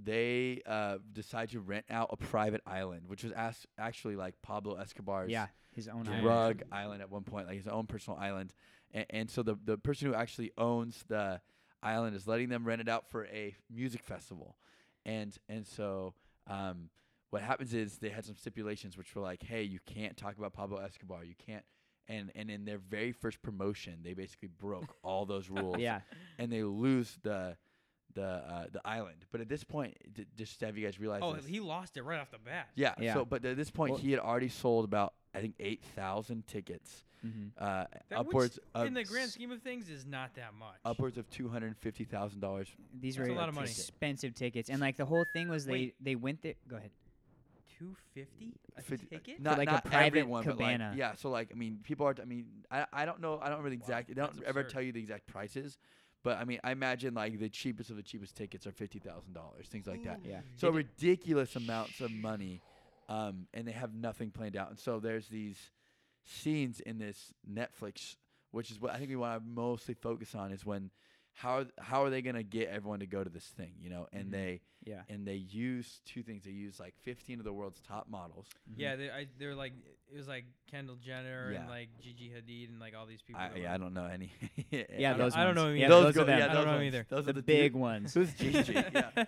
they 0.00 0.62
uh, 0.66 0.98
decide 1.12 1.50
to 1.50 1.60
rent 1.60 1.84
out 1.90 2.10
a 2.12 2.16
private 2.16 2.60
island, 2.66 3.02
which 3.08 3.24
was 3.24 3.32
as- 3.32 3.66
actually 3.78 4.16
like 4.16 4.34
Pablo 4.42 4.74
Escobar's 4.76 5.30
yeah, 5.30 5.46
his 5.72 5.88
own 5.88 6.06
island. 6.06 6.22
drug 6.22 6.62
island 6.70 7.02
at 7.02 7.10
one 7.10 7.24
point, 7.24 7.46
like 7.46 7.56
his 7.56 7.66
own 7.66 7.86
personal 7.86 8.18
island. 8.18 8.54
And, 8.92 9.06
and 9.10 9.30
so 9.30 9.42
the 9.42 9.56
the 9.64 9.76
person 9.78 10.08
who 10.08 10.14
actually 10.14 10.52
owns 10.58 11.04
the 11.08 11.40
island 11.82 12.16
is 12.16 12.26
letting 12.26 12.48
them 12.48 12.64
rent 12.66 12.80
it 12.80 12.88
out 12.88 13.08
for 13.10 13.26
a 13.26 13.54
music 13.70 14.02
festival, 14.02 14.56
and 15.06 15.36
and 15.48 15.66
so 15.66 16.14
um, 16.46 16.88
what 17.30 17.42
happens 17.42 17.74
is 17.74 17.98
they 17.98 18.08
had 18.08 18.24
some 18.24 18.36
stipulations 18.36 18.96
which 18.96 19.14
were 19.14 19.22
like, 19.22 19.42
hey, 19.42 19.62
you 19.62 19.78
can't 19.86 20.16
talk 20.16 20.38
about 20.38 20.52
Pablo 20.54 20.78
Escobar, 20.78 21.24
you 21.24 21.34
can't. 21.46 21.64
And, 22.10 22.32
and 22.34 22.50
in 22.50 22.64
their 22.64 22.78
very 22.78 23.12
first 23.12 23.42
promotion, 23.42 23.98
they 24.02 24.14
basically 24.14 24.48
broke 24.48 24.96
all 25.04 25.26
those 25.26 25.50
rules 25.50 25.76
Yeah. 25.78 26.00
and 26.38 26.50
they 26.50 26.62
lose 26.62 27.18
the 27.22 27.58
the 28.14 28.24
uh, 28.24 28.64
the 28.72 28.80
island. 28.82 29.26
But 29.30 29.42
at 29.42 29.48
this 29.50 29.62
point, 29.62 29.94
d- 30.14 30.24
just 30.34 30.58
to 30.60 30.66
have 30.66 30.78
you 30.78 30.86
guys 30.86 30.98
realize, 30.98 31.20
oh, 31.22 31.34
this, 31.34 31.44
he 31.44 31.60
lost 31.60 31.98
it 31.98 32.02
right 32.04 32.18
off 32.18 32.30
the 32.30 32.38
bat. 32.38 32.68
yeah, 32.74 32.94
Yeah. 32.98 33.12
So, 33.12 33.26
but 33.26 33.44
at 33.44 33.58
this 33.58 33.70
point, 33.70 33.90
Well- 33.92 34.00
he 34.00 34.10
had 34.10 34.20
already 34.20 34.48
sold 34.48 34.86
about 34.86 35.12
I 35.38 35.40
think 35.42 35.54
eight 35.60 35.82
thousand 35.94 36.46
tickets, 36.46 37.04
Mhm. 37.24 37.50
uh, 37.58 37.86
That 38.08 38.26
which, 38.26 38.28
upwards 38.28 38.58
of 38.74 38.86
in 38.86 38.94
the 38.94 39.04
grand 39.04 39.30
scheme 39.30 39.50
of 39.50 39.62
things 39.62 39.88
is 39.90 40.04
not 40.06 40.34
that 40.34 40.54
much. 40.54 40.76
upwards 40.84 41.16
of 41.18 41.28
two 41.30 41.48
hundred 41.48 41.68
and 41.68 41.76
fifty 41.78 42.04
thousand 42.04 42.40
dollars. 42.40 42.68
These 43.00 43.16
That's 43.16 43.28
were 43.28 43.34
a 43.34 43.38
lot 43.38 43.48
of 43.48 43.54
money. 43.54 43.68
expensive 43.68 44.34
tickets, 44.34 44.68
and 44.70 44.80
like 44.80 44.96
the 44.96 45.06
whole 45.06 45.24
thing 45.32 45.48
was 45.48 45.64
they 45.66 45.72
Wait. 45.72 45.94
they 46.00 46.14
went 46.16 46.42
there. 46.42 46.54
Go 46.68 46.76
ahead. 46.76 46.90
Two 47.78 47.94
fifty 48.12 48.54
a 48.76 48.82
Fifty- 48.82 49.06
ticket. 49.06 49.40
Not, 49.40 49.56
like 49.58 49.68
a 49.68 49.72
not 49.72 49.84
private 49.84 50.06
everyone, 50.06 50.44
but 50.44 50.58
like, 50.58 50.76
cabana. 50.76 50.94
yeah. 50.96 51.14
So 51.14 51.30
like, 51.30 51.50
I 51.52 51.54
mean, 51.54 51.78
people 51.84 52.06
are. 52.06 52.14
I 52.20 52.24
mean, 52.24 52.46
I, 52.70 52.86
I 52.92 53.04
don't 53.04 53.20
know. 53.20 53.38
I 53.40 53.48
don't 53.48 53.62
really 53.62 53.76
exact. 53.76 54.08
They 54.08 54.14
don't 54.14 54.32
that's 54.34 54.46
ever 54.48 54.60
absurd. 54.60 54.72
tell 54.72 54.82
you 54.82 54.90
the 54.92 55.00
exact 55.00 55.26
prices. 55.28 55.78
But 56.24 56.38
I 56.38 56.44
mean, 56.44 56.58
I 56.64 56.72
imagine 56.72 57.14
like 57.14 57.38
the 57.38 57.48
cheapest 57.48 57.90
of 57.90 57.96
the 57.96 58.02
cheapest 58.02 58.34
tickets 58.34 58.66
are 58.66 58.72
fifty 58.72 58.98
thousand 58.98 59.32
dollars, 59.32 59.68
things 59.68 59.86
like 59.86 60.02
that. 60.04 60.18
Yeah. 60.24 60.40
So 60.56 60.70
ridiculous 60.70 61.54
amounts 61.54 62.00
of 62.00 62.10
money, 62.10 62.60
um, 63.08 63.46
and 63.54 63.66
they 63.66 63.72
have 63.72 63.94
nothing 63.94 64.30
planned 64.30 64.56
out. 64.56 64.70
And 64.70 64.78
so 64.78 65.00
there's 65.00 65.28
these 65.28 65.58
scenes 66.24 66.80
in 66.80 66.98
this 66.98 67.32
Netflix, 67.50 68.16
which 68.50 68.70
is 68.70 68.80
what 68.80 68.92
I 68.92 68.98
think 68.98 69.10
we 69.10 69.16
want 69.16 69.42
to 69.42 69.48
mostly 69.48 69.94
focus 69.94 70.34
on, 70.34 70.52
is 70.52 70.64
when 70.64 70.90
how 71.38 71.64
how 71.78 72.02
are 72.02 72.10
they 72.10 72.20
gonna 72.20 72.42
get 72.42 72.68
everyone 72.68 72.98
to 72.98 73.06
go 73.06 73.22
to 73.22 73.30
this 73.30 73.46
thing, 73.46 73.72
you 73.80 73.88
know? 73.90 74.08
And 74.12 74.26
Mhm. 74.28 74.30
they 74.32 74.60
Yeah. 74.84 75.02
and 75.08 75.24
they 75.26 75.36
use 75.36 76.00
two 76.04 76.22
things. 76.24 76.42
They 76.44 76.50
use 76.50 76.80
like 76.80 76.94
15 77.02 77.38
of 77.38 77.44
the 77.44 77.52
world's 77.52 77.80
top 77.80 78.08
models. 78.08 78.48
Yeah, 78.76 78.96
they 78.96 79.08
I, 79.08 79.26
they 79.38 79.46
were 79.46 79.54
like 79.54 79.72
it 80.12 80.16
was 80.16 80.26
like 80.26 80.46
Kendall 80.70 80.96
Jenner 80.96 81.52
Yeah. 81.52 81.60
and 81.60 81.68
like 81.68 81.90
Gigi 82.00 82.30
Hadid 82.30 82.70
and 82.70 82.80
like 82.80 82.94
all 82.96 83.06
these 83.06 83.22
people. 83.22 83.40
I, 83.40 83.50
yeah, 83.54 83.68
were- 83.68 83.74
I 83.74 83.76
don't 83.78 83.94
know 83.94 84.06
any. 84.06 84.32
Yeah, 84.70 84.82
I 84.82 85.02
don't- 85.12 85.18
those 85.18 85.36
I 85.36 85.44
don't 85.44 85.54
know 85.54 85.68
Yeah, 85.68 85.84
either. 85.86 85.88
those, 85.88 86.04
those 86.06 86.16
are 86.16 86.18
go- 86.20 86.24
them. 86.26 86.38
yeah, 86.40 86.44
I 86.44 86.48
don't 86.48 86.56
those 86.56 86.64
know 86.66 86.80
either. 86.82 87.06
Those 87.08 87.24
the 87.26 87.30
are 87.30 87.34
the 87.34 87.42
big 87.42 87.72
dude- 87.74 87.80
ones. 87.80 88.14
Who's 88.14 88.34
Gigi? 88.34 88.72
yeah. 88.74 89.24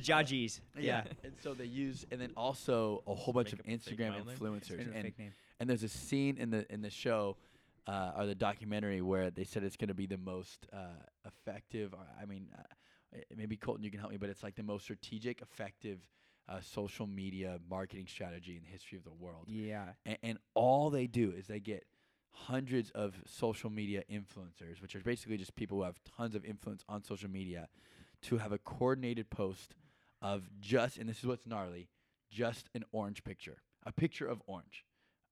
Jajis. 0.00 0.60
Yeah. 0.78 1.04
And 1.22 1.32
so 1.42 1.54
they 1.54 1.66
use, 1.66 2.06
and 2.10 2.20
then 2.20 2.32
also 2.36 3.02
a 3.06 3.14
whole 3.14 3.32
bunch 3.34 3.52
of 3.52 3.58
make 3.64 3.76
up 3.76 3.80
a 3.84 3.84
fake 3.90 3.98
Instagram 3.98 4.24
influencers. 4.24 4.80
It's 4.80 4.90
And, 5.18 5.32
and 5.60 5.70
there's 5.70 5.82
a 5.84 5.88
scene 5.88 6.38
in 6.38 6.50
the 6.50 6.70
in 6.72 6.82
the 6.82 6.90
show, 6.90 7.36
uh, 7.86 8.12
or 8.16 8.26
the 8.26 8.34
documentary 8.34 9.00
where 9.02 9.30
they 9.30 9.44
said 9.44 9.62
it's 9.64 9.76
going 9.76 9.88
to 9.88 9.94
be 9.94 10.06
the 10.06 10.16
most 10.18 10.66
uh, 10.72 10.86
effective. 11.26 11.94
I 12.20 12.24
mean, 12.26 12.48
uh, 12.56 13.18
maybe 13.36 13.56
Colton, 13.56 13.84
you 13.84 13.90
can 13.90 14.00
help 14.00 14.12
me, 14.12 14.18
but 14.18 14.28
it's 14.28 14.42
like 14.42 14.56
the 14.56 14.62
most 14.62 14.82
strategic, 14.82 15.40
effective 15.40 16.08
uh, 16.48 16.60
social 16.60 17.06
media 17.06 17.58
marketing 17.68 18.06
strategy 18.08 18.56
in 18.56 18.62
the 18.62 18.70
history 18.70 18.98
of 18.98 19.04
the 19.04 19.12
world. 19.12 19.44
Yeah. 19.46 19.90
And, 20.04 20.18
and 20.22 20.38
all 20.54 20.90
they 20.90 21.06
do 21.06 21.32
is 21.36 21.46
they 21.46 21.60
get 21.60 21.84
hundreds 22.32 22.90
of 22.90 23.14
social 23.26 23.70
media 23.70 24.02
influencers, 24.10 24.80
which 24.80 24.96
are 24.96 25.00
basically 25.00 25.36
just 25.36 25.54
people 25.54 25.78
who 25.78 25.84
have 25.84 26.00
tons 26.16 26.34
of 26.34 26.44
influence 26.44 26.82
on 26.88 27.04
social 27.04 27.30
media, 27.30 27.68
to 28.22 28.38
have 28.38 28.52
a 28.52 28.58
coordinated 28.58 29.30
post 29.30 29.74
of 30.20 30.48
just, 30.60 30.96
and 30.96 31.08
this 31.08 31.18
is 31.18 31.26
what's 31.26 31.46
gnarly, 31.46 31.88
just 32.30 32.68
an 32.74 32.84
orange 32.92 33.24
picture, 33.24 33.58
a 33.84 33.92
picture 33.92 34.26
of 34.26 34.40
orange. 34.46 34.84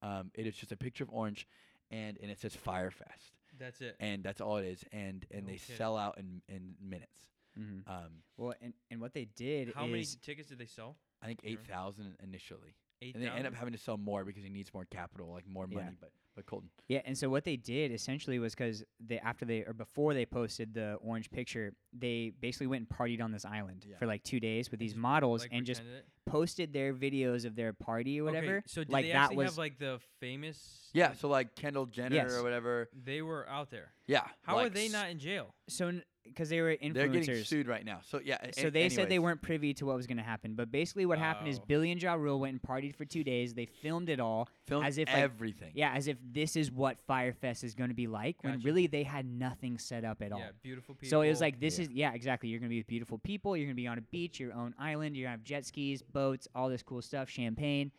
Um, 0.02 0.30
it 0.34 0.46
is 0.46 0.54
just 0.54 0.72
a 0.72 0.76
picture 0.76 1.04
of 1.04 1.10
orange, 1.12 1.46
and 1.90 2.18
and 2.20 2.30
it 2.30 2.40
says 2.40 2.56
Fyre 2.56 2.90
Fest, 2.90 3.36
That's 3.60 3.80
it. 3.80 3.94
and 4.00 4.24
that's 4.24 4.40
all 4.40 4.56
it 4.56 4.66
is, 4.66 4.82
and 4.92 5.24
and 5.30 5.42
No 5.46 5.52
they 5.52 5.58
kidding. 5.58 5.76
sell 5.76 5.96
out 5.96 6.18
in 6.18 6.42
in 6.48 6.74
minutes. 6.82 7.26
Mm-hmm. 7.58 7.90
Um, 7.90 8.22
Well, 8.36 8.54
and, 8.62 8.72
and 8.90 9.00
what 9.00 9.12
they 9.12 9.26
did 9.36 9.72
How 9.74 9.84
is 9.84 9.90
many 9.90 10.06
tickets 10.22 10.48
did 10.48 10.58
they 10.58 10.66
sell? 10.66 10.96
I 11.22 11.26
think 11.26 11.40
eight 11.44 11.60
thousand 11.68 12.16
initially, 12.22 12.74
Eight 13.02 13.14
and 13.14 13.24
they 13.24 13.28
end 13.28 13.46
up 13.46 13.54
having 13.54 13.72
to 13.72 13.78
sell 13.78 13.96
more 13.96 14.24
because 14.24 14.42
he 14.44 14.50
needs 14.50 14.72
more 14.74 14.84
capital, 14.84 15.32
like 15.32 15.46
more 15.48 15.66
Yeah. 15.70 15.78
money. 15.78 15.96
But 16.00 16.10
but 16.36 16.46
Colton, 16.46 16.70
Yeah, 16.86 17.02
and 17.04 17.18
so 17.18 17.28
what 17.28 17.42
they 17.44 17.56
did 17.56 17.90
essentially 17.90 18.38
was 18.38 18.54
because 18.54 18.84
they 19.04 19.18
after 19.18 19.44
they 19.44 19.62
or 19.64 19.72
before 19.72 20.14
they 20.14 20.24
posted 20.24 20.72
the 20.74 20.94
orange 21.02 21.28
picture, 21.30 21.74
they 21.92 22.30
basically 22.40 22.68
went 22.68 22.86
and 22.88 22.98
partied 22.98 23.20
on 23.20 23.32
this 23.32 23.44
island 23.44 23.84
Yeah. 23.86 23.96
for 23.98 24.06
like 24.06 24.22
two 24.22 24.38
days 24.38 24.70
with 24.70 24.78
these 24.78 24.92
just, 24.92 25.00
models 25.00 25.42
Like, 25.42 25.52
and 25.52 25.66
just 25.66 25.80
it? 25.82 26.06
posted 26.26 26.72
their 26.72 26.94
videos 26.94 27.44
of 27.44 27.56
their 27.56 27.72
party 27.72 28.20
or 28.20 28.24
whatever. 28.24 28.58
Okay, 28.58 28.62
so 28.68 28.82
did 28.82 28.90
like 28.92 29.06
they 29.06 29.12
that 29.12 29.34
was 29.34 29.48
have 29.50 29.58
like 29.58 29.78
the 29.78 29.98
famous? 30.20 30.88
yeah. 30.94 31.14
So 31.14 31.28
like 31.28 31.56
Kendall 31.56 31.86
Jenner 31.86 32.14
Yes. 32.14 32.32
or 32.32 32.42
whatever. 32.44 32.88
They 32.94 33.22
were 33.22 33.48
out 33.48 33.70
there. 33.70 33.92
Yeah. 34.06 34.26
How 34.42 34.58
are 34.58 34.68
they 34.68 34.88
not 34.88 35.10
in 35.10 35.18
jail? 35.18 35.54
so 35.68 36.00
because 36.24 36.48
they 36.48 36.60
were 36.60 36.70
influencers. 36.76 36.94
They're 36.94 37.08
getting 37.08 37.44
sued 37.44 37.66
right 37.66 37.84
now. 37.84 38.00
So 38.04 38.20
yeah. 38.24 38.38
So 38.52 38.68
a- 38.68 38.70
they 38.70 38.88
said 38.88 39.08
they 39.08 39.18
weren't 39.18 39.42
privy 39.42 39.74
to 39.74 39.86
what 39.86 39.96
was 39.96 40.06
going 40.06 40.18
to 40.18 40.22
happen, 40.22 40.54
but 40.54 40.70
basically 40.70 41.06
what 41.06 41.18
happened 41.18 41.48
is 41.48 41.58
Oh. 41.58 41.64
Billy 41.66 41.90
and 41.90 42.00
Ja 42.00 42.14
Rule 42.14 42.38
went 42.38 42.52
and 42.52 42.62
partied 42.62 42.94
for 42.94 43.04
two 43.04 43.24
days. 43.24 43.54
They 43.54 43.66
filmed 43.66 44.08
it 44.08 44.20
all, 44.20 44.48
filmed 44.66 44.86
as 44.86 44.98
if, 44.98 45.08
like, 45.08 45.16
everything. 45.18 45.72
yeah, 45.74 45.92
as 45.92 46.06
if 46.08 46.16
this 46.32 46.54
is 46.56 46.70
what 46.70 47.00
Fyre 47.06 47.32
Fest 47.32 47.64
is 47.64 47.74
going 47.74 47.90
to 47.90 47.94
be 47.94 48.06
like. 48.06 48.42
When 48.44 48.60
really 48.60 48.86
they 48.86 49.02
had 49.02 49.26
nothing 49.26 49.78
set 49.78 50.04
up 50.04 50.22
at 50.22 50.30
all. 50.32 50.38
Yeah, 50.38 50.50
beautiful 50.62 50.94
people. 50.94 51.08
So 51.10 51.22
it 51.22 51.30
was 51.30 51.40
like 51.40 51.58
this 51.60 51.78
Yeah. 51.78 51.84
is 51.84 51.90
yeah 51.90 52.12
exactly. 52.14 52.48
You're 52.48 52.60
gonna 52.60 52.68
be 52.70 52.78
with 52.78 52.86
beautiful 52.86 53.18
people. 53.18 53.56
You're 53.56 53.66
gonna 53.66 53.74
be 53.74 53.86
on 53.86 53.98
a 53.98 54.02
beach, 54.02 54.38
your 54.38 54.52
own 54.52 54.74
island. 54.78 55.16
You're 55.16 55.26
gonna 55.26 55.32
have 55.38 55.44
jet 55.44 55.64
skis, 55.66 56.02
boats, 56.02 56.46
all 56.54 56.68
this 56.68 56.82
cool 56.82 57.02
stuff, 57.02 57.28
champagne, 57.28 57.90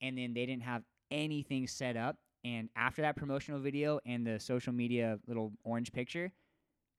and 0.00 0.16
then 0.16 0.32
they 0.34 0.46
didn't 0.46 0.62
have 0.62 0.82
anything 1.10 1.66
set 1.66 1.96
up. 1.96 2.16
And 2.44 2.70
after 2.76 3.02
that 3.02 3.16
promotional 3.16 3.60
video 3.60 4.00
and 4.06 4.26
the 4.26 4.40
social 4.40 4.72
media 4.72 5.18
little 5.26 5.52
orange 5.64 5.92
picture, 5.92 6.32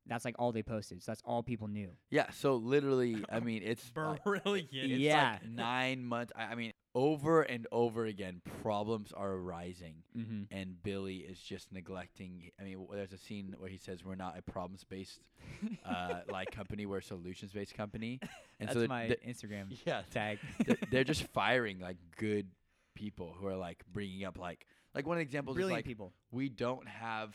that's 0.08 0.26
like 0.26 0.36
all 0.40 0.52
they 0.52 0.64
posted. 0.64 1.02
So 1.04 1.12
that's 1.12 1.22
all 1.26 1.44
people 1.44 1.68
knew. 1.68 1.90
Yeah. 2.10 2.30
So 2.32 2.56
literally, 2.56 3.24
I 3.30 3.40
mean, 3.40 3.62
it's 3.66 3.92
like- 3.96 4.24
brilliant. 4.24 4.70
it's 4.72 5.00
Yeah. 5.00 5.34
like 5.42 5.50
nine 5.50 6.04
months. 6.04 6.34
I, 6.36 6.46
I 6.46 6.56
mean, 6.56 6.74
over 6.94 7.44
and 7.44 7.68
over 7.72 8.06
again, 8.06 8.42
problems 8.62 9.14
are 9.14 9.32
arising, 9.32 9.96
Mm-hmm. 10.18 10.44
and 10.54 10.82
Billy 10.84 11.18
is 11.18 11.40
just 11.40 11.72
neglecting. 11.72 12.52
I 12.60 12.64
mean, 12.64 12.86
there's 12.92 13.14
a 13.14 13.18
scene 13.18 13.56
where 13.58 13.70
he 13.70 13.78
says, 13.78 14.04
"We're 14.04 14.16
not 14.16 14.38
a 14.38 14.42
problems-based 14.42 15.20
uh, 15.86 16.16
like 16.30 16.52
company. 16.52 16.86
We're 16.86 16.98
a 16.98 17.04
solutions-based 17.04 17.76
company." 17.76 18.20
And 18.60 18.68
That's 18.68 18.74
so 18.74 18.80
the- 18.82 18.88
my 18.90 19.08
the- 19.08 19.16
Instagram 19.26 19.78
yeah, 19.86 20.02
tag. 20.12 20.40
th- 20.66 20.80
they're 20.92 21.06
just 21.06 21.24
firing 21.28 21.80
like 21.80 21.96
good 22.18 22.48
people 22.96 23.34
who 23.40 23.48
are 23.48 23.56
like 23.56 23.84
bringing 23.94 24.26
up 24.26 24.38
like 24.38 24.66
like 24.94 25.08
one 25.08 25.18
example 25.20 25.54
is 25.54 25.56
Brilliant 25.56 25.78
like 25.78 25.86
people. 25.86 26.12
we 26.32 26.50
don't 26.50 26.88
have 26.90 27.34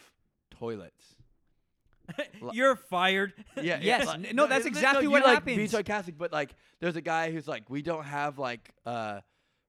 toilets. 0.51 1.17
L- 2.43 2.51
You're 2.55 2.77
fired. 2.77 3.33
Yeah. 3.61 3.79
Yes, 3.83 4.07
like- 4.07 4.35
no, 4.35 4.47
that's 4.47 4.67
exactly 4.67 5.05
you, 5.05 5.11
what 5.11 5.25
like, 5.25 5.45
Be 5.45 5.53
happens. 5.53 5.71
sarcastic, 5.71 6.17
but 6.19 6.33
like, 6.33 6.55
there's 6.81 6.97
a 6.97 7.01
guy 7.01 7.31
who's 7.33 7.49
like, 7.49 7.69
we 7.71 7.83
don't 7.83 8.05
have 8.05 8.39
like 8.39 8.71
uh, 8.85 9.21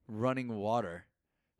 running 0.07 0.49
water, 0.55 1.05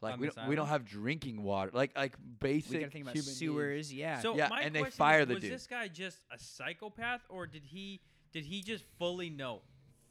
like 0.02 0.14
On 0.14 0.20
we 0.20 0.30
don't, 0.30 0.48
we 0.48 0.56
don't 0.56 0.68
have 0.68 0.86
drinking 0.86 1.42
water, 1.44 1.72
like 1.74 1.96
like 1.98 2.16
basic. 2.40 2.72
We 2.72 2.78
gotta 2.80 2.92
think 2.92 3.04
about 3.06 3.16
human 3.16 3.28
needs. 3.28 3.38
sewers. 3.38 3.94
Yeah. 3.94 4.20
So 4.20 4.36
Yeah, 4.36 4.48
my 4.50 4.62
and 4.62 4.76
they 4.76 4.80
question 4.82 4.98
fire 4.98 5.22
is, 5.22 5.28
the 5.28 5.34
was 5.36 5.42
dude. 5.44 5.52
Was 5.52 5.62
this 5.62 5.68
guy 5.68 5.88
just 5.88 6.20
a 6.32 6.38
psychopath, 6.38 7.22
or 7.30 7.48
did 7.48 7.64
he 7.64 8.02
did 8.34 8.46
he 8.46 8.62
just 8.62 8.84
fully 9.00 9.30
know, 9.30 9.62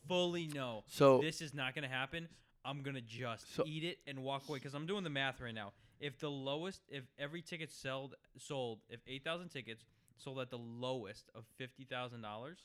fully 0.08 0.48
know 0.48 0.84
So 0.86 1.18
this 1.18 1.40
is 1.40 1.54
not 1.54 1.74
gonna 1.74 1.88
happen? 1.88 2.28
I'm 2.64 2.82
gonna 2.82 3.00
just 3.00 3.54
So- 3.54 3.64
eat 3.66 3.84
it 3.84 3.98
and 4.06 4.20
walk 4.24 4.48
away 4.48 4.58
because 4.58 4.74
I'm 4.74 4.86
doing 4.86 5.04
the 5.04 5.10
math 5.10 5.40
right 5.40 5.54
now. 5.54 5.72
If 6.00 6.18
the 6.18 6.28
lowest, 6.30 6.82
if 6.88 7.04
every 7.18 7.40
ticket 7.40 7.70
sold 7.72 8.14
sold, 8.38 8.80
if 8.90 9.00
eight 9.06 9.24
thousand 9.24 9.48
tickets 9.50 9.84
sold 10.16 10.38
at 10.40 10.50
the 10.50 10.58
lowest 10.58 11.30
of 11.34 11.44
fifty 11.58 11.84
thousand 11.84 12.22
dollars, 12.22 12.58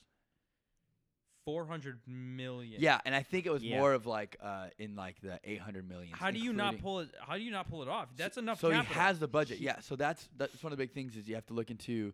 four 1.44 1.66
hundred 1.66 2.00
million. 2.06 2.80
yeah, 2.80 3.00
and 3.04 3.14
I 3.14 3.22
think 3.22 3.46
it 3.46 3.52
was 3.52 3.62
Yeah. 3.62 3.78
more 3.78 3.92
of 3.94 4.06
like 4.06 4.36
uh, 4.40 4.68
in 4.78 4.94
like 4.96 5.20
the 5.20 5.40
800 5.44 5.88
million. 5.88 6.12
How 6.12 6.30
do 6.30 6.38
you 6.38 6.52
not 6.52 6.78
pull 6.80 7.00
it? 7.00 7.08
How 7.20 7.36
do 7.36 7.42
you 7.42 7.50
not 7.50 7.68
pull 7.68 7.82
it 7.82 7.88
off? 7.88 8.08
That's 8.16 8.36
enough. 8.38 8.60
So 8.60 8.70
capital. 8.70 8.94
he 8.94 9.00
has 9.00 9.18
the 9.18 9.28
budget. 9.28 9.60
Yeah. 9.60 9.80
So 9.80 9.96
that's 9.96 10.28
that's 10.36 10.62
one 10.62 10.72
of 10.72 10.78
the 10.78 10.82
big 10.84 10.92
things 10.92 11.16
is 11.16 11.28
you 11.28 11.34
have 11.34 11.46
to 11.46 11.54
look 11.54 11.70
into. 11.70 12.12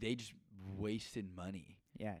They 0.00 0.16
just 0.16 0.32
wasted 0.76 1.28
money 1.36 1.76
Yeah. 1.96 2.16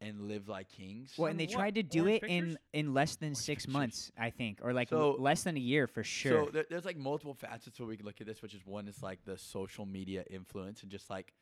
and 0.00 0.22
live 0.28 0.48
like 0.48 0.70
kings. 0.70 1.12
Well, 1.18 1.30
and 1.30 1.38
they 1.38 1.44
what? 1.44 1.52
tried 1.54 1.74
to 1.74 1.82
do 1.82 2.04
Orange 2.04 2.22
it 2.22 2.26
in 2.26 2.40
pictures? 2.44 2.58
in 2.72 2.94
less 2.94 3.16
than 3.16 3.26
Orange 3.28 3.36
six 3.36 3.46
pictures. 3.64 3.72
months, 3.72 4.12
I 4.16 4.30
think, 4.30 4.60
or 4.62 4.72
like 4.72 4.88
So- 4.88 5.12
l- 5.16 5.20
less 5.22 5.42
than 5.42 5.58
a 5.58 5.60
year 5.60 5.86
for 5.86 6.02
sure. 6.02 6.46
So 6.46 6.50
there, 6.50 6.64
there's 6.70 6.86
like 6.86 6.96
multiple 6.96 7.34
facets 7.34 7.78
where 7.78 7.86
we 7.86 7.98
can 7.98 8.06
look 8.06 8.18
at 8.22 8.26
this, 8.26 8.40
which 8.40 8.54
is 8.54 8.64
one 8.64 8.88
is 8.88 9.02
like 9.02 9.22
the 9.26 9.36
social 9.36 9.84
media 9.84 10.24
influence 10.30 10.82
and 10.82 10.90
just 10.90 11.10
like 11.10 11.34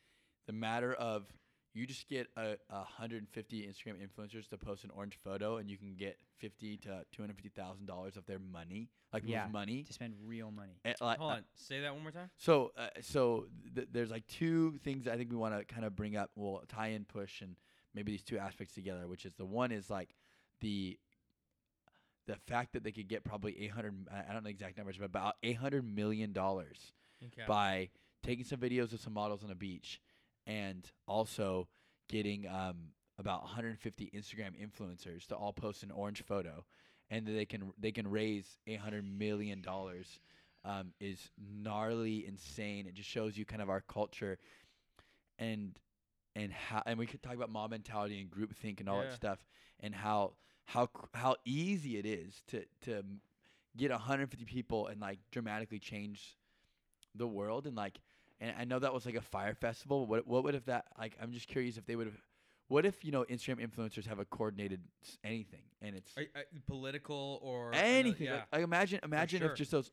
the 0.47 0.53
matter 0.53 0.93
of 0.93 1.23
you 1.73 1.85
just 1.87 2.09
get 2.09 2.27
a, 2.35 2.57
a 2.69 2.75
150 2.79 3.61
Instagram 3.65 3.95
influencers 4.05 4.49
to 4.49 4.57
post 4.57 4.83
an 4.83 4.89
orange 4.93 5.17
photo 5.23 5.55
and 5.57 5.69
you 5.69 5.77
can 5.77 5.95
get 5.95 6.17
50 6.39 6.77
to 6.77 7.05
250 7.13 7.49
thousand 7.49 7.85
dollars 7.85 8.17
of 8.17 8.25
their 8.25 8.39
money, 8.39 8.89
like 9.13 9.23
Yeah, 9.25 9.43
people's 9.45 9.53
money. 9.53 9.83
to 9.83 9.93
spend 9.93 10.15
real 10.25 10.51
money. 10.51 10.81
And, 10.83 10.95
like, 10.99 11.19
Hold 11.19 11.31
uh, 11.31 11.35
on. 11.35 11.43
Say 11.55 11.79
that 11.81 11.93
one 11.93 12.01
more 12.03 12.11
time. 12.11 12.29
So, 12.37 12.71
uh, 12.77 12.87
so 13.01 13.45
th- 13.73 13.87
there's 13.91 14.11
like 14.11 14.27
two 14.27 14.79
things 14.83 15.07
I 15.07 15.15
think 15.15 15.29
we 15.31 15.37
want 15.37 15.57
to 15.57 15.63
kind 15.63 15.85
of 15.85 15.95
bring 15.95 16.17
up. 16.17 16.31
We'll 16.35 16.61
tie 16.67 16.87
in, 16.89 17.05
push, 17.05 17.41
and 17.41 17.55
maybe 17.95 18.11
these 18.11 18.23
two 18.23 18.37
aspects 18.37 18.73
together. 18.73 19.07
Which 19.07 19.25
is 19.25 19.33
the 19.35 19.45
one 19.45 19.71
is 19.71 19.89
like 19.89 20.09
the 20.59 20.99
the 22.27 22.35
fact 22.47 22.73
that 22.73 22.83
they 22.83 22.91
could 22.91 23.07
get 23.07 23.23
probably 23.23 23.57
800. 23.63 24.07
I 24.11 24.19
I 24.19 24.33
don't 24.33 24.35
know 24.35 24.41
the 24.41 24.49
exact 24.49 24.77
numbers, 24.77 24.97
but 24.97 25.05
about 25.05 25.35
800 25.43 25.83
million 25.85 26.33
dollars 26.33 26.91
Okay. 27.23 27.43
by 27.47 27.89
taking 28.23 28.43
some 28.43 28.59
videos 28.59 28.93
of 28.93 28.99
some 28.99 29.13
models 29.13 29.43
on 29.43 29.51
a 29.51 29.55
beach, 29.55 30.01
and 30.45 30.89
also 31.07 31.67
getting 32.09 32.47
um, 32.47 32.89
about 33.17 33.43
150 33.43 34.11
Instagram 34.15 34.51
influencers 34.59 35.25
to 35.27 35.35
all 35.35 35.53
post 35.53 35.83
an 35.83 35.91
orange 35.91 36.23
photo, 36.23 36.65
and 37.09 37.25
that 37.25 37.31
they 37.33 37.45
can 37.45 37.71
they 37.79 37.91
can 37.91 38.09
raise 38.09 38.57
800 38.67 39.03
million 39.05 39.61
dollars. 39.61 40.19
Um, 40.63 40.93
is 40.99 41.31
gnarly, 41.39 42.23
insane. 42.27 42.85
It 42.85 42.93
just 42.93 43.09
shows 43.09 43.35
you 43.35 43.45
kind 43.45 43.63
of 43.63 43.69
our 43.71 43.81
culture, 43.81 44.37
and 45.39 45.77
and 46.35 46.51
how 46.51 46.83
and 46.85 46.99
we 46.99 47.05
could 47.07 47.21
talk 47.23 47.33
about 47.33 47.49
mob 47.49 47.71
mentality 47.71 48.21
and 48.21 48.29
groupthink 48.29 48.79
and 48.79 48.87
all 48.87 48.97
Yeah. 48.97 49.05
that 49.05 49.13
stuff, 49.13 49.45
and 49.79 49.93
how 49.95 50.33
how 50.65 50.89
how 51.13 51.35
easy 51.45 51.97
it 51.97 52.05
is 52.05 52.43
to 52.49 52.63
to 52.81 53.03
get 53.75 53.91
150 53.91 54.45
people 54.45 54.87
and 54.87 55.01
like 55.01 55.19
dramatically 55.31 55.79
change 55.79 56.37
the 57.15 57.27
world 57.27 57.65
and 57.67 57.75
like 57.75 57.99
and 58.41 58.53
I 58.59 58.65
know 58.65 58.79
that 58.79 58.93
was 58.93 59.05
like 59.05 59.15
a 59.15 59.21
Fyre 59.21 59.53
Festival. 59.55 60.05
What 60.07 60.27
what 60.27 60.43
would 60.43 60.55
if 60.55 60.65
that 60.65 60.85
like 60.99 61.15
I'm 61.21 61.31
just 61.31 61.47
curious 61.47 61.77
if 61.77 61.85
they 61.85 61.95
would 61.95 62.07
have 62.07 62.21
what 62.67 62.85
if 62.85 63.03
you 63.05 63.11
know 63.11 63.23
Instagram 63.29 63.65
influencers 63.65 64.05
have 64.07 64.19
a 64.19 64.25
coordinated 64.25 64.81
s- 65.03 65.17
anything 65.23 65.63
and 65.81 65.95
it's 65.95 66.17
Are, 66.17 66.23
are 66.35 66.43
political 66.67 67.39
or 67.41 67.73
anything 67.73 68.27
Yeah. 68.27 68.33
like, 68.35 68.47
like 68.51 68.63
imagine 68.63 68.99
imagine 69.03 69.39
sure. 69.41 69.51
if 69.51 69.57
just 69.57 69.71
those 69.71 69.91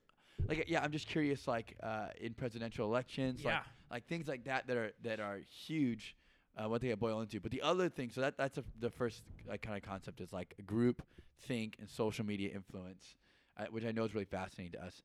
like 0.49 0.65
yeah 0.69 0.83
I'm 0.83 0.93
just 0.93 1.07
curious 1.09 1.47
like 1.47 1.77
uh, 1.83 2.09
in 2.21 2.35
presidential 2.35 2.87
elections 2.87 3.45
like 3.45 3.55
Yeah. 3.55 3.63
like 3.91 4.07
things 4.07 4.27
like 4.29 4.45
that 4.45 4.67
that 4.69 4.77
are 4.77 4.93
that 5.03 5.21
are 5.21 5.39
huge 5.67 6.17
uh, 6.57 6.69
what 6.69 6.81
they 6.81 6.93
boil 6.95 7.21
into 7.21 7.41
but 7.41 7.51
the 7.51 7.63
other 7.63 7.89
thing 7.89 8.11
so 8.11 8.21
that 8.21 8.37
that's 8.37 8.59
a, 8.59 8.65
the 8.81 8.91
first 8.91 9.23
like 9.47 9.63
kind 9.63 9.77
of 9.77 9.83
concept 9.83 10.21
is 10.21 10.33
like 10.33 10.55
group 10.67 11.03
think 11.43 11.77
and 11.81 11.89
social 11.89 12.25
media 12.25 12.51
influence 12.55 13.15
uh, 13.59 13.67
which 13.71 13.85
I 13.85 13.93
know 13.93 14.05
is 14.05 14.15
really 14.15 14.25
fascinating 14.25 14.73
to 14.79 14.85
us 14.85 15.03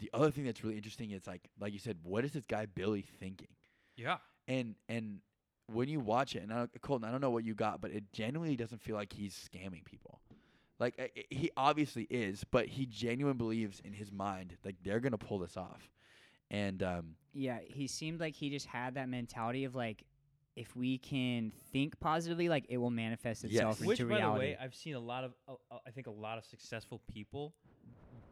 the 0.00 0.10
other 0.12 0.30
thing 0.30 0.44
that's 0.44 0.64
really 0.64 0.76
interesting 0.76 1.12
is 1.12 1.26
like 1.26 1.48
like 1.60 1.72
you 1.72 1.78
said 1.78 1.96
what 2.02 2.24
is 2.24 2.32
this 2.32 2.44
guy 2.46 2.66
Billy 2.66 3.02
thinking 3.20 3.48
yeah. 3.96 4.16
and 4.48 4.74
and 4.88 5.20
when 5.72 5.88
you 5.88 6.00
watch 6.00 6.34
it, 6.34 6.42
and 6.42 6.52
I 6.52 6.56
don't, 6.56 6.82
Colton, 6.82 7.06
I 7.08 7.12
don't 7.12 7.20
know 7.20 7.30
what 7.30 7.44
you 7.44 7.54
got, 7.54 7.80
but 7.80 7.92
it 7.92 8.12
genuinely 8.12 8.56
doesn't 8.56 8.82
feel 8.82 8.96
like 8.96 9.12
he's 9.12 9.32
scamming 9.34 9.84
people. 9.84 10.20
Like 10.80 10.94
I- 10.98 11.10
I- 11.16 11.24
he 11.30 11.50
obviously 11.56 12.08
is, 12.10 12.42
but 12.50 12.66
he 12.66 12.86
genuinely 12.86 13.38
believes 13.38 13.78
in 13.78 13.92
his 13.92 14.10
mind 14.10 14.56
like 14.64 14.74
they're 14.82 14.98
gonna 14.98 15.16
pull 15.18 15.38
this 15.38 15.56
off. 15.56 15.88
And 16.50 16.82
um, 16.82 17.14
Yeah, 17.32 17.60
he 17.64 17.86
seemed 17.86 18.18
like 18.18 18.34
he 18.34 18.50
just 18.50 18.66
had 18.66 18.94
that 18.94 19.08
mentality 19.08 19.62
of 19.64 19.76
like, 19.76 20.02
if 20.56 20.74
we 20.74 20.98
can 20.98 21.52
think 21.72 22.00
positively, 22.00 22.48
like 22.48 22.66
it 22.68 22.78
will 22.78 22.90
manifest 22.90 23.44
itself 23.44 23.76
Yes. 23.78 23.78
into 23.78 24.06
Which, 24.06 24.20
by 24.20 24.20
the 24.26 24.32
way, 24.32 24.56
I've 24.60 24.74
seen 24.74 24.96
a 24.96 25.00
lot 25.00 25.22
of. 25.22 25.34
Uh, 25.46 25.78
I 25.86 25.90
think 25.92 26.08
a 26.08 26.10
lot 26.10 26.36
of 26.38 26.44
successful 26.44 27.00
people 27.06 27.54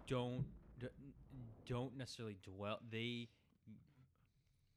don't 0.08 0.40
d- 0.40 0.46
don't 1.68 1.96
necessarily 1.96 2.36
dwell. 2.42 2.80
They 2.90 3.28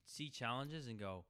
see 0.06 0.30
challenges 0.30 0.88
and 0.88 1.00
go, 1.00 1.24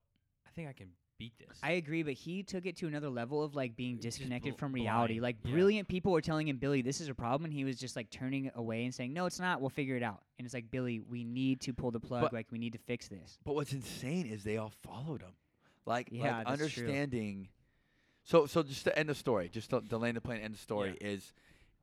"I 0.46 0.50
think 0.52 0.68
I 0.70 0.74
can 0.74 0.90
beat 1.18 1.34
this." 1.38 1.60
I 1.62 1.72
agree, 1.74 2.04
but 2.04 2.14
he 2.14 2.44
took 2.44 2.66
it 2.66 2.78
to 2.78 2.88
another 2.88 3.10
level 3.10 3.44
of 3.44 3.56
like 3.56 3.76
being 3.76 3.98
disconnected 3.98 4.54
bl- 4.54 4.58
from 4.60 4.74
reality. 4.74 5.20
blind, 5.20 5.24
Like 5.24 5.36
yeah. 5.46 5.52
brilliant 5.52 5.88
people 5.88 6.12
were 6.12 6.22
telling 6.22 6.48
him, 6.48 6.58
Billy, 6.58 6.82
this 6.82 7.00
is 7.00 7.08
a 7.10 7.14
problem, 7.16 7.46
and 7.46 7.54
he 7.54 7.64
was 7.64 7.78
just 7.78 7.96
like 7.96 8.10
turning 8.10 8.52
away 8.56 8.84
and 8.86 8.94
saying, 8.94 9.14
No, 9.14 9.26
it's 9.26 9.40
not. 9.40 9.62
We'll 9.62 9.70
figure 9.70 9.96
it 9.96 10.04
out. 10.04 10.24
And 10.38 10.46
it's 10.46 10.54
like, 10.54 10.72
Billy, 10.72 11.00
we 11.00 11.24
need 11.24 11.62
to 11.62 11.74
pull 11.74 11.92
the 11.92 12.00
plug. 12.00 12.24
But- 12.24 12.34
like 12.34 12.48
we 12.52 12.58
need 12.58 12.74
to 12.74 12.80
fix 12.80 13.08
this. 13.08 13.38
but 13.46 13.54
what's 13.56 13.74
insane 13.74 14.26
is 14.26 14.44
they 14.44 14.58
all 14.58 14.74
followed 14.84 15.22
him, 15.22 15.34
like 15.86 16.10
Yeah, 16.12 16.38
like 16.40 16.48
that's 16.58 16.74
true. 16.74 16.84
understanding. 16.86 17.50
So 18.24 18.46
so 18.46 18.62
just 18.64 18.84
to 18.86 18.98
end 18.98 19.10
the 19.10 19.16
story, 19.16 19.50
just 19.50 19.70
to, 19.72 19.82
to 19.82 19.98
land 19.98 20.16
the 20.18 20.22
plane, 20.22 20.42
end 20.42 20.54
the 20.54 20.60
story 20.60 20.98
is. 21.02 21.34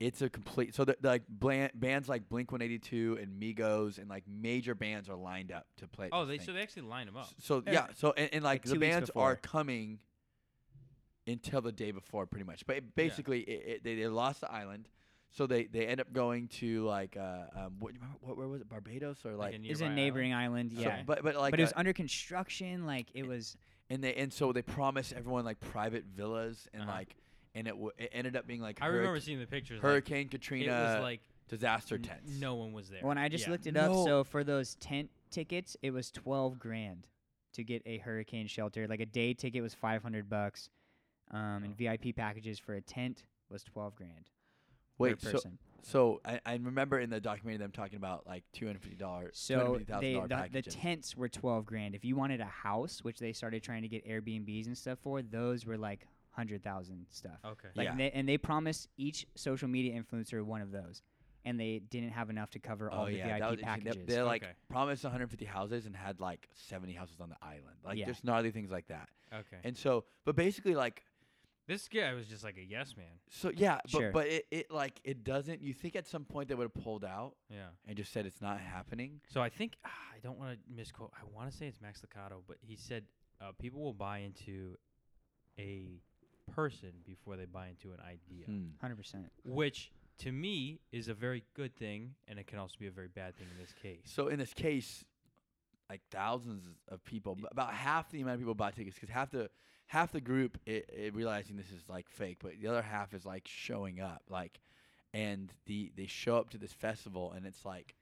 It's 0.01 0.23
a 0.23 0.29
complete 0.31 0.75
so 0.77 0.85
that 0.85 1.03
like 1.03 1.23
bland, 1.29 1.73
bands 1.75 2.09
like 2.09 2.29
Blink 2.29 2.53
182 2.53 3.19
and 3.21 3.41
Migos 3.43 3.99
and 3.99 4.09
like 4.09 4.23
major 4.29 4.75
bands 4.77 5.09
are 5.09 5.17
lined 5.17 5.51
up 5.51 5.67
to 5.79 5.89
play. 5.89 6.09
oh, 6.13 6.25
they 6.25 6.39
thing. 6.39 6.47
so 6.47 6.53
they 6.53 6.63
actually 6.63 6.83
line 6.83 7.07
them 7.07 7.17
up. 7.17 7.29
So 7.41 7.63
Yeah. 7.67 7.73
yeah, 7.73 7.87
so 7.97 8.13
and, 8.17 8.31
and 8.33 8.45
like, 8.45 8.65
Like 8.65 8.73
the 8.75 8.79
bands 8.79 9.11
are 9.17 9.35
coming 9.35 9.99
until 11.27 11.61
the 11.61 11.73
day 11.73 11.91
before, 11.91 12.27
pretty 12.27 12.45
much. 12.47 12.65
But 12.67 12.77
it, 12.77 12.95
basically, 12.95 13.41
it, 13.41 13.69
it, 13.69 13.85
they, 13.85 13.97
they 13.97 14.07
lost 14.07 14.41
the 14.41 14.51
island, 14.51 14.89
so 15.31 15.47
they 15.47 15.65
they 15.65 15.87
end 15.87 16.01
up 16.01 16.13
going 16.13 16.49
to 16.49 16.85
like 16.85 17.17
uh 17.17 17.47
um 17.57 17.75
what, 17.81 17.93
what 18.21 18.39
where 18.39 18.49
was 18.49 18.61
it 18.63 18.69
Barbados 18.69 19.19
or 19.27 19.35
like, 19.35 19.55
a 19.55 19.61
It's 19.63 19.81
a 19.81 19.89
neighboring 19.91 20.33
island, 20.33 20.73
so- 20.75 20.81
yeah. 20.81 21.03
but 21.05 21.23
but 21.23 21.37
like 21.37 21.51
but 21.51 21.61
it 21.61 21.65
was 21.65 21.73
uh, 21.73 21.79
under 21.81 21.93
construction. 21.93 22.87
Like 22.87 23.09
it 23.15 23.27
was. 23.27 23.57
and 23.91 24.03
they 24.03 24.15
and 24.15 24.33
so 24.33 24.53
they 24.53 24.63
promised 24.63 25.13
everyone 25.13 25.45
like 25.45 25.59
private 25.61 26.05
villas 26.15 26.69
and 26.73 26.85
Uh-huh. 26.85 26.93
like 26.93 27.17
and 27.55 27.67
it, 27.67 27.71
w- 27.73 27.91
it 27.99 28.11
ended 28.13 28.37
up 28.37 28.47
being 28.47 28.61
like 28.61 28.79
I 28.83 28.87
remember 28.87 29.21
seeing 29.21 29.39
the 29.41 29.47
pictures. 29.47 29.81
Hurricane 29.81 30.25
like, 30.27 30.31
Katrina 30.31 30.67
It 30.73 30.95
was 30.97 31.03
like 31.03 31.21
disaster 31.49 31.95
n- 31.97 32.03
tents. 32.03 32.33
No 32.41 32.55
one 32.57 32.73
was 32.73 32.89
there. 32.89 33.01
When 33.03 33.19
I 33.19 33.29
just 33.29 33.47
Yeah. 33.47 33.53
looked 33.53 33.67
it 33.67 33.77
up, 33.77 33.91
No. 33.91 34.05
so 34.05 34.25
for 34.25 34.45
those 34.45 34.75
tent 34.77 35.11
tickets, 35.31 35.77
it 35.83 35.91
was 35.91 36.11
twelve 36.11 36.59
grand 36.59 37.07
to 37.55 37.65
get 37.65 37.83
a 37.87 37.99
hurricane 37.99 38.47
shelter. 38.47 38.87
Like 38.87 39.01
a 39.01 39.07
day 39.07 39.35
ticket 39.35 39.63
was 39.63 39.75
five 39.75 40.03
hundred 40.03 40.29
bucks, 40.29 40.69
um, 41.31 41.65
and 41.65 41.73
Oh. 41.73 41.77
VIP 41.77 42.13
packages 42.15 42.59
for 42.59 42.75
a 42.75 42.81
tent 42.81 43.25
was 43.49 43.63
twelve 43.63 43.95
grand 43.95 44.31
Wait, 44.99 45.21
per 45.21 45.27
so 45.29 45.33
person. 45.33 45.59
so 45.83 46.21
I, 46.25 46.41
I 46.45 46.53
remember 46.57 46.99
in 46.99 47.09
the 47.09 47.21
documentary 47.21 47.57
them 47.59 47.71
talking 47.73 47.97
about 47.97 48.27
like 48.27 48.45
two 48.53 48.67
hundred 48.67 48.83
fifty 48.83 48.97
dollars, 48.97 49.39
So 49.39 49.79
they 50.01 50.15
$250,000 50.15 50.29
the, 50.53 50.61
the 50.63 50.71
tents 50.71 51.17
were 51.17 51.29
twelve 51.29 51.65
grand. 51.67 51.95
If 51.95 52.05
you 52.05 52.15
wanted 52.17 52.41
a 52.41 52.47
house, 52.47 53.03
which 53.03 53.19
they 53.19 53.33
started 53.33 53.63
trying 53.63 53.83
to 53.83 53.89
get 53.89 54.07
Airbnbs 54.07 54.67
and 54.67 54.77
stuff 54.77 54.99
for, 55.03 55.23
those 55.23 55.65
were 55.65 55.79
like 55.79 56.07
hundred 56.39 56.63
thousand 56.63 57.07
stuff. 57.11 57.39
Okay. 57.45 57.69
Like 57.75 57.87
Yeah. 57.89 57.97
they, 57.97 58.11
and 58.13 58.29
they 58.29 58.39
promised 58.39 58.89
each 58.97 59.27
social 59.35 59.69
media 59.69 60.01
influencer 60.01 60.43
one 60.43 60.61
of 60.63 60.71
those, 60.71 61.03
and 61.45 61.59
they 61.59 61.81
didn't 61.91 62.11
have 62.11 62.31
enough 62.31 62.51
to 62.51 62.59
cover 62.61 62.91
all 62.91 63.05
oh 63.05 63.07
the 63.07 63.17
yeah, 63.17 63.39
VIP 63.39 63.51
was 63.51 63.61
packages. 63.61 64.07
They, 64.07 64.15
they 64.15 64.23
like 64.23 64.43
Okay. 64.45 64.53
promised 64.71 65.03
150 65.05 65.45
houses 65.45 65.87
and 65.87 65.97
had 65.97 66.21
like 66.21 66.49
70 66.55 66.93
houses 66.93 67.21
on 67.21 67.29
the 67.29 67.37
island. 67.43 67.77
Like 67.85 67.99
Yeah. 67.99 68.07
just 68.07 68.23
gnarly 68.25 68.51
things 68.53 68.71
like 68.71 68.87
that. 68.89 69.09
Okay. 69.35 69.59
And 69.65 69.77
so, 69.77 70.05
but 70.25 70.37
basically 70.37 70.75
like 70.77 71.03
this 71.67 71.87
guy 71.89 72.15
was 72.15 72.27
just 72.27 72.45
like 72.45 72.57
a 72.57 72.63
yes 72.65 72.95
man. 72.97 73.07
so 73.29 73.51
yeah, 73.55 73.79
but 73.83 73.91
Sure. 73.91 74.13
but 74.13 74.27
it, 74.29 74.47
it 74.51 74.71
like 74.71 75.01
it 75.05 75.23
doesn't. 75.25 75.61
You 75.61 75.75
think 75.75 75.97
at 75.97 76.07
some 76.07 76.25
point 76.25 76.49
they 76.49 76.55
would 76.55 76.71
have 76.75 76.83
pulled 76.85 77.05
out 77.05 77.35
Yeah. 77.51 77.67
and 77.87 77.97
just 77.97 78.13
said 78.13 78.25
it's 78.27 78.41
not 78.41 78.59
happening. 78.61 79.21
So 79.29 79.43
I 79.43 79.49
think 79.51 79.73
ah, 79.85 79.91
I 80.15 80.19
don't 80.23 80.39
want 80.39 80.53
to 80.53 80.59
misquote. 80.75 81.13
I 81.21 81.25
want 81.37 81.51
to 81.51 81.57
say 81.57 81.67
it's 81.67 81.81
Max 81.81 82.01
Lucado, 82.01 82.37
but 82.47 82.57
he 82.61 82.77
said 82.77 83.05
uh, 83.41 83.53
people 83.61 83.81
will 83.83 83.93
buy 83.93 84.19
into 84.21 84.77
a 85.59 86.01
person 86.55 86.91
before 87.07 87.37
they 87.37 87.45
buy 87.47 87.69
into 87.69 87.93
an 87.93 88.01
idea, 88.01 88.47
Hmm. 88.47 88.69
Hundred 88.81 88.97
percent. 88.97 89.27
which 89.45 89.91
to 90.19 90.33
me 90.33 90.81
is 90.93 91.09
a 91.09 91.15
very 91.15 91.45
good 91.55 91.75
thing, 91.77 92.15
and 92.27 92.39
it 92.39 92.47
can 92.47 92.59
also 92.59 92.77
be 92.79 92.87
a 92.87 92.91
very 92.91 93.09
bad 93.09 93.37
thing 93.37 93.47
in 93.51 93.59
this 93.59 93.73
case. 93.83 94.01
So 94.05 94.29
in 94.29 94.39
this 94.39 94.53
case, 94.53 95.05
like 95.89 96.03
thousands 96.11 96.65
of 96.89 97.05
people, 97.05 97.39
about 97.51 97.73
half 97.73 98.11
the 98.11 98.21
amount 98.21 98.35
of 98.35 98.41
people 98.41 98.55
buy 98.55 98.71
tickets 98.73 98.97
because 98.97 99.11
half 99.11 99.31
the 99.31 99.49
half 99.87 100.13
the 100.13 100.21
group 100.21 100.59
i 100.67 100.83
i 101.05 101.11
realizing 101.15 101.57
this 101.57 101.71
is 101.71 101.83
like 101.89 102.09
fake, 102.11 102.39
but 102.43 102.53
the 102.61 102.67
other 102.67 102.83
half 102.83 103.15
is 103.15 103.25
like 103.25 103.47
showing 103.47 104.01
up, 104.01 104.23
like, 104.29 104.61
and 105.15 105.53
the 105.67 105.93
they 105.97 106.07
show 106.07 106.37
up 106.37 106.51
to 106.51 106.59
this 106.59 106.73
festival 106.73 107.33
and 107.33 107.47
it's 107.47 107.65
like. 107.65 107.95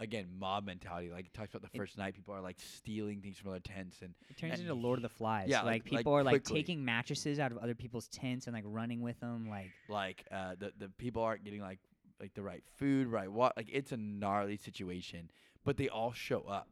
Again, 0.00 0.26
mob 0.38 0.64
mentality. 0.64 1.10
Like 1.10 1.26
it 1.26 1.34
talks 1.34 1.50
about 1.54 1.62
the 1.62 1.76
It- 1.76 1.78
first 1.78 1.98
night, 1.98 2.14
people 2.14 2.32
are 2.34 2.40
like 2.40 2.60
stealing 2.60 3.20
things 3.20 3.36
from 3.36 3.50
other 3.50 3.58
tents, 3.60 4.00
and 4.02 4.14
It 4.30 4.36
turns 4.36 4.52
And 4.54 4.62
into 4.62 4.74
Lord 4.74 4.98
of 4.98 5.02
the 5.02 5.08
Flies. 5.08 5.48
yeah, 5.48 5.62
like 5.62 5.66
like- 5.84 5.92
like 5.92 5.98
people 6.00 6.12
are 6.12 6.22
like 6.22 6.42
quickly. 6.44 6.60
taking 6.60 6.84
mattresses 6.84 7.38
out 7.40 7.50
of 7.50 7.58
other 7.58 7.74
people's 7.74 8.06
tents 8.08 8.46
and 8.46 8.54
like 8.54 8.64
running 8.66 9.00
with 9.02 9.18
them. 9.20 9.48
Like 9.48 9.70
like 9.88 10.24
uh, 10.30 10.54
the 10.58 10.72
the 10.78 10.88
people 10.88 11.22
aren't 11.22 11.42
getting 11.44 11.60
like 11.60 11.80
like 12.20 12.34
the 12.34 12.42
right 12.42 12.62
food, 12.76 13.08
right? 13.08 13.30
What 13.30 13.56
like 13.56 13.68
it's 13.72 13.90
a 13.92 13.96
gnarly 13.96 14.56
situation, 14.56 15.30
but 15.64 15.76
they 15.76 15.88
all 15.88 16.12
show 16.12 16.42
up, 16.42 16.68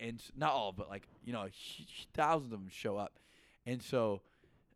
and 0.00 0.22
not 0.36 0.52
all, 0.52 0.70
but 0.72 0.88
like 0.88 1.08
you 1.24 1.32
know, 1.32 1.48
thousands 2.14 2.52
of 2.52 2.60
them 2.60 2.68
show 2.70 2.96
up, 2.96 3.18
and 3.66 3.82
so. 3.82 4.22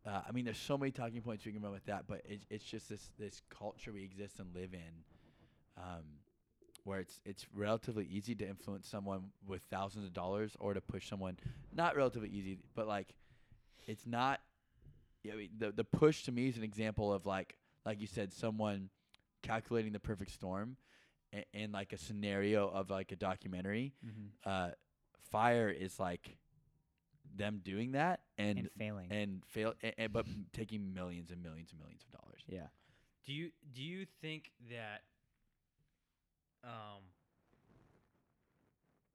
Uh, 0.07 0.21
I 0.29 0.31
mean, 0.33 0.45
there's 0.45 0.59
so 0.59 0.77
many 0.77 0.91
talking 0.91 1.19
points 1.23 1.47
we 1.47 1.51
can 1.51 1.63
run 1.63 1.71
with 1.71 1.85
that, 1.87 2.05
but 2.05 2.21
it's, 2.25 2.45
it's 2.51 2.63
just 2.63 2.87
this 2.89 3.09
this 3.17 3.41
culture 3.49 3.91
we 3.91 4.03
exist 4.03 4.37
and 4.39 4.53
live 4.53 4.71
in, 4.75 5.03
um, 5.77 6.03
where 6.85 6.99
it's 7.01 7.19
it's 7.25 7.45
relatively 7.53 8.05
easy 8.05 8.33
to 8.35 8.47
influence 8.47 8.87
someone 8.87 9.31
with 9.45 9.61
thousands 9.69 10.05
of 10.05 10.13
dollars, 10.13 10.55
or 10.59 10.73
to 10.73 10.79
push 10.81 11.09
someone 11.09 11.37
not 11.73 11.95
relatively 11.97 12.29
easy, 12.29 12.57
but 12.75 12.87
like 12.87 13.13
it's 13.87 14.05
not. 14.07 14.39
I 15.29 15.35
mean, 15.35 15.49
the 15.57 15.71
the 15.71 15.83
push 15.83 16.23
to 16.23 16.31
me 16.31 16.47
is 16.47 16.57
an 16.57 16.63
example 16.63 17.11
of 17.11 17.25
like 17.25 17.57
like 17.85 17.99
you 17.99 18.07
said, 18.07 18.31
someone 18.31 18.89
calculating 19.41 19.91
the 19.91 19.99
perfect 19.99 20.31
storm, 20.31 20.77
in, 21.33 21.43
in 21.53 21.71
like 21.71 21.91
a 21.93 21.97
scenario 21.97 22.67
of 22.69 22.89
like 22.89 23.11
a 23.11 23.15
documentary. 23.15 23.93
Mhm. 24.05 24.29
Uh, 24.45 24.71
Fyre 25.31 25.69
is 25.69 25.99
like 25.99 26.37
them 27.35 27.59
doing 27.63 27.91
that 27.93 28.21
and 28.37 28.59
And 28.59 28.69
failing. 28.77 29.11
and 29.11 29.43
fail, 29.45 29.73
a- 29.83 30.03
a- 30.03 30.07
but 30.07 30.25
taking 30.53 30.93
millions 30.93 31.31
and 31.31 31.41
millions 31.43 31.71
and 31.71 31.79
millions 31.81 32.03
of 32.03 32.11
dollars. 32.21 32.41
yeah. 32.47 32.67
Do 33.25 33.33
you 33.33 33.51
do 33.73 33.81
you 33.83 34.05
think 34.21 34.51
that 34.69 35.01
um 36.65 37.03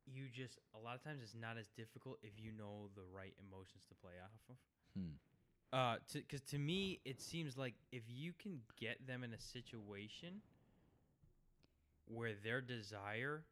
you 0.06 0.24
just 0.32 0.58
a 0.74 0.78
lot 0.78 0.94
of 0.96 1.04
times 1.04 1.20
it's 1.22 1.34
not 1.40 1.56
as 1.58 1.68
difficult 1.76 2.18
if 2.22 2.32
you 2.36 2.50
know 2.52 2.88
the 2.96 3.02
right 3.14 3.34
emotions 3.38 3.84
to 3.88 3.94
play 3.94 4.12
off 4.22 4.30
of? 4.48 4.56
Hmm. 4.96 5.14
Uh, 5.72 5.96
because 6.12 6.40
to 6.50 6.58
me 6.58 6.98
it 7.04 7.20
seems 7.20 7.56
like 7.56 7.74
if 7.92 8.02
you 8.08 8.32
can 8.40 8.60
get 8.78 9.06
them 9.06 9.22
in 9.22 9.32
a 9.32 9.40
situation 9.40 10.40
where 12.06 12.32
their 12.42 12.60
desire 12.60 13.44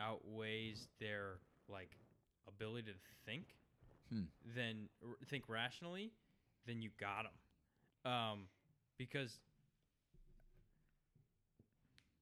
outweighs 0.00 0.88
their 0.98 1.38
like 1.68 1.90
ability 2.48 2.90
to 2.90 2.98
think, 3.24 3.44
Hmm. 4.10 4.24
then 4.56 4.88
r- 5.02 5.16
think 5.28 5.44
rationally, 5.48 6.10
then 6.66 6.82
you 6.82 6.90
got 6.98 7.24
them. 7.24 8.12
Um, 8.12 8.48
because 8.98 9.38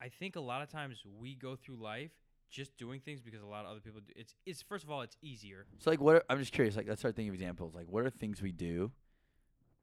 I 0.00 0.08
think 0.08 0.36
a 0.36 0.40
lot 0.40 0.62
of 0.62 0.68
times 0.70 1.02
we 1.18 1.34
go 1.34 1.56
through 1.56 1.76
life 1.76 2.10
just 2.50 2.76
doing 2.76 3.00
things 3.00 3.20
because 3.20 3.42
a 3.42 3.46
lot 3.46 3.64
of 3.64 3.70
other 3.70 3.80
people 3.80 4.00
do. 4.00 4.12
It's 4.16 4.34
it's 4.46 4.62
first 4.62 4.84
of 4.84 4.90
all 4.90 5.02
it's 5.02 5.16
easier. 5.22 5.66
So 5.78 5.90
like, 5.90 6.00
what 6.00 6.16
are, 6.16 6.22
I'm 6.28 6.38
just 6.38 6.52
curious. 6.52 6.76
Like, 6.76 6.88
let's 6.88 7.00
start 7.00 7.14
thinking 7.16 7.28
of 7.30 7.34
examples. 7.34 7.74
Like, 7.74 7.86
what 7.88 8.04
are 8.04 8.10
things 8.10 8.40
we 8.42 8.52
do? 8.52 8.90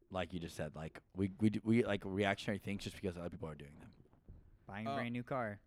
Like 0.10 0.34
you 0.34 0.40
just 0.40 0.56
said, 0.56 0.72
like 0.76 1.00
we 1.16 1.32
we 1.40 1.50
do, 1.50 1.60
we 1.64 1.84
like 1.84 2.02
reactionary 2.06 2.60
things 2.60 2.84
just 2.84 2.96
because 3.00 3.18
other 3.18 3.30
people 3.30 3.50
are 3.50 3.56
doing 3.56 3.74
them. 3.80 3.90
Buying 4.68 4.88
a 4.88 4.92
Uh, 4.92 4.96
brand 4.96 5.14
new 5.14 5.24
car. 5.24 5.60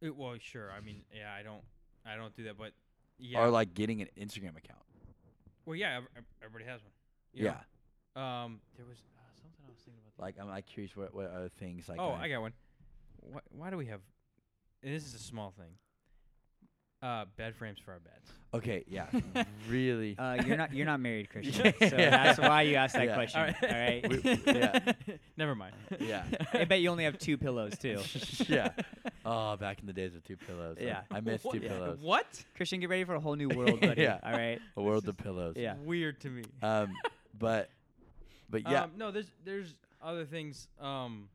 It, 0.00 0.16
well, 0.16 0.34
sure. 0.40 0.70
I 0.72 0.80
mean, 0.80 1.02
yeah, 1.14 1.32
I 1.38 1.42
don't 1.42 1.62
I 2.04 2.16
don't 2.16 2.34
do 2.34 2.44
that, 2.44 2.56
but 2.58 2.72
yeah. 3.18 3.40
Or 3.40 3.50
like 3.50 3.72
getting 3.74 4.00
an 4.02 4.08
Instagram 4.18 4.56
account. 4.56 4.80
well, 5.64 5.76
yeah, 5.76 5.98
ev- 5.98 6.08
ev- 6.16 6.24
everybody 6.42 6.64
has 6.68 6.82
one. 6.82 6.90
you 7.34 7.44
Yeah. 7.44 7.60
know? 8.16 8.22
Um, 8.22 8.60
there 8.76 8.84
was 8.86 8.98
uh, 8.98 9.20
something 9.40 9.60
I 9.66 9.70
was 9.70 9.78
thinking 9.84 10.02
about. 10.06 10.22
Like 10.24 10.36
I'm 10.40 10.48
like 10.48 10.66
curious 10.66 10.96
what 10.96 11.14
what 11.14 11.30
other 11.30 11.48
things 11.50 11.88
like. 11.88 12.00
oh, 12.00 12.10
uh, 12.12 12.14
I 12.14 12.28
got 12.28 12.40
one. 12.40 12.52
Why, 13.22 13.40
why 13.50 13.70
do 13.70 13.76
we 13.76 13.86
have? 13.86 14.00
And 14.82 14.94
this 14.94 15.04
is 15.06 15.14
a 15.14 15.18
small 15.18 15.50
thing. 15.56 15.72
Uh, 17.02 17.24
bed 17.36 17.52
frames 17.56 17.80
for 17.84 17.90
our 17.92 17.98
beds. 17.98 18.30
Okay, 18.54 18.84
yeah, 18.86 19.06
really. 19.68 20.16
Uh, 20.16 20.34
you're 20.46 20.56
not 20.56 20.72
you're 20.72 20.86
not 20.86 21.00
married, 21.00 21.28
Christian. 21.30 21.74
Yeah. 21.80 21.88
So 21.90 21.96
that's 21.96 22.38
why 22.38 22.62
you 22.62 22.76
asked 22.76 22.94
that 22.94 23.06
Yeah. 23.06 23.14
question. 23.14 23.40
All 23.40 23.68
All 23.68 23.76
right. 23.76 24.08
We- 24.24 24.40
yeah. 24.46 24.92
Never 25.36 25.56
mind. 25.56 25.74
Yeah. 25.98 26.22
I 26.52 26.64
bet 26.64 26.78
you 26.80 26.90
only 26.90 27.02
have 27.02 27.18
two 27.18 27.36
pillows 27.36 27.76
too. 27.76 27.98
yeah. 28.48 28.68
Oh, 29.24 29.56
back 29.56 29.80
in 29.80 29.86
the 29.86 29.92
days 29.92 30.14
of 30.14 30.22
two 30.22 30.36
pillows. 30.36 30.76
I- 30.80 30.84
Yeah. 30.84 31.00
I 31.10 31.18
miss 31.20 31.42
What- 31.42 31.54
two 31.54 31.60
pillows. 31.60 31.98
What? 32.00 32.44
Christian, 32.54 32.78
get 32.78 32.88
ready 32.88 33.02
for 33.02 33.16
a 33.16 33.20
whole 33.20 33.34
new 33.34 33.48
world, 33.48 33.80
buddy. 33.80 34.02
Yeah. 34.02 34.20
All 34.22 34.30
right. 34.32 34.60
A 34.76 34.82
world 34.82 35.08
of 35.08 35.16
pillows. 35.16 35.56
Yeah. 35.56 35.74
Weird 35.82 36.20
to 36.20 36.28
me. 36.28 36.44
Um, 36.62 36.92
but 37.36 37.68
but 38.48 38.62
yeah, 38.70 38.84
Um, 38.84 38.92
no, 38.96 39.10
there's 39.10 39.32
there's 39.44 39.74
other 40.00 40.24
things. 40.24 40.68
Um, 40.80 41.28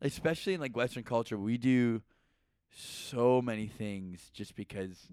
especially 0.00 0.54
in 0.54 0.60
like 0.60 0.76
Western 0.76 1.02
culture, 1.04 1.38
we 1.38 1.58
do 1.58 2.02
so 2.72 3.42
many 3.42 3.66
things 3.66 4.30
just 4.32 4.54
because 4.54 5.08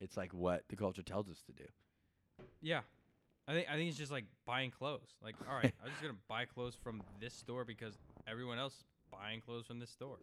it's 0.00 0.16
like 0.16 0.32
what 0.34 0.64
the 0.68 0.76
culture 0.76 1.02
tells 1.02 1.28
us 1.28 1.40
to 1.46 1.52
do. 1.52 1.64
yeah. 2.60 2.80
I 3.48 3.52
think 3.52 3.68
I 3.70 3.74
think 3.76 3.88
it's 3.90 3.98
just 3.98 4.10
like 4.10 4.24
buying 4.44 4.72
clothes. 4.72 5.14
Like, 5.22 5.36
all 5.48 5.54
right, 5.54 5.72
I'm 5.84 5.88
just 5.90 6.02
gonna 6.02 6.14
buy 6.28 6.46
clothes 6.46 6.74
from 6.82 7.00
this 7.20 7.32
store 7.32 7.64
because 7.64 7.94
everyone 8.26 8.58
else 8.58 8.72
is 8.74 8.84
buying 9.12 9.40
clothes 9.40 9.66
from 9.66 9.78
this 9.78 9.90
store. 9.90 10.18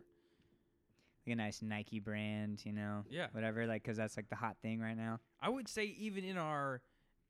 Like 1.25 1.31
a 1.33 1.35
nice 1.37 1.61
Nike 1.61 1.99
brand, 1.99 2.59
you 2.65 2.73
know. 2.73 3.05
Yeah. 3.09 3.27
Whatever, 3.31 3.65
like, 3.65 3.81
cause 3.81 3.95
that's 3.95 4.17
like 4.17 4.27
the 4.27 4.35
hot 4.35 4.57
thing 4.61 4.81
right 4.81 4.97
now. 4.97 5.21
I 5.41 5.47
would 5.47 5.69
say 5.69 5.85
even 5.85 6.25
in 6.25 6.37
our 6.37 6.81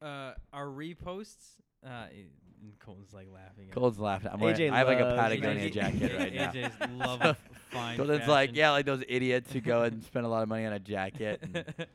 uh 0.01 0.34
our 0.51 0.65
reposts, 0.65 1.57
uh, 1.86 1.89
i- 2.09 2.25
and 2.64 2.80
Colton's 2.80 3.14
like 3.14 3.28
laughing. 3.34 3.68
at 3.70 3.74
Cole's 3.76 3.99
laughing. 3.99 4.30
I'm 4.34 4.39
wearing, 4.39 4.72
I 4.72 4.78
have 4.80 4.88
like 4.88 4.99
a 4.99 5.03
loves 5.03 5.20
Patagonia 5.22 5.64
Nike. 5.64 5.70
jacket 5.72 6.18
right 6.18 6.34
now. 6.34 6.51
AJ's 6.51 6.74
love 6.97 7.22
So 7.22 7.30
of 7.30 7.38
fine. 7.72 7.97
Colton's 7.97 8.28
like, 8.28 8.49
fashion. 8.49 8.55
yeah, 8.55 8.72
like 8.72 8.86
those 8.86 9.03
idiots 9.07 9.51
who 9.53 9.61
go 9.61 9.84
and 9.84 10.03
spend 10.05 10.26
a 10.26 10.30
lot 10.30 10.43
of 10.43 10.49
money 10.49 10.66
on 10.66 10.74
a 10.74 10.80
jacket. 10.80 11.39
And, 11.43 11.66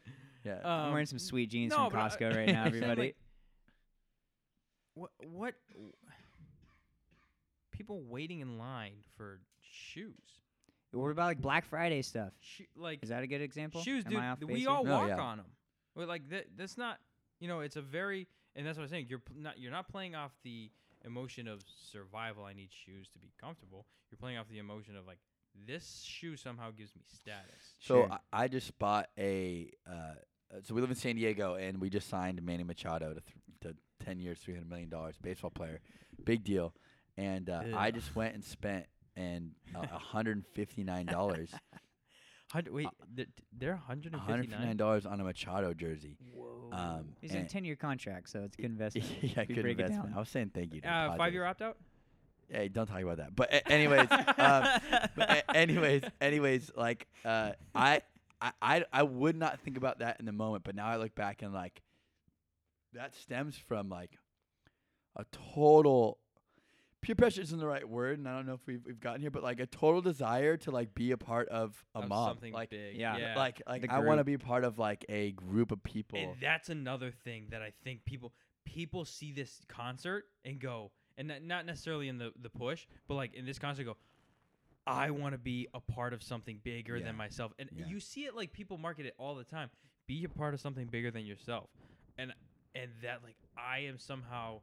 yeah. 0.45 0.59
I'm 0.65 0.91
wearing 0.91 1.03
Um, 1.03 1.07
some 1.07 1.19
sweet 1.19 1.51
jeans 1.51 1.71
no, 1.71 1.89
from 1.89 1.93
but 1.93 1.99
I- 2.01 2.09
Costco 2.09 2.37
right 2.37 2.49
now, 2.49 2.65
I'm 2.65 2.71
saying, 2.73 2.83
everybody. 2.85 3.01
like, 3.09 3.17
what 4.95 5.11
what 5.27 5.55
people 7.73 8.03
waiting 8.03 8.41
in 8.41 8.59
line 8.59 8.95
for 9.17 9.41
shoes? 9.61 10.15
what 10.93 11.11
about 11.11 11.27
like 11.27 11.41
Black 11.41 11.67
Friday 11.67 12.01
stuff? 12.03 12.33
Sho- 12.41 12.65
like 12.77 13.01
Is 13.03 13.11
that 13.11 13.23
a 13.23 13.27
good 13.27 13.43
example? 13.43 13.83
shoes, 13.83 14.05
Am 14.07 14.11
dude. 14.13 14.21
I 14.21 14.29
off 14.29 14.39
th- 14.41 14.49
base 14.49 14.55
we 14.55 14.61
here? 14.61 14.71
all 14.71 14.85
No, 14.85 14.93
walk 14.93 15.09
yeah. 15.09 15.19
on 15.21 15.37
them. 15.37 15.47
Well, 15.95 16.07
like 16.07 16.29
that. 16.31 16.47
That's 16.57 16.79
not. 16.79 16.99
You 17.41 17.49
know, 17.49 17.61
it's 17.61 17.77
a 17.77 17.83
very. 17.83 18.27
And 18.59 18.67
that's 18.67 18.77
what 18.77 18.83
I'm 18.85 18.91
saying. 18.91 19.07
You're 19.09 19.23
not. 19.35 19.59
You're 19.59 19.71
not 19.71 19.89
playing 19.89 20.15
off 20.17 20.33
the 20.43 20.71
emotion 21.05 21.47
of 21.47 21.61
survival. 21.93 22.45
I 22.45 22.53
need 22.53 22.71
shoes 22.73 23.09
to 23.13 23.19
be 23.21 23.31
comfortable. 23.41 23.87
You're 24.11 24.19
playing 24.19 24.37
off 24.37 24.49
the 24.51 24.59
emotion 24.59 24.97
of 24.97 25.07
like 25.07 25.19
this 25.67 26.03
shoe 26.05 26.37
somehow 26.37 26.71
gives 26.73 26.95
me 26.97 27.03
status. 27.07 27.75
So 27.79 27.95
Sure. 27.95 28.09
I, 28.33 28.45
I 28.45 28.49
just 28.49 28.77
bought 28.79 29.09
a. 29.17 29.71
Uh, 29.89 29.93
uh, 30.53 30.61
so 30.65 30.75
we 30.75 30.81
live 30.81 30.91
in 30.91 30.97
San 30.97 31.15
Diego, 31.17 31.55
and 31.55 31.81
we 31.81 31.89
just 31.89 32.09
signed 32.09 32.43
Manny 32.43 32.65
Machado 32.65 33.15
to 33.15 33.21
th- 33.21 33.37
to 33.63 34.05
ten 34.05 34.19
years, 34.19 34.39
three 34.41 34.55
hundred 34.55 34.69
million 34.69 34.89
dollars, 34.91 35.15
baseball 35.23 35.51
player, 35.51 35.81
big 36.25 36.43
deal. 36.43 36.75
And 37.17 37.49
uh, 37.49 37.63
I 37.77 37.91
just 37.93 38.15
went 38.17 38.35
and 38.35 38.45
spent 38.45 38.87
and 39.17 39.53
a 39.75 39.87
hundred 39.99 40.37
and 40.37 40.47
fifty 40.55 40.83
nine 40.85 41.07
dollars, 41.07 41.51
Hundred. 42.53 42.73
Wait, 42.73 42.87
Uh, 42.87 43.25
they're 43.57 43.73
159. 43.75 44.21
hundred 44.21 44.49
fifty 44.51 44.65
nine 44.65 44.77
dollars 44.77 45.05
on 45.07 45.21
a 45.21 45.25
Machado 45.25 45.75
jersey. 45.75 46.17
Whoa. 46.33 46.58
Um, 46.73 47.05
He's 47.21 47.31
in 47.33 47.37
a 47.39 47.41
and- 47.41 47.49
10 47.51 47.65
year 47.65 47.77
contract, 47.77 48.29
so 48.31 48.43
it's 48.45 48.57
a 48.59 48.63
good 48.63 48.71
investment. 48.71 49.07
yeah, 49.23 49.41
if 49.43 49.49
you 49.49 49.55
good 49.57 49.63
break 49.63 49.79
it 49.79 49.83
investment. 49.83 50.11
down. 50.11 50.17
I 50.17 50.21
was 50.21 50.29
saying 50.29 50.51
thank 50.55 50.75
you. 50.75 50.81
To 50.83 50.89
uh, 50.89 51.17
five 51.17 51.33
year 51.33 51.43
Padres. 51.45 51.51
opt 51.51 51.63
out. 51.63 51.77
Hey, 52.51 52.69
don't 52.69 52.87
talk 52.87 53.01
about 53.03 53.19
that. 53.19 53.37
But 53.37 53.53
a- 53.53 53.69
anyways, 53.71 54.09
um, 54.11 54.65
but 55.17 55.31
a- 55.31 55.57
anyways, 55.57 56.03
anyways, 56.21 56.71
like 56.77 57.07
uh, 57.25 57.53
I, 57.75 58.03
I, 58.41 58.53
I, 58.63 58.85
I 58.93 59.03
would 59.03 59.37
not 59.37 59.61
think 59.61 59.77
about 59.77 59.99
that 59.99 60.19
in 60.21 60.27
the 60.27 60.33
moment, 60.33 60.65
but 60.65 60.75
now 60.75 60.87
I 60.87 60.97
look 60.97 61.15
back 61.15 61.43
and 61.43 61.53
like 61.53 61.83
that 62.95 63.15
stems 63.15 63.57
from 63.57 63.89
like 63.91 64.13
a 65.17 65.25
total 65.55 66.19
peer 67.01 67.15
pressure 67.15 67.41
isn't 67.43 67.59
the 67.59 67.67
right 67.67 67.89
word, 67.89 68.19
and 68.19 68.29
I 68.29 68.35
don't 68.35 68.47
know 68.47 68.55
if 68.55 68.67
we've, 68.67 68.81
we've 68.85 69.01
gotten 69.01 69.21
here, 69.21 69.31
but 69.31 69.43
like 69.43 69.61
a 69.61 69.67
total 69.67 70.01
desire 70.03 70.57
to 70.59 70.71
like 70.71 70.95
be 70.95 71.13
a 71.13 71.17
part 71.17 71.49
of 71.49 71.85
a 71.95 72.01
of 72.01 72.09
mob, 72.09 72.31
something 72.31 72.53
like 72.53 72.71
big. 72.71 72.97
yeah, 72.97 73.17
yeah. 73.17 73.35
like 73.37 73.63
like 73.67 73.83
The 73.83 73.93
I 73.93 74.01
want 74.01 74.19
to 74.19 74.25
group. 74.25 74.41
be 74.41 74.45
part 74.47 74.65
of 74.65 74.79
like 74.79 75.05
a 75.09 75.33
group 75.33 75.71
of 75.73 75.83
people. 75.83 76.19
And 76.19 76.35
that's 76.41 76.69
another 76.69 77.11
thing 77.11 77.47
that 77.51 77.63
I 77.63 77.73
think 77.85 78.05
people 78.05 78.33
people 78.65 79.05
see 79.05 79.33
this 79.33 79.61
concert 79.69 80.25
and 80.45 80.59
go, 80.61 80.91
and 81.17 81.29
not, 81.29 81.43
not 81.43 81.67
necessarily 81.67 82.09
in 82.09 82.19
the 82.19 82.33
the 82.41 82.51
push, 82.51 82.87
but 83.07 83.15
like 83.15 83.35
in 83.35 83.47
this 83.47 83.59
concert, 83.59 83.85
go, 83.85 83.97
I 84.87 85.11
want 85.11 85.33
to 85.35 85.39
be 85.39 85.69
a 85.75 85.81
part 85.81 86.13
of 86.15 86.23
something 86.23 86.61
bigger 86.65 86.97
Yeah. 86.97 87.05
than 87.07 87.17
myself. 87.17 87.53
And 87.59 87.69
Yeah. 87.77 87.87
you 87.87 88.01
see 88.01 88.25
it 88.25 88.35
like 88.35 88.53
people 88.53 88.79
market 88.79 89.07
it 89.07 89.15
all 89.19 89.35
the 89.35 89.45
time. 89.45 89.71
Be 90.07 90.25
a 90.25 90.29
part 90.29 90.55
of 90.55 90.61
something 90.61 90.87
bigger 90.87 91.11
than 91.11 91.25
yourself, 91.27 91.69
and 92.17 92.33
and 92.75 92.91
that 93.03 93.23
like 93.23 93.37
I 93.57 93.81
am 93.81 93.99
somehow, 93.99 94.61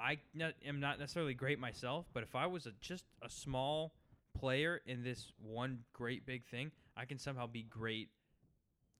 I 0.00 0.18
am 0.66 0.80
not 0.80 0.98
necessarily 0.98 1.34
great 1.34 1.58
myself, 1.58 2.06
but 2.12 2.22
if 2.22 2.34
I 2.34 2.46
was 2.46 2.66
a, 2.66 2.72
just 2.80 3.04
a 3.22 3.28
small 3.28 3.92
player 4.38 4.80
in 4.86 5.02
this 5.02 5.32
one 5.42 5.80
great 5.92 6.24
big 6.26 6.44
thing, 6.46 6.70
I 6.96 7.04
can 7.04 7.18
somehow 7.18 7.46
be 7.46 7.62
great 7.64 8.08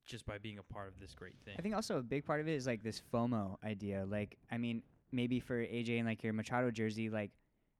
just 0.06 0.26
by 0.26 0.38
being 0.38 0.58
a 0.58 0.62
part 0.62 0.88
of 0.88 0.98
this 1.00 1.14
great 1.14 1.34
thing. 1.44 1.54
I 1.58 1.62
think 1.62 1.74
also 1.74 1.98
a 1.98 2.02
big 2.02 2.24
part 2.24 2.40
of 2.40 2.48
it 2.48 2.54
is 2.54 2.66
like 2.66 2.82
this 2.82 3.00
FOMO 3.12 3.56
idea. 3.64 4.04
Like, 4.08 4.36
I 4.50 4.58
mean, 4.58 4.82
maybe 5.12 5.40
for 5.40 5.54
AJ 5.58 5.98
and 5.98 6.06
like 6.06 6.22
your 6.22 6.32
Machado 6.32 6.70
jersey, 6.70 7.08
like, 7.10 7.30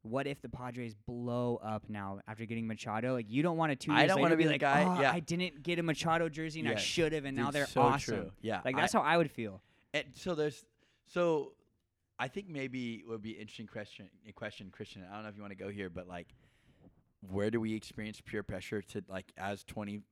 what 0.03 0.27
if 0.27 0.41
the 0.41 0.49
Padres 0.49 0.95
blow 1.07 1.61
up 1.63 1.85
now 1.91 2.21
after 2.27 2.47
getting 2.47 2.67
Machado? 2.67 3.13
Like, 3.13 3.27
you 3.29 3.43
don't 3.43 3.57
want 3.59 3.71
to 3.73 3.77
two 3.77 3.93
I 3.93 4.07
don't 4.07 4.21
wanna 4.21 4.37
be 4.37 4.45
the 4.45 4.53
like, 4.53 4.61
guy- 4.61 4.85
"Oh, 4.85 5.01
yeah. 5.01 5.13
I 5.13 5.21
didn't 5.21 5.63
get 5.63 5.79
a 5.79 5.83
Machado 5.83 6.29
jersey 6.31 6.61
and 6.61 6.69
I 6.71 6.77
should 6.77 7.13
have, 7.13 7.25
and 7.27 7.37
now 7.37 7.51
they're 7.51 7.67
so 7.67 7.83
awesome. 7.83 8.15
True. 8.15 8.31
Yeah, 8.41 8.61
Like 8.65 8.77
I- 8.77 8.81
that's 8.81 8.93
how 8.95 9.01
I 9.03 9.17
would 9.17 9.31
feel. 9.31 9.61
And 9.93 10.07
so 10.15 10.35
there's 10.35 10.65
so 11.07 11.53
I 12.21 12.29
think 12.29 12.49
maybe 12.49 12.97
it 12.97 13.09
would 13.09 13.23
be 13.23 13.35
an 13.35 13.41
interesting 13.41 13.67
question 13.67 14.09
question 14.37 14.71
Christian. 14.71 15.05
I 15.11 15.15
don't 15.15 15.23
know 15.25 15.31
if 15.31 15.37
you 15.37 15.43
want 15.43 15.53
to 15.57 15.65
go 15.65 15.71
here, 15.71 15.89
but 15.91 16.07
like 16.07 16.29
where 17.29 17.51
do 17.51 17.61
we 17.61 17.75
experience 17.75 18.21
peer 18.21 18.43
pressure 18.43 18.83
to 18.83 19.03
like 19.09 19.33
as 19.37 19.65
twenty 19.65 20.03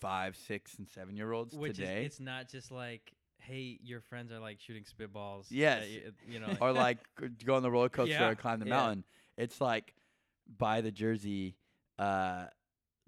five, 0.00 0.36
six, 0.36 0.76
and 0.78 0.88
seven 0.88 1.16
year 1.16 1.32
olds 1.32 1.54
Which 1.54 1.76
today? 1.76 2.00
is, 2.02 2.06
it's 2.06 2.20
not 2.20 2.48
just 2.48 2.70
like, 2.70 3.12
hey, 3.38 3.78
your 3.82 4.00
friends 4.00 4.32
are 4.32 4.38
like 4.38 4.60
shooting 4.60 4.84
spitballs. 4.84 5.46
Yes. 5.50 5.82
uh, 5.82 5.86
y- 6.06 6.32
you 6.32 6.40
know, 6.40 6.56
or 6.60 6.72
like 6.72 6.98
go 7.44 7.54
on 7.56 7.62
the 7.62 7.70
roller 7.70 7.88
coaster 7.88 8.12
Yeah, 8.12 8.28
or 8.30 8.34
climb 8.36 8.60
the 8.60 8.66
yeah. 8.66 8.76
mountain. 8.76 9.04
It's 9.36 9.60
like 9.60 9.94
buy 10.58 10.80
the 10.80 10.90
jersey, 10.90 11.56
uh, 11.98 12.46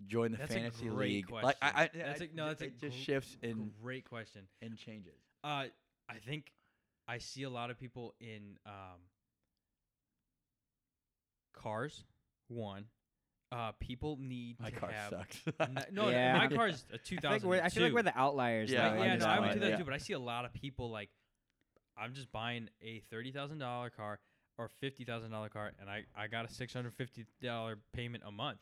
join 0.07 0.33
the 0.33 0.39
That's 0.39 0.51
a 0.51 0.55
fantasy 0.55 0.91
league. 0.91 1.31
Like 1.31 1.57
I, 1.63 1.67
I, 1.69 1.73
question. 1.73 2.01
That's 2.05 2.21
I- 2.21 2.25
a- 2.25 2.29
no, 2.37 2.47
that's 2.49 2.63
a 2.63 2.67
it 2.67 2.79
just 2.81 2.97
gr- 2.97 3.03
shifts 3.03 3.37
in 3.43 3.71
great 3.83 4.05
question. 4.09 4.43
and 4.61 4.77
changes. 4.77 5.15
Uh, 5.45 5.67
I 6.09 6.19
think 6.27 6.53
I 7.13 7.19
see 7.19 7.43
a 7.43 7.51
lot 7.51 7.71
of 7.71 7.79
people 7.79 8.15
in 8.21 8.57
um, 8.65 9.01
cars. 11.55 12.05
One, 12.49 12.87
uh, 13.51 13.73
people 13.81 14.19
need 14.21 14.61
My 14.61 14.71
to 14.71 14.77
car 14.77 14.91
have. 14.91 15.11
sucks. 15.11 15.43
n- 15.61 15.87
no, 15.93 16.09
Yeah. 16.11 16.33
no, 16.33 16.39
my 16.39 16.49
car's 16.49 16.85
a 16.91 16.95
I 16.95 16.99
feel, 16.99 17.19
2002. 17.19 17.29
like 17.29 17.43
we're, 17.45 17.65
I 17.65 17.69
feel 17.69 17.83
like 17.85 17.93
we're 17.93 18.03
the 18.03 18.19
outliers. 18.19 18.71
Yeah, 18.71 18.91
though, 18.91 18.95
yeah, 18.97 19.05
yeah 19.05 19.15
this 19.17 19.25
no, 19.25 19.31
I 19.31 19.39
one. 19.39 19.49
would 19.49 19.55
do 19.55 19.61
that 19.61 19.71
Yeah. 19.71 19.77
too. 19.77 19.85
But 19.85 19.95
I 19.95 19.99
see 19.99 20.13
a 20.15 20.19
lot 20.19 20.45
of 20.45 20.53
people 20.53 20.91
like, 20.91 21.11
I'm 21.97 22.15
just 22.15 22.33
buying 22.33 22.69
a 22.83 23.01
thirty 23.11 23.31
thousand 23.33 23.59
dollar 23.59 23.91
car 23.91 24.19
or 24.59 24.71
fifty 24.81 25.05
thousand 25.05 25.31
dollar 25.31 25.49
car, 25.51 25.73
and 25.81 25.89
I 25.91 26.05
I 26.17 26.27
got 26.29 26.45
a 26.51 26.53
six 26.53 26.73
hundred 26.73 26.95
fifty 26.95 27.27
dollar 27.43 27.79
payment 27.93 28.25
a 28.27 28.33
month. 28.33 28.59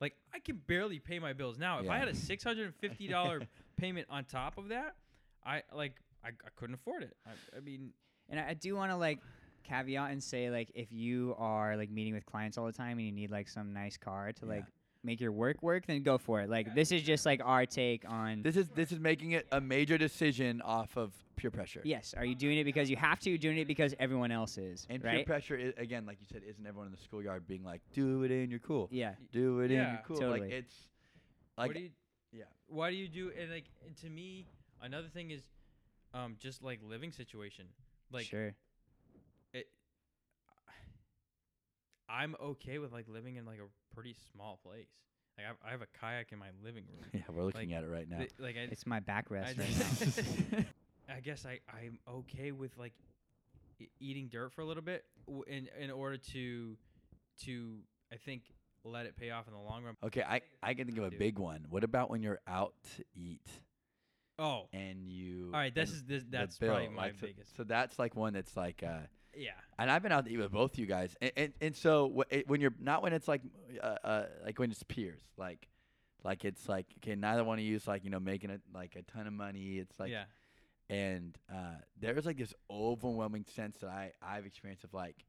Like 0.00 0.14
I 0.34 0.38
can 0.40 0.56
barely 0.66 0.98
pay 0.98 1.18
my 1.18 1.32
bills 1.32 1.58
now. 1.58 1.78
If 1.80 1.88
I 1.88 1.94
Yeah. 1.94 1.98
had 2.00 2.08
a 2.08 2.14
six 2.14 2.44
hundred 2.44 2.66
and 2.66 2.74
fifty 2.76 3.08
dollar 3.08 3.40
payment 3.78 4.06
on 4.10 4.24
top 4.24 4.58
of 4.58 4.68
that, 4.68 4.96
I 5.44 5.62
like 5.72 5.94
I, 6.24 6.28
I 6.28 6.48
couldn't 6.56 6.74
afford 6.74 7.02
it. 7.02 7.16
I, 7.26 7.30
I 7.56 7.60
mean, 7.60 7.90
And 8.28 8.40
I, 8.40 8.50
I 8.50 8.54
do 8.54 8.74
want 8.76 8.90
to 8.90 8.96
like 8.96 9.20
caveat 9.64 10.10
and 10.10 10.22
say 10.22 10.50
like 10.50 10.70
if 10.74 10.92
you 10.92 11.34
are 11.38 11.76
like 11.76 11.90
meeting 11.90 12.14
with 12.14 12.26
clients 12.26 12.58
all 12.58 12.66
the 12.66 12.72
time 12.72 12.98
and 12.98 13.06
you 13.06 13.12
need 13.12 13.30
like 13.30 13.48
some 13.48 13.72
nice 13.72 13.96
car 13.96 14.32
to 14.32 14.46
Yeah. 14.46 14.52
like 14.52 14.64
make 15.02 15.20
your 15.20 15.32
work 15.32 15.62
work, 15.62 15.86
then 15.86 16.02
go 16.02 16.16
for 16.18 16.40
it. 16.40 16.48
Like 16.48 16.74
this 16.74 16.90
is 16.90 17.02
just 17.02 17.26
like 17.26 17.40
our 17.44 17.66
take 17.66 18.08
on. 18.08 18.42
this 18.42 18.56
is 18.56 18.68
this 18.70 18.90
is 18.92 18.98
making 19.00 19.32
it 19.32 19.46
a 19.52 19.60
major 19.60 19.98
decision 19.98 20.62
off 20.62 20.96
of 20.96 21.12
peer 21.36 21.50
pressure. 21.50 21.82
Yes, 21.84 22.14
are 22.16 22.24
you 22.24 22.34
doing 22.34 22.56
it 22.58 22.64
because 22.64 22.88
you 22.88 22.96
have 22.96 23.20
to? 23.20 23.36
Doing 23.36 23.58
it 23.58 23.66
because 23.66 23.94
everyone 23.98 24.30
else 24.30 24.56
is, 24.56 24.86
And 24.88 25.02
peer 25.02 25.24
pressure 25.24 25.56
is, 25.56 25.74
again, 25.76 26.06
like 26.06 26.18
you 26.20 26.26
said, 26.32 26.42
isn't 26.48 26.66
everyone 26.66 26.86
in 26.86 26.92
the 26.92 26.98
schoolyard 27.02 27.46
being 27.46 27.64
like, 27.64 27.82
"Do 27.92 28.22
it 28.22 28.30
in, 28.30 28.48
you're 28.50 28.60
cool." 28.60 28.88
yeah, 28.90 29.14
Do 29.32 29.60
it 29.60 29.70
in, 29.70 29.76
Yeah, 29.78 29.90
you're 29.92 30.00
cool. 30.06 30.16
totally. 30.16 30.40
Like 30.40 30.50
it's 30.52 30.74
like 31.58 31.66
what 31.68 31.76
do 31.76 31.82
you? 31.82 31.90
yeah. 32.32 32.44
Why 32.68 32.90
do 32.90 32.96
you 32.96 33.08
do? 33.08 33.30
And 33.38 33.50
like, 33.50 33.64
and 33.86 33.94
to 33.98 34.08
me, 34.08 34.46
another 34.80 35.08
thing 35.08 35.30
is, 35.32 35.42
um, 36.14 36.36
just 36.38 36.62
like 36.62 36.80
living 36.82 37.12
situation. 37.12 37.66
Like, 38.10 38.26
sure. 38.26 38.54
it 39.52 39.66
I'm 42.08 42.36
okay 42.40 42.78
with 42.78 42.92
like 42.92 43.08
living 43.08 43.36
in 43.36 43.44
like 43.44 43.58
a 43.58 43.94
pretty 43.94 44.14
small 44.32 44.58
place. 44.64 44.86
Like 45.36 45.46
I 45.46 45.48
have, 45.48 45.56
I 45.66 45.70
have 45.72 45.82
a 45.82 45.86
kayak 45.98 46.32
in 46.32 46.38
my 46.38 46.50
living 46.62 46.84
room. 46.88 47.04
Yeah, 47.12 47.22
we're 47.28 47.42
looking 47.42 47.70
Like, 47.70 47.78
at 47.78 47.84
it 47.84 47.88
right 47.88 48.08
now. 48.08 48.18
Th- 48.18 48.32
like 48.38 48.56
I, 48.56 48.68
It's 48.70 48.86
my 48.86 49.00
backrest 49.00 49.58
I 49.58 50.52
right 50.52 50.56
now. 50.56 50.64
I 51.16 51.20
guess 51.20 51.44
I 51.44 51.60
I'm 51.68 51.98
okay 52.08 52.52
with 52.52 52.76
like 52.78 52.92
e- 53.80 53.88
eating 54.00 54.28
dirt 54.28 54.52
for 54.52 54.60
a 54.62 54.64
little 54.64 54.82
bit 54.82 55.04
in 55.46 55.68
in 55.78 55.90
order 55.90 56.16
to 56.32 56.76
to 57.42 57.78
I 58.12 58.16
think 58.16 58.42
let 58.84 59.06
it 59.06 59.16
pay 59.16 59.30
off 59.30 59.48
in 59.48 59.54
the 59.54 59.60
long 59.60 59.84
run. 59.84 59.96
Okay, 60.04 60.22
I 60.22 60.42
I 60.62 60.74
can 60.74 60.86
think 60.86 60.98
of 60.98 61.04
a 61.04 61.10
big 61.10 61.38
one. 61.38 61.66
What 61.68 61.84
about 61.84 62.10
when 62.10 62.22
you're 62.22 62.40
out 62.46 62.74
to 62.96 63.04
eat 63.14 63.46
Oh, 64.38 64.68
and 64.72 65.08
you? 65.08 65.50
all 65.52 65.60
right. 65.60 65.74
This 65.74 65.90
is 65.90 66.02
this 66.04 66.24
that's 66.28 66.58
probably 66.58 66.88
my 66.88 67.02
like, 67.06 67.14
so, 67.20 67.26
biggest. 67.26 67.56
So 67.56 67.64
that's 67.64 67.98
like 67.98 68.16
one 68.16 68.32
that's 68.32 68.56
like, 68.56 68.82
uh, 68.82 69.06
yeah. 69.36 69.50
and 69.78 69.90
I've 69.90 70.02
been 70.02 70.12
out 70.12 70.24
to 70.26 70.32
eat 70.32 70.38
with 70.38 70.50
both 70.50 70.78
you 70.78 70.86
guys, 70.86 71.14
and 71.20 71.32
and, 71.36 71.52
and 71.60 71.76
so 71.76 72.24
it, 72.30 72.48
when 72.48 72.60
you're 72.60 72.74
not 72.80 73.02
when 73.02 73.12
it's 73.12 73.28
like, 73.28 73.42
uh, 73.82 73.96
uh, 74.02 74.24
like 74.44 74.58
when 74.58 74.70
it's 74.70 74.82
peers, 74.82 75.22
like, 75.36 75.68
like 76.24 76.44
it's 76.44 76.68
like 76.68 76.86
okay, 76.98 77.14
neither 77.14 77.44
one 77.44 77.58
of 77.58 77.64
you 77.64 77.76
is 77.76 77.86
like 77.86 78.04
you 78.04 78.10
know 78.10 78.20
making 78.20 78.50
it 78.50 78.62
like 78.74 78.96
a 78.96 79.02
ton 79.02 79.26
of 79.26 79.32
money. 79.32 79.78
It's 79.78 80.00
like 80.00 80.10
yeah. 80.10 80.24
and 80.90 81.38
uh, 81.52 81.76
there's 82.00 82.26
like 82.26 82.38
this 82.38 82.54
overwhelming 82.68 83.44
sense 83.54 83.76
that 83.78 83.90
I 83.90 84.12
I've 84.20 84.46
experienced 84.46 84.82
of 84.84 84.92
like, 84.94 85.24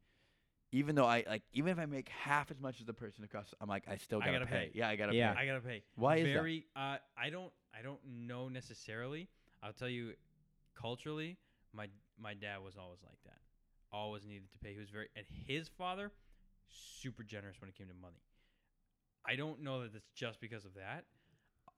even 0.75 0.93
though 0.95 1.05
I 1.05 1.23
like 1.27 1.43
even 1.53 1.71
if 1.71 1.79
I 1.79 1.85
make 1.85 2.09
half 2.09 2.51
as 2.51 2.59
much 2.59 2.79
as 2.81 2.85
the 2.85 2.93
person 2.93 3.23
across, 3.23 3.53
I'm 3.61 3.69
like 3.69 3.85
I 3.87 3.95
still 3.97 4.19
I 4.21 4.25
gotta, 4.25 4.39
gotta 4.39 4.51
pay. 4.51 4.65
pay. 4.67 4.71
Yeah, 4.75 4.89
I 4.89 4.95
gotta 4.95 5.15
Yeah. 5.15 5.33
pay. 5.33 5.41
I 5.41 5.45
gotta 5.45 5.61
pay. 5.61 5.83
Why 5.95 6.17
is 6.17 6.23
that? 6.25 6.33
Very. 6.33 6.65
Uh, 6.75 6.97
I 7.17 7.29
don't. 7.29 7.51
I 7.77 7.81
don't 7.81 7.99
know 8.05 8.49
necessarily. 8.49 9.29
I'll 9.63 9.73
tell 9.73 9.89
you, 9.89 10.13
culturally, 10.79 11.37
my 11.73 11.87
my 12.21 12.33
dad 12.33 12.57
was 12.63 12.75
always 12.77 12.99
like 13.03 13.17
that. 13.25 13.39
Always 13.91 14.25
needed 14.25 14.51
to 14.51 14.57
pay. 14.57 14.73
He 14.73 14.79
was 14.79 14.89
very, 14.89 15.07
and 15.15 15.25
his 15.47 15.69
father, 15.69 16.11
super 16.67 17.23
generous 17.23 17.61
when 17.61 17.69
it 17.69 17.75
came 17.75 17.87
to 17.87 17.93
money. 17.93 18.21
I 19.25 19.35
don't 19.35 19.61
know 19.63 19.81
that 19.81 19.95
it's 19.95 20.05
just 20.13 20.39
because 20.41 20.65
of 20.65 20.73
that. 20.75 21.05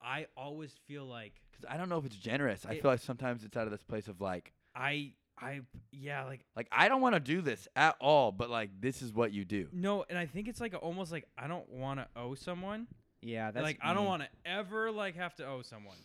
I 0.02 0.26
always 0.36 0.72
feel 0.86 1.06
like 1.06 1.34
Because 1.52 1.72
I 1.72 1.76
don't 1.76 1.88
know 1.88 1.98
if 1.98 2.04
it's 2.04 2.16
generous. 2.16 2.66
I 2.66 2.74
feel 2.80 2.90
like 2.90 3.00
sometimes 3.00 3.44
it's 3.44 3.56
out 3.56 3.64
of 3.64 3.70
this 3.70 3.82
place 3.82 4.06
of 4.08 4.20
like, 4.20 4.52
I 4.74 5.12
I 5.40 5.60
yeah 5.92 6.24
like 6.24 6.44
like 6.56 6.68
I 6.72 6.88
don't 6.88 7.00
want 7.00 7.14
to 7.14 7.20
do 7.20 7.40
this 7.40 7.68
at 7.76 7.96
all, 8.00 8.32
but 8.32 8.50
like 8.50 8.70
this 8.80 9.02
is 9.02 9.12
what 9.12 9.32
you 9.32 9.44
do. 9.44 9.68
no, 9.72 10.04
and 10.08 10.18
I 10.18 10.26
think 10.26 10.48
it's 10.48 10.60
like 10.60 10.74
almost 10.80 11.12
like 11.12 11.26
I 11.36 11.46
don't 11.46 11.68
want 11.70 12.00
to 12.00 12.08
owe 12.16 12.34
someone. 12.34 12.86
Yeah, 13.22 13.50
that's 13.50 13.64
like 13.64 13.78
I 13.82 13.94
don't 13.94 14.06
want 14.06 14.22
to 14.22 14.28
ever 14.44 14.90
like 14.92 15.16
have 15.16 15.34
to 15.36 15.46
owe 15.46 15.62
someone, 15.62 15.96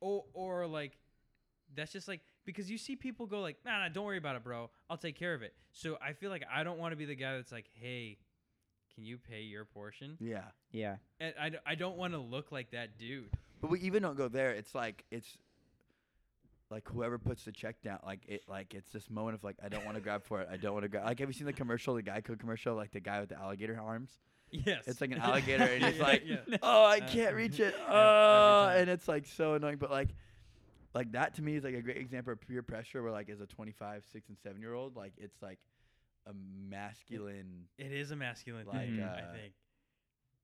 or 0.00 0.24
or 0.34 0.66
like 0.66 0.96
that's 1.74 1.92
just 1.92 2.08
like 2.08 2.20
because 2.44 2.70
you 2.70 2.78
see 2.78 2.96
people 2.96 3.26
go 3.26 3.40
like 3.40 3.56
nah 3.64 3.78
nah 3.78 3.88
don't 3.88 4.04
worry 4.04 4.16
about 4.18 4.34
it 4.36 4.42
bro 4.42 4.70
I'll 4.88 4.96
take 4.96 5.16
care 5.16 5.34
of 5.34 5.42
it. 5.42 5.54
So 5.72 5.98
I 6.02 6.12
feel 6.14 6.30
like 6.30 6.44
I 6.52 6.64
don't 6.64 6.78
want 6.78 6.92
to 6.92 6.96
be 6.96 7.04
the 7.04 7.14
guy 7.14 7.36
that's 7.36 7.52
like 7.52 7.66
hey, 7.74 8.18
can 8.94 9.04
you 9.04 9.18
pay 9.18 9.42
your 9.42 9.64
portion? 9.64 10.16
Yeah. 10.20 10.42
Yeah, 10.70 10.96
And 11.18 11.32
I, 11.40 11.48
d- 11.48 11.56
I 11.64 11.76
don't 11.76 11.96
want 11.96 12.12
to 12.12 12.18
look 12.18 12.52
like 12.52 12.72
that 12.72 12.98
dude. 12.98 13.30
But 13.62 13.70
we 13.70 13.80
even 13.80 14.02
don't 14.02 14.16
go 14.18 14.28
there. 14.28 14.50
It's 14.50 14.74
like 14.74 15.04
it's 15.10 15.38
like 16.70 16.86
whoever 16.88 17.18
puts 17.18 17.44
the 17.44 17.52
check 17.52 17.80
down, 17.82 17.98
like 18.04 18.20
it, 18.26 18.42
like 18.48 18.74
it's 18.74 18.92
this 18.92 19.08
moment 19.10 19.34
of 19.36 19.44
like 19.44 19.56
I 19.64 19.68
don't 19.68 19.84
want 19.84 19.96
to 19.96 20.02
grab 20.02 20.22
for 20.24 20.40
it. 20.42 20.48
I 20.50 20.56
don't 20.56 20.72
want 20.74 20.84
to 20.84 20.88
grab. 20.88 21.04
Like 21.06 21.18
have 21.20 21.28
you 21.28 21.32
seen 21.32 21.46
the 21.46 21.52
commercial, 21.52 21.94
the 21.94 22.02
Geico 22.02 22.38
commercial, 22.38 22.74
like 22.74 22.90
the 22.92 23.00
guy 23.00 23.20
with 23.20 23.30
the 23.30 23.38
alligator 23.38 23.80
arms? 23.80 24.10
Yes, 24.50 24.84
It's 24.86 25.00
like 25.02 25.10
an 25.12 25.18
alligator, 25.18 25.64
and 25.64 25.84
he's 25.84 25.96
Yeah, 25.98 26.02
like, 26.02 26.22
yeah. 26.26 26.36
oh, 26.62 26.84
I 26.84 26.98
Uh, 26.98 27.08
can't 27.08 27.34
reach 27.36 27.60
it. 27.60 27.74
Oh, 27.86 28.68
and 28.74 28.88
it's 28.88 29.06
like 29.06 29.26
so 29.26 29.54
annoying. 29.54 29.76
But 29.76 29.90
like, 29.90 30.08
like 30.94 31.12
that 31.12 31.34
to 31.34 31.42
me 31.42 31.56
is 31.56 31.64
like 31.64 31.74
a 31.74 31.82
great 31.82 31.98
example 31.98 32.32
of 32.32 32.40
peer 32.40 32.62
pressure. 32.62 33.02
Where 33.02 33.12
like 33.12 33.28
as 33.28 33.40
a 33.40 33.46
25, 33.46 34.04
six, 34.10 34.28
and 34.28 34.38
seven 34.38 34.60
year 34.62 34.72
old, 34.74 34.96
like 34.96 35.12
it's 35.18 35.42
like 35.42 35.58
a 36.26 36.32
masculine 36.34 37.64
It 37.78 37.92
is 37.92 38.10
a 38.10 38.16
masculine 38.16 38.66
Like, 38.66 38.88
thing. 38.88 39.00
uh, 39.00 39.16
I 39.28 39.36
think. 39.36 39.52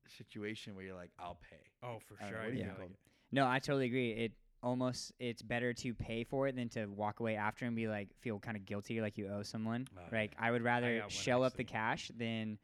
situation 0.07 0.75
where 0.75 0.85
you're 0.85 0.95
like, 0.95 1.11
I'll 1.19 1.39
pay. 1.49 1.57
Oh, 1.83 1.97
for 2.07 2.15
sure. 2.23 2.31
know, 2.31 2.37
I 2.39 2.43
what 2.45 2.51
do 2.51 2.57
you 2.57 2.63
feel 2.63 2.73
think, 2.75 2.89
like 2.91 2.99
no, 3.31 3.47
I 3.47 3.59
totally 3.59 3.85
agree. 3.87 4.11
It 4.11 4.33
almost 4.65 5.13
it's 5.19 5.43
better 5.43 5.73
to 5.73 5.93
pay 5.93 6.23
for 6.23 6.47
it 6.47 6.55
than 6.55 6.67
to 6.69 6.87
walk 6.87 7.19
away 7.19 7.35
after 7.35 7.65
and 7.65 7.75
be 7.75 7.87
like 7.87 8.09
feel 8.19 8.39
kind 8.39 8.57
of 8.57 8.65
guilty 8.65 8.99
like 8.99 9.17
you 9.17 9.29
owe 9.29 9.43
someone. 9.43 9.87
Oh, 9.95 10.01
Like 10.11 10.33
I 10.39 10.49
would 10.49 10.63
rather 10.63 10.95
got 10.95 11.03
one 11.03 11.09
shell 11.11 11.43
up 11.43 11.55
the 11.55 11.63
cash 11.63 12.11
than 12.17 12.57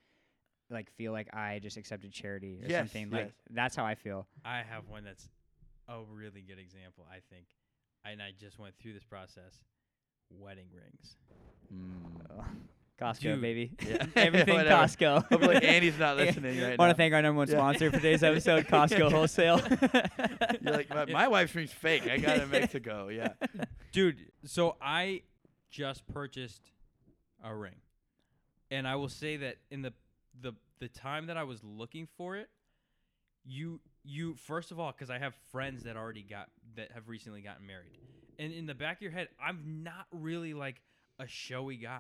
like 0.72 0.92
feel 0.92 1.12
like 1.12 1.34
I 1.34 1.60
just 1.60 1.78
accepted 1.78 2.12
charity 2.12 2.60
or 2.64 2.68
Yes, 2.68 2.80
something. 2.80 3.12
Like 3.12 3.32
that's 3.52 3.76
how 3.76 3.86
I 3.86 3.94
feel. 3.96 4.26
I 4.44 4.64
have 4.68 4.90
one 4.90 5.04
that's 5.04 5.30
a 5.88 6.00
really 6.12 6.42
good 6.42 6.60
example, 6.60 7.06
I 7.10 7.20
think. 7.30 7.46
And 8.04 8.22
I 8.22 8.32
just 8.38 8.58
went 8.58 8.74
through 8.82 8.94
this 8.94 9.04
process. 9.04 9.64
Wedding 10.32 10.68
rings. 10.74 11.18
Mm. 11.72 12.56
Costco, 13.02 13.20
Dude. 13.22 13.42
baby. 13.42 13.72
Yeah. 13.88 14.06
Everything 14.16 14.54
Whatever. 14.56 14.84
Costco. 14.84 15.26
Hopefully 15.30 15.56
Andy's 15.66 15.98
not 15.98 16.18
listening 16.18 16.62
right 16.62 16.78
Want 16.78 16.90
now. 16.90 16.94
to 16.94 16.94
thank 16.94 17.14
our 17.14 17.22
number 17.22 17.38
one 17.40 17.48
Yeah. 17.48 17.56
sponsor 17.56 17.90
for 17.92 17.98
today's 17.98 18.24
episode, 18.24 18.68
Costco 18.68 19.12
Wholesale. 19.12 19.60
You're 20.62 20.74
like, 20.74 20.90
my, 20.90 21.06
my 21.06 21.28
wife's 21.28 21.56
ring's 21.56 21.72
fake. 21.74 22.04
I 22.08 22.18
got 22.18 22.38
it 22.38 22.44
in 22.44 22.50
Mexico. 22.52 23.08
Yeah. 23.10 23.30
Dude, 23.92 24.18
so 24.46 24.76
I 24.82 25.22
just 25.70 26.06
purchased 26.08 26.62
a 27.44 27.54
ring. 27.56 27.76
And 28.70 28.88
I 28.88 28.96
will 28.96 29.10
say 29.10 29.38
that 29.38 29.58
in 29.70 29.82
the 29.82 29.94
the 30.40 30.54
the 30.80 30.88
time 30.88 31.28
that 31.28 31.38
I 31.38 31.44
was 31.44 31.62
looking 31.64 32.08
for 32.18 32.38
it, 32.38 32.50
you 33.44 33.82
you 34.04 34.36
first 34.36 34.72
of 34.72 34.80
all 34.80 34.92
cuz 34.94 35.10
I 35.10 35.18
have 35.18 35.34
friends 35.52 35.84
that 35.84 35.98
already 35.98 36.24
got 36.24 36.50
that 36.76 36.92
have 36.94 37.10
recently 37.10 37.42
gotten 37.42 37.66
married. 37.68 37.92
And 38.40 38.54
in 38.54 38.66
the 38.66 38.74
back 38.74 38.98
of 38.98 39.02
your 39.02 39.12
head, 39.12 39.28
I'm 39.44 39.84
not 39.84 40.06
really 40.12 40.54
like 40.54 40.82
a 41.20 41.28
showy 41.28 41.76
guy. 41.78 42.00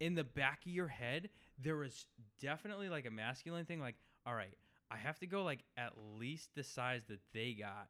In 0.00 0.14
the 0.14 0.24
back 0.24 0.60
of 0.66 0.72
your 0.72 0.88
head, 0.88 1.30
there 1.62 1.82
is 1.82 2.06
definitely 2.42 2.88
like 2.88 3.06
a 3.06 3.10
masculine 3.10 3.64
thing 3.64 3.80
like, 3.80 3.94
all 4.26 4.34
right, 4.34 4.52
I 4.90 4.96
have 4.96 5.18
to 5.20 5.26
go 5.26 5.42
like 5.42 5.60
at 5.76 5.92
least 6.18 6.50
the 6.54 6.62
size 6.62 7.02
that 7.08 7.20
they 7.32 7.52
got 7.58 7.88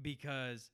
because 0.00 0.70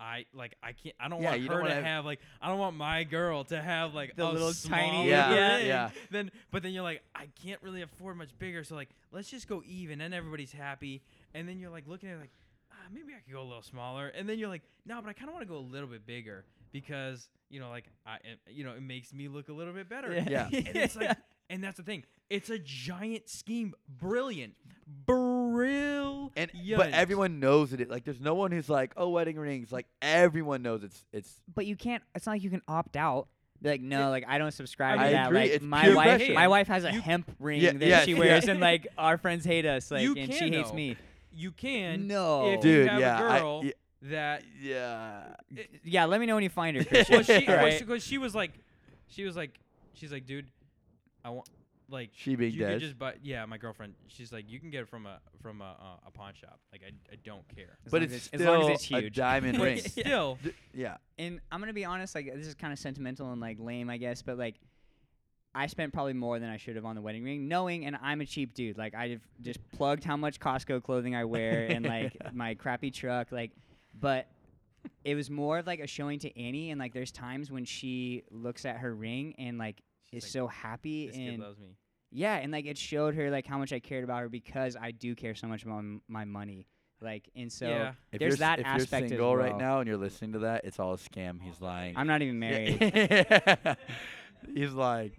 I 0.00 0.26
like 0.34 0.56
I 0.62 0.72
can't 0.72 0.94
I 0.98 1.08
don't 1.08 1.22
Yeah, 1.22 1.30
want 1.30 1.42
her 1.42 1.48
don't 1.48 1.64
to 1.66 1.74
have- 1.74 1.84
have 1.84 2.04
like 2.04 2.20
I 2.40 2.48
don't 2.48 2.58
want 2.58 2.76
my 2.76 3.04
girl 3.04 3.44
to 3.44 3.60
have 3.60 3.94
like 3.94 4.16
The 4.16 4.24
a 4.28 4.30
little 4.30 4.52
tiny- 4.52 5.08
Yeah, 5.08 5.56
ring. 5.56 5.66
yeah. 5.66 5.90
Then 6.10 6.30
but 6.50 6.62
then 6.62 6.72
you're 6.72 6.82
like 6.82 7.02
I 7.14 7.28
can't 7.44 7.62
really 7.62 7.82
afford 7.82 8.16
much 8.16 8.36
bigger 8.38 8.64
so 8.64 8.74
like 8.74 8.90
let's 9.12 9.30
just 9.30 9.48
go 9.48 9.62
even 9.66 10.00
and 10.00 10.12
everybody's 10.12 10.52
happy 10.52 11.02
and 11.34 11.48
then 11.48 11.58
you're 11.58 11.70
like 11.70 11.86
looking 11.86 12.08
at 12.08 12.16
it 12.16 12.20
like 12.20 12.32
ah, 12.72 12.74
maybe 12.92 13.12
I 13.16 13.20
could 13.20 13.32
go 13.32 13.42
a 13.42 13.44
little 13.44 13.62
smaller 13.62 14.08
and 14.08 14.28
then 14.28 14.38
you're 14.38 14.48
like 14.48 14.62
no 14.86 15.00
but 15.00 15.08
I 15.08 15.12
kind 15.12 15.28
of 15.28 15.34
want 15.34 15.46
to 15.46 15.52
go 15.52 15.58
a 15.58 15.60
little 15.70 15.88
bit 15.88 16.04
bigger 16.06 16.44
because 16.72 17.28
you 17.50 17.60
know 17.60 17.68
like 17.70 17.84
I 18.06 18.16
it- 18.16 18.40
you 18.52 18.64
know 18.64 18.72
it 18.72 18.82
makes 18.82 19.12
me 19.12 19.28
look 19.28 19.48
a 19.48 19.52
little 19.52 19.72
bit 19.74 19.88
better 19.88 20.12
Yeah. 20.28 20.46
and 20.52 20.68
it's 20.76 20.96
like 20.96 21.16
and 21.50 21.62
that's 21.62 21.76
the 21.76 21.82
thing 21.82 22.04
it's 22.30 22.48
a 22.50 22.58
giant 22.58 23.28
scheme 23.28 23.74
brilliant 23.88 24.54
brilliant 25.06 26.32
And 26.36 26.50
but 26.76 26.92
everyone 26.92 27.40
knows 27.40 27.72
it. 27.72 27.90
Like, 27.90 28.04
there's 28.04 28.20
no 28.20 28.34
one 28.34 28.52
who's 28.52 28.68
like, 28.70 28.92
"Oh, 28.96 29.10
wedding 29.10 29.36
rings." 29.36 29.70
Like, 29.72 29.86
everyone 30.00 30.62
knows 30.62 30.82
it's 30.82 31.04
it's. 31.12 31.40
but 31.54 31.66
you 31.66 31.76
can't. 31.76 32.02
It's 32.14 32.26
not 32.26 32.32
like 32.32 32.42
you 32.42 32.50
can 32.50 32.62
opt 32.68 32.96
out. 32.96 33.28
Be 33.60 33.68
like 33.70 33.80
no, 33.80 34.10
like 34.10 34.24
I 34.26 34.38
don't 34.38 34.50
subscribe 34.52 34.98
I 34.98 35.06
to 35.08 35.12
that. 35.12 35.26
agree, 35.26 35.38
Like 35.40 35.50
it's 35.50 35.64
my 35.64 35.94
wife, 35.94 36.16
pressure. 36.18 36.32
my 36.34 36.48
wife 36.48 36.66
has 36.68 36.84
a 36.84 36.92
You- 36.92 37.00
hemp 37.00 37.30
ring 37.38 37.60
Yeah, 37.60 37.72
that 37.72 37.86
yes, 37.86 38.04
she 38.06 38.12
yeah. 38.12 38.18
wears, 38.24 38.48
and 38.48 38.60
like 38.60 38.86
our 38.98 39.18
friends 39.18 39.44
hate 39.44 39.66
us. 39.66 39.90
Like, 39.90 40.02
You 40.02 40.14
and 40.16 40.32
she 40.32 40.38
can, 40.38 40.52
hates 40.52 40.70
though. 40.70 40.76
me. 40.76 40.96
you 41.32 41.50
can 41.52 42.06
No. 42.08 42.48
if 42.54 42.60
Dude, 42.60 42.84
you 42.86 42.88
have 42.90 43.00
yeah, 43.00 43.20
a 43.20 43.28
I- 43.30 43.38
girl 43.40 43.60
yeah. 43.64 43.72
That 44.02 44.42
Yeah. 44.60 45.34
Yeah, 45.84 46.04
let 46.06 46.20
me 46.20 46.26
know 46.26 46.34
when 46.34 46.42
you 46.44 46.50
find 46.50 46.76
her. 46.76 46.84
Christian. 47.06 47.14
well, 47.16 47.22
she, 47.40 47.44
well, 47.46 47.56
Right? 47.56 47.78
she, 47.78 47.84
'cause 47.84 48.02
she 48.04 48.18
was 48.18 48.34
like, 48.34 48.52
she 49.08 49.24
was 49.24 49.36
like, 49.36 49.58
she's 49.94 50.12
like, 50.12 50.26
dude, 50.26 50.46
I 51.24 51.30
want 51.30 51.48
like 51.88 52.10
She 52.14 52.36
being 52.36 52.52
you 52.54 52.60
Des. 52.60 52.72
could 52.72 52.80
just 52.80 52.98
buy. 52.98 53.14
Yeah, 53.22 53.44
my 53.44 53.58
girlfriend. 53.58 53.94
She's 54.08 54.32
like, 54.32 54.48
you 54.48 54.58
can 54.58 54.70
get 54.70 54.80
it 54.82 54.88
from 54.88 55.04
a 55.06 55.18
from 55.42 55.60
a 55.60 55.76
uh, 55.78 56.06
a 56.08 56.10
pawn 56.10 56.32
shop. 56.34 56.58
Like 56.72 56.80
I, 56.86 56.92
I 57.12 57.16
don't 57.22 57.46
care. 57.54 57.76
As 57.84 57.92
but 57.92 58.00
long 58.00 58.06
as 58.06 58.12
it's 58.14 58.28
as 58.32 58.40
long 58.40 58.70
as 58.70 58.82
still 58.82 58.98
it's 58.98 59.06
a 59.08 59.10
diamond 59.10 59.58
ring. 59.62 59.78
still, 59.78 60.38
D- 60.42 60.52
yeah. 60.72 60.96
And 61.18 61.40
I'm 61.50 61.60
gonna 61.60 61.72
be 61.74 61.84
honest, 61.84 62.14
like 62.14 62.32
this 62.34 62.46
is 62.46 62.54
kind 62.54 62.72
of 62.72 62.78
sentimental 62.78 63.30
and 63.30 63.40
like 63.40 63.58
lame, 63.60 63.90
I 63.90 63.98
guess, 63.98 64.22
but 64.22 64.38
like 64.38 64.54
I 65.54 65.66
spent 65.66 65.92
probably 65.92 66.14
more 66.14 66.38
than 66.38 66.48
I 66.48 66.56
should 66.56 66.76
have 66.76 66.86
on 66.86 66.94
the 66.94 67.02
wedding 67.02 67.24
ring, 67.24 67.46
knowing, 67.46 67.84
and 67.84 67.94
I'm 68.00 68.22
a 68.22 68.26
cheap 68.26 68.54
dude. 68.54 68.78
Like 68.78 68.94
I've 68.94 69.20
just 69.42 69.60
plugged 69.72 70.02
how 70.02 70.16
much 70.16 70.40
Costco 70.40 70.82
clothing 70.82 71.14
I 71.14 71.26
wear 71.26 71.66
and 71.66 71.84
like 71.84 72.16
my 72.32 72.54
crappy 72.54 72.90
truck, 72.90 73.30
like, 73.32 73.50
but 73.98 74.28
it 75.04 75.14
was 75.14 75.30
more 75.30 75.58
of 75.58 75.66
like 75.66 75.80
a 75.80 75.86
showing 75.86 76.18
to 76.20 76.38
Annie, 76.40 76.70
and 76.70 76.78
like 76.80 76.92
there's 76.92 77.12
times 77.12 77.50
when 77.50 77.64
she 77.64 78.22
looks 78.30 78.64
at 78.64 78.78
her 78.78 78.94
ring 78.94 79.34
and 79.38 79.58
like 79.58 79.82
She's 80.10 80.24
is 80.24 80.24
like, 80.24 80.32
so 80.32 80.46
happy 80.48 81.06
this 81.06 81.16
kid 81.16 81.28
and 81.34 81.42
loves 81.42 81.58
me. 81.58 81.76
yeah, 82.10 82.34
and 82.36 82.52
like 82.52 82.66
it 82.66 82.76
showed 82.76 83.14
her 83.14 83.30
like 83.30 83.46
how 83.46 83.58
much 83.58 83.72
I 83.72 83.78
cared 83.80 84.04
about 84.04 84.20
her 84.22 84.28
because 84.28 84.76
I 84.80 84.90
do 84.90 85.14
care 85.14 85.34
so 85.34 85.46
much 85.46 85.62
about 85.64 85.78
m- 85.78 86.02
my 86.08 86.24
money. 86.24 86.66
Like, 87.00 87.28
and 87.34 87.50
so 87.52 87.68
yeah. 87.68 87.92
If 88.12 88.20
there's 88.20 88.28
you're, 88.30 88.32
s- 88.34 88.38
that 88.40 88.58
if 88.60 88.66
aspect 88.66 88.90
you're 88.92 89.04
as 89.04 89.10
single 89.10 89.36
right 89.36 89.50
well. 89.50 89.58
now 89.60 89.78
and 89.80 89.88
you're 89.88 89.96
listening 89.96 90.32
to 90.34 90.38
that, 90.40 90.64
it's 90.64 90.78
all 90.78 90.92
a 90.94 90.98
scam. 90.98 91.40
He's 91.42 91.60
lying. 91.60 91.96
I'm 91.96 92.06
not 92.06 92.22
even 92.22 92.38
married. 92.38 92.78
Yeah. 92.80 93.74
He's 94.54 94.72
like, 94.72 95.12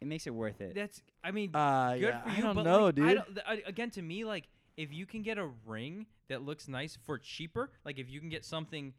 it 0.00 0.06
makes 0.06 0.26
it 0.26 0.34
worth 0.34 0.60
it. 0.60 0.74
That's. 0.74 1.00
I 1.24 1.30
mean, 1.30 1.50
uh, 1.54 1.92
good 1.94 2.00
yeah, 2.02 2.22
for 2.22 2.28
you. 2.30 2.36
I 2.36 2.40
don't 2.40 2.54
but 2.56 2.62
know, 2.64 2.84
like, 2.86 2.94
dude. 2.96 3.04
I 3.08 3.14
don't, 3.14 3.26
th- 3.26 3.46
I- 3.46 3.62
again, 3.68 3.90
to 3.90 4.02
me, 4.02 4.24
like 4.24 4.48
if 4.76 4.92
you 4.92 5.06
can 5.06 5.22
get 5.22 5.38
a 5.38 5.48
ring 5.66 6.06
that 6.28 6.42
looks 6.42 6.68
nice 6.68 6.96
for 7.04 7.18
cheaper, 7.18 7.70
like 7.84 7.98
if 7.98 8.08
you 8.10 8.20
can 8.20 8.28
get 8.28 8.44
something 8.44 8.92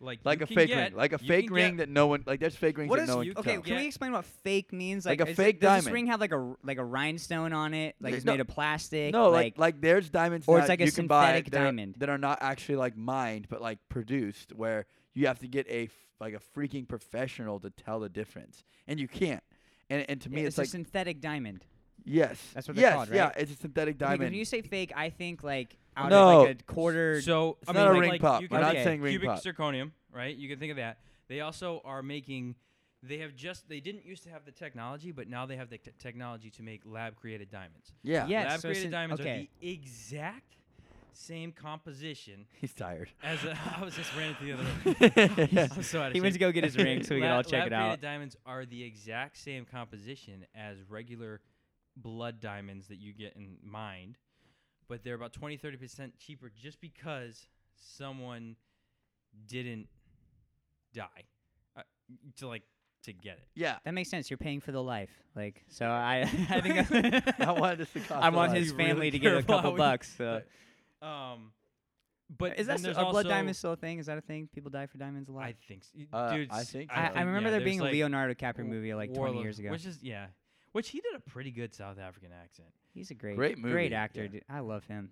like 0.00 0.20
like 0.24 0.40
you 0.40 0.44
a 0.44 0.46
can 0.48 0.56
fake 0.56 0.68
get, 0.68 0.76
ring, 0.90 0.96
like 0.96 1.12
a 1.12 1.18
fake 1.18 1.50
ring 1.50 1.76
get- 1.76 1.86
that 1.86 1.88
no 1.88 2.08
one, 2.08 2.24
like 2.26 2.40
there's 2.40 2.56
fake 2.56 2.76
rings 2.76 2.90
What 2.90 2.96
that 2.96 3.04
is 3.04 3.08
no 3.08 3.16
one 3.18 3.26
you 3.26 3.32
can 3.34 3.40
okay? 3.40 3.52
tell. 3.54 3.62
Can 3.62 3.74
we 3.76 3.80
get- 3.82 3.86
explain 3.86 4.12
what 4.12 4.24
fake 4.24 4.72
means? 4.72 5.06
Like 5.06 5.20
Like, 5.20 5.28
a 5.28 5.30
is 5.30 5.36
fake 5.36 5.56
it, 5.56 5.60
does 5.60 5.76
this 5.78 5.84
diamond. 5.84 5.94
ring 5.94 6.06
have 6.08 6.20
like 6.20 6.32
a 6.32 6.36
r- 6.36 6.56
like 6.64 6.78
a 6.78 6.84
rhinestone 6.84 7.52
on 7.52 7.74
it? 7.74 7.94
Like 8.00 8.14
it's 8.14 8.24
no- 8.24 8.32
made 8.32 8.40
of 8.40 8.48
plastic? 8.48 9.12
No, 9.12 9.30
like 9.30 9.56
like, 9.56 9.58
like 9.58 9.80
there's 9.80 10.10
diamonds 10.10 10.46
or 10.48 10.56
that 10.56 10.62
it's 10.64 10.68
like 10.68 10.80
a 10.80 10.84
you 10.86 10.92
can 10.92 11.06
buy 11.06 11.26
synthetic 11.26 11.50
that 11.52 11.60
are- 11.60 11.64
diamond. 11.64 11.94
that 11.98 12.08
are 12.08 12.18
not 12.18 12.38
actually 12.42 12.76
like 12.76 12.96
mined, 12.96 13.46
but 13.48 13.62
like 13.62 13.78
produced, 13.88 14.52
where 14.52 14.86
you 15.14 15.28
have 15.28 15.38
to 15.38 15.48
get 15.48 15.66
a 15.68 15.84
f- 15.84 15.90
like 16.20 16.34
a 16.34 16.40
freaking 16.58 16.86
professional 16.88 17.60
to 17.60 17.70
tell 17.70 18.00
the 18.00 18.08
difference, 18.08 18.64
and 18.88 18.98
you 18.98 19.06
can't. 19.08 19.42
And 19.88 20.04
and 20.08 20.20
to 20.22 20.28
yeah, 20.28 20.34
me, 20.36 20.40
it's, 20.42 20.48
it's, 20.48 20.58
a 20.58 20.60
like 20.62 20.68
synthetic 20.70 21.20
diamond. 21.20 21.64
Yes, 22.04 22.40
That's 22.54 22.68
what 22.68 22.76
they're 22.76 22.84
yes, 22.84 22.94
called, 22.94 23.08
yeah, 23.10 23.30
it's 23.36 23.52
a 23.52 23.56
synthetic 23.56 23.96
Okay, 23.96 24.04
'cause 24.04 24.10
diamond. 24.12 24.30
when 24.30 24.34
you 24.38 24.44
say 24.44 24.62
fake, 24.62 24.92
I 24.94 25.10
think 25.10 25.42
like 25.42 25.76
out 25.96 26.10
No. 26.10 26.40
of 26.42 26.48
like 26.48 26.60
a 26.60 26.64
quarter. 26.64 27.20
So 27.22 27.56
It's 27.60 27.70
I 27.70 27.72
not 27.72 27.78
mean, 27.80 27.86
a 27.86 27.92
like, 27.92 28.00
ring 28.00 28.10
like, 28.10 28.20
pop. 28.20 28.42
You 28.42 28.48
We're 28.50 28.58
can 28.58 28.66
not 28.66 28.72
saying 28.84 29.00
ring 29.00 29.20
pop. 29.20 29.42
cubic 29.42 29.56
pop. 29.56 29.72
zirconium, 29.74 29.90
right? 30.12 30.34
You 30.36 30.48
can 30.48 30.58
think 30.58 30.70
of 30.70 30.76
that. 30.78 30.98
They 31.28 31.40
also 31.40 31.80
are 31.84 32.02
making. 32.02 32.56
They 33.02 33.18
have 33.18 33.34
just. 33.36 33.68
They 33.68 33.80
didn't 33.80 34.04
used 34.06 34.22
to 34.24 34.30
have 34.30 34.44
the 34.44 34.50
technology, 34.52 35.12
but 35.12 35.28
now 35.28 35.44
they 35.46 35.56
have 35.56 35.68
the 35.70 35.78
t- 35.78 35.90
technology 35.98 36.50
to 36.50 36.62
make 36.62 36.82
lab 36.86 37.16
created 37.16 37.50
diamonds. 37.50 37.92
yeah, 38.02 38.26
Yeah. 38.26 38.44
lab 38.48 38.60
so 38.60 38.68
created 38.68 38.82
syn- 38.84 38.90
diamonds 38.90 39.20
okay. 39.20 39.30
are 39.30 39.60
the 39.60 39.70
exact 39.70 40.56
same 41.12 41.52
composition 41.52 42.44
he's 42.60 42.72
tired. 42.74 43.08
as 43.22 43.44
a, 43.44 43.56
I 43.78 43.84
was 43.84 43.94
just 43.94 44.10
ranting 44.16 44.56
to 44.56 44.56
the 44.56 45.20
other. 45.20 45.46
Yeah. 45.52 45.68
I'm 45.70 45.82
so 45.82 46.00
out 46.00 46.06
of 46.08 46.12
he 46.14 46.20
went 46.20 46.32
to 46.32 46.38
go 46.40 46.50
get 46.50 46.64
his 46.64 46.76
ring 46.76 47.02
so 47.04 47.14
we 47.14 47.20
could 47.20 47.30
all 47.30 47.42
check 47.42 47.66
it 47.68 47.72
lab-created 47.72 47.92
out. 47.92 48.00
diamonds 48.00 48.36
are 48.44 48.64
the 48.66 48.82
exact 48.82 49.36
same 49.36 49.64
composition 49.64 50.44
as 50.56 50.78
regular 50.88 51.40
blood 51.96 52.40
diamonds 52.40 52.88
that 52.88 52.96
you 52.98 53.12
get 53.12 53.34
in 53.36 53.56
mined, 53.62 54.18
but 54.88 55.02
they're 55.04 55.14
about 55.14 55.32
20 55.32 55.56
30% 55.58 56.12
cheaper 56.18 56.50
just 56.54 56.80
because 56.80 57.48
someone 57.76 58.56
didn't 59.46 59.88
die 60.92 61.24
uh, 61.76 61.82
to 62.36 62.48
like 62.48 62.62
to 63.02 63.12
get 63.12 63.34
it. 63.38 63.46
yeah. 63.54 63.76
That 63.84 63.92
makes 63.92 64.08
sense. 64.08 64.30
You're 64.30 64.38
paying 64.38 64.60
for 64.60 64.72
the 64.72 64.82
life. 64.82 65.10
Like 65.36 65.62
so, 65.68 65.86
I 65.86 66.20
I 66.50 66.60
think 66.60 67.40
I 67.40 67.52
wanted 67.52 67.78
this 67.78 67.92
to 67.92 68.00
cost 68.00 68.12
I 68.24 68.28
a 68.28 68.30
want 68.32 68.52
lot. 68.52 68.56
his 68.56 68.72
Be 68.72 68.78
really 68.84 68.90
family 68.92 69.10
to 69.10 69.18
get 69.20 69.36
a 69.36 69.42
couple 69.42 69.72
we- 69.72 69.78
bucks. 69.78 70.14
So. 70.16 70.40
But, 71.00 71.06
um, 71.06 71.52
but 72.38 72.58
is 72.58 72.66
that 72.66 72.74
then 72.74 72.78
still, 72.78 72.88
there's 72.94 72.96
are 72.96 73.10
blood 73.12 73.26
also- 73.26 73.28
diamonds 73.28 73.58
still 73.58 73.72
a 73.72 73.76
thing? 73.76 73.98
Is 73.98 74.06
that 74.06 74.16
a 74.16 74.22
thing? 74.22 74.48
People 74.54 74.70
die 74.70 74.86
for 74.86 74.96
diamonds 74.96 75.28
a 75.28 75.32
lot. 75.32 75.44
I 75.44 75.54
think, 75.68 75.82
s- 75.82 75.92
y- 75.94 76.06
Uh, 76.10 76.34
dude. 76.34 76.50
I 76.50 76.60
s- 76.60 76.70
think 76.70 76.90
I, 76.90 77.08
so. 77.08 77.14
I 77.14 77.20
remember 77.20 77.48
yeah, 77.48 77.50
there 77.50 77.60
there's, 77.60 77.64
being 77.64 77.80
a 77.80 77.84
like, 77.84 77.92
Leonardo 77.92 78.32
DiCaprio 78.32 78.56
w- 78.58 78.74
movie 78.74 78.94
like 78.94 79.12
20 79.12 79.42
years 79.42 79.58
ago. 79.58 79.70
which 79.70 79.84
is 79.84 80.02
yeah, 80.02 80.26
which 80.74 80.90
he 80.90 81.00
did 81.00 81.14
a 81.16 81.20
pretty 81.20 81.50
good 81.50 81.72
South 81.72 81.98
African 81.98 82.30
accent. 82.32 82.68
He's 82.92 83.10
a 83.10 83.14
great, 83.14 83.36
Great 83.36 83.58
movie, 83.58 83.72
great 83.72 83.92
actor. 83.92 84.22
yeah. 84.24 84.28
Dude. 84.28 84.44
I 84.50 84.60
love 84.60 84.84
him. 84.84 85.10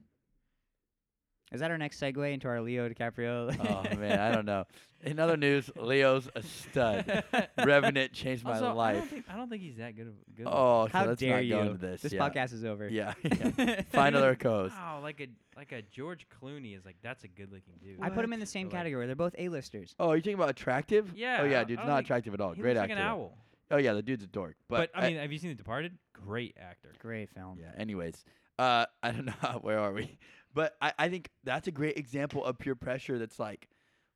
Is 1.52 1.60
that 1.60 1.70
our 1.70 1.76
next 1.76 2.00
segue 2.00 2.32
into 2.32 2.48
our 2.48 2.62
Leo 2.62 2.88
DiCaprio? 2.88 3.54
oh 3.60 3.96
man, 3.98 4.18
I 4.18 4.32
don't 4.32 4.46
know. 4.46 4.64
In 5.02 5.18
other 5.18 5.36
news, 5.36 5.70
Leo's 5.76 6.26
a 6.34 6.42
stud. 6.42 7.24
Revenant 7.58 8.12
changed 8.14 8.42
my 8.42 8.52
Also, 8.54 8.68
I 8.68 8.72
life. 8.72 8.96
don't 9.00 9.08
think 9.10 9.24
I 9.28 9.36
don't 9.36 9.50
think 9.50 9.62
he's 9.62 9.76
that 9.76 9.94
good. 9.94 10.06
Of, 10.06 10.14
good 10.34 10.46
Oh, 10.48 10.82
okay, 10.82 10.92
How 10.98 11.04
let's 11.06 11.20
dare 11.20 11.36
not 11.36 11.44
you? 11.44 11.54
go 11.56 11.60
into 11.62 11.74
this. 11.78 12.00
This 12.00 12.12
yeah. 12.14 12.26
podcast 12.28 12.54
is 12.54 12.64
over. 12.64 12.88
Yeah, 12.88 13.12
yeah. 13.22 13.82
Find 13.90 14.16
other 14.16 14.34
co-hosts. 14.34 14.78
Wow, 14.78 15.00
like 15.02 15.20
a 15.20 15.26
like 15.54 15.72
a 15.72 15.82
George 15.82 16.26
Clooney 16.40 16.74
is 16.74 16.86
like 16.86 16.96
that's 17.02 17.24
a 17.24 17.28
good 17.28 17.52
looking 17.52 17.74
dude. 17.82 17.98
I 18.00 18.08
put 18.08 18.24
him 18.24 18.32
in 18.32 18.40
the 18.40 18.46
same 18.46 18.68
But, 18.68 18.72
like, 18.74 18.80
category. 18.84 19.06
They're 19.06 19.14
both 19.14 19.34
A-listers. 19.36 19.94
Oh, 20.00 20.12
you 20.14 20.22
talking 20.22 20.34
about 20.34 20.48
attractive? 20.48 21.12
Yeah, 21.14 21.40
Oh 21.42 21.44
yeah, 21.44 21.60
I- 21.60 21.64
dude's 21.64 21.80
I 21.80 21.82
don't 21.82 21.90
not 21.90 21.96
think- 21.98 22.06
attractive 22.06 22.32
at 22.34 22.40
all. 22.40 22.52
He 22.52 22.62
Great 22.62 22.76
looks 22.76 22.84
actor. 22.84 22.94
like 22.94 23.02
an 23.04 23.08
owl. 23.08 23.36
Oh 23.72 23.78
yeah, 23.78 23.94
the 23.94 24.02
dude's 24.02 24.22
a 24.22 24.28
dork. 24.28 24.56
But, 24.68 24.92
But, 24.94 25.02
I 25.02 25.08
mean, 25.08 25.16
have 25.18 25.32
you 25.32 25.38
seen 25.38 25.50
The 25.50 25.56
Departed? 25.56 25.96
Great 26.12 26.56
actor. 26.60 26.92
Great 27.00 27.30
film. 27.30 27.58
yeah. 27.60 27.72
Anyways, 27.76 28.24
uh, 28.58 28.86
I 29.02 29.10
don't 29.10 29.26
know 29.26 29.32
where 29.62 29.78
are 29.80 29.92
we, 29.92 30.18
but 30.54 30.76
I, 30.80 30.92
I 30.98 31.08
think 31.08 31.30
that's 31.42 31.66
a 31.66 31.72
great 31.72 31.96
example 31.96 32.44
of 32.44 32.58
pure 32.58 32.74
pressure. 32.76 33.18
That's 33.18 33.38
like, 33.40 33.68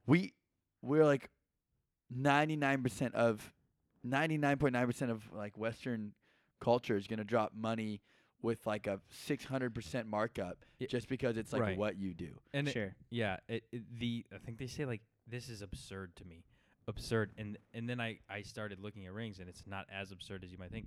we 0.06 0.34
we're 0.82 1.04
like 1.04 1.30
ninety 2.10 2.56
nine 2.56 2.82
percent 2.82 3.14
of 3.14 3.52
ninety 4.04 4.38
nine 4.38 4.58
point 4.58 4.74
nine 4.74 4.86
percent 4.86 5.10
of 5.10 5.22
like 5.32 5.56
Western 5.58 6.12
culture 6.60 6.96
is 6.96 7.06
gonna 7.06 7.24
drop 7.24 7.52
money 7.54 8.00
with 8.42 8.64
like 8.66 8.86
a 8.86 9.00
six 9.10 9.44
hundred 9.44 9.74
percent 9.74 10.06
markup 10.06 10.58
Y- 10.80 10.86
just 10.88 11.08
because 11.08 11.36
it's 11.36 11.52
like 11.52 11.62
right. 11.62 11.78
what 11.78 11.96
you 11.96 12.14
do. 12.14 12.38
And 12.52 12.68
it- 12.68 12.72
sure. 12.72 12.94
yeah, 13.10 13.38
it, 13.48 13.64
it, 13.72 13.82
the 13.98 14.24
I 14.34 14.38
think 14.38 14.58
they 14.58 14.66
say 14.68 14.84
like 14.84 15.00
this 15.26 15.48
is 15.48 15.62
absurd 15.62 16.14
to 16.16 16.24
me, 16.24 16.44
absurd. 16.88 17.32
And 17.38 17.58
and 17.74 17.88
then 17.88 18.00
I 18.00 18.18
I 18.30 18.42
started 18.42 18.80
looking 18.80 19.06
at 19.06 19.12
rings, 19.12 19.38
and 19.38 19.48
it's 19.48 19.64
not 19.66 19.86
as 19.92 20.12
absurd 20.12 20.44
as 20.44 20.52
you 20.52 20.58
might 20.58 20.70
think. 20.70 20.86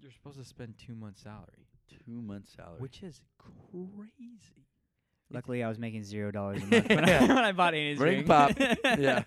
You're 0.00 0.12
supposed 0.12 0.38
to 0.38 0.44
spend 0.44 0.74
two 0.78 0.94
months' 0.94 1.22
salary, 1.22 1.66
Two 2.06 2.22
months 2.22 2.52
salary. 2.56 2.78
which 2.80 3.02
is 3.02 3.20
crazy. 3.38 4.64
Luckily, 5.30 5.62
I 5.62 5.68
was 5.68 5.78
making 5.78 6.04
zero 6.04 6.30
dollars 6.30 6.62
a 6.62 6.66
month 6.70 6.88
when, 6.88 7.04
I, 7.08 7.20
when 7.20 7.38
I 7.38 7.52
bought 7.52 7.74
Annie's 7.74 7.98
Ring 7.98 8.18
ring. 8.18 8.26
pop. 8.26 8.52
Yeah. 8.98 9.24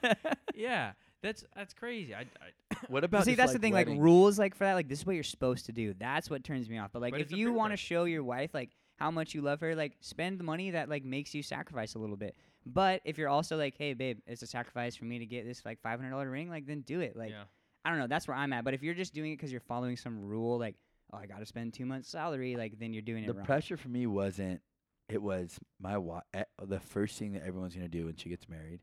yeah, 0.55 0.91
that's 1.21 1.43
that's 1.55 1.73
crazy. 1.73 2.15
I, 2.15 2.21
I 2.21 2.75
what 2.87 3.03
about 3.03 3.25
See, 3.25 3.31
just, 3.31 3.37
that's 3.37 3.51
like, 3.51 3.61
the 3.61 3.65
thing. 3.67 3.73
weddings? 3.73 3.97
Like 3.97 4.03
rules, 4.03 4.39
like 4.39 4.55
for 4.55 4.63
that, 4.63 4.73
like 4.73 4.87
this 4.87 4.99
is 4.99 5.05
what 5.05 5.13
you're 5.15 5.23
supposed 5.23 5.65
to 5.67 5.71
do. 5.73 5.93
That's 5.99 6.29
what 6.29 6.43
turns 6.43 6.69
me 6.69 6.77
off. 6.79 6.91
But 6.93 7.01
like, 7.01 7.11
But 7.13 7.21
if 7.21 7.25
it's 7.27 7.33
a 7.33 7.37
you 7.37 7.47
peer 7.47 7.53
want 7.53 7.71
to 7.71 7.73
pressure. 7.73 7.85
show 7.85 8.03
your 8.05 8.23
wife 8.23 8.51
like 8.53 8.71
how 8.95 9.11
much 9.11 9.33
you 9.35 9.41
love 9.41 9.59
her, 9.59 9.75
like 9.75 9.97
spend 9.99 10.39
the 10.39 10.43
money 10.43 10.71
that 10.71 10.87
like 10.89 11.03
makes 11.03 11.33
you 11.35 11.43
sacrifice 11.43 11.95
a 11.95 11.99
little 11.99 12.17
bit. 12.17 12.35
But 12.65 13.01
if 13.05 13.17
you're 13.17 13.29
also 13.29 13.57
like, 13.57 13.75
hey, 13.77 13.93
babe, 13.93 14.19
it's 14.27 14.41
a 14.43 14.47
sacrifice 14.47 14.95
for 14.95 15.05
me 15.05 15.19
to 15.19 15.25
get 15.25 15.45
this 15.45 15.63
like 15.65 15.81
five 15.81 15.99
hundred 15.99 16.11
dollar 16.11 16.29
ring, 16.29 16.49
like 16.49 16.65
then 16.67 16.81
do 16.81 16.99
it. 16.99 17.15
Like 17.15 17.31
yeah. 17.31 17.43
I 17.83 17.89
don't 17.89 17.99
know. 17.99 18.07
That's 18.07 18.27
where 18.27 18.37
I'm 18.37 18.53
at. 18.53 18.63
But 18.63 18.73
if 18.73 18.83
you're 18.83 18.93
just 18.93 19.13
doing 19.13 19.31
it 19.31 19.37
because 19.37 19.51
you're 19.51 19.61
following 19.61 19.97
some 19.97 20.19
rule, 20.21 20.59
like 20.59 20.75
oh, 21.11 21.17
I 21.17 21.25
got 21.25 21.39
to 21.39 21.45
spend 21.45 21.73
two 21.73 21.85
months' 21.85 22.09
salary, 22.09 22.55
like 22.55 22.77
then 22.79 22.93
you're 22.93 23.01
doing 23.01 23.25
the 23.25 23.31
it 23.31 23.35
wrong. 23.37 23.45
pressure 23.45 23.77
for 23.77 23.89
me 23.89 24.05
wasn't 24.07 24.61
it 25.09 25.21
was 25.21 25.59
my 25.79 25.97
wa- 25.97 26.21
eh, 26.33 26.43
the 26.63 26.79
first 26.79 27.17
thing 27.19 27.33
that 27.33 27.43
everyone's 27.45 27.75
gonna 27.75 27.87
do 27.89 28.05
when 28.05 28.15
she 28.15 28.29
gets 28.29 28.47
married 28.47 28.79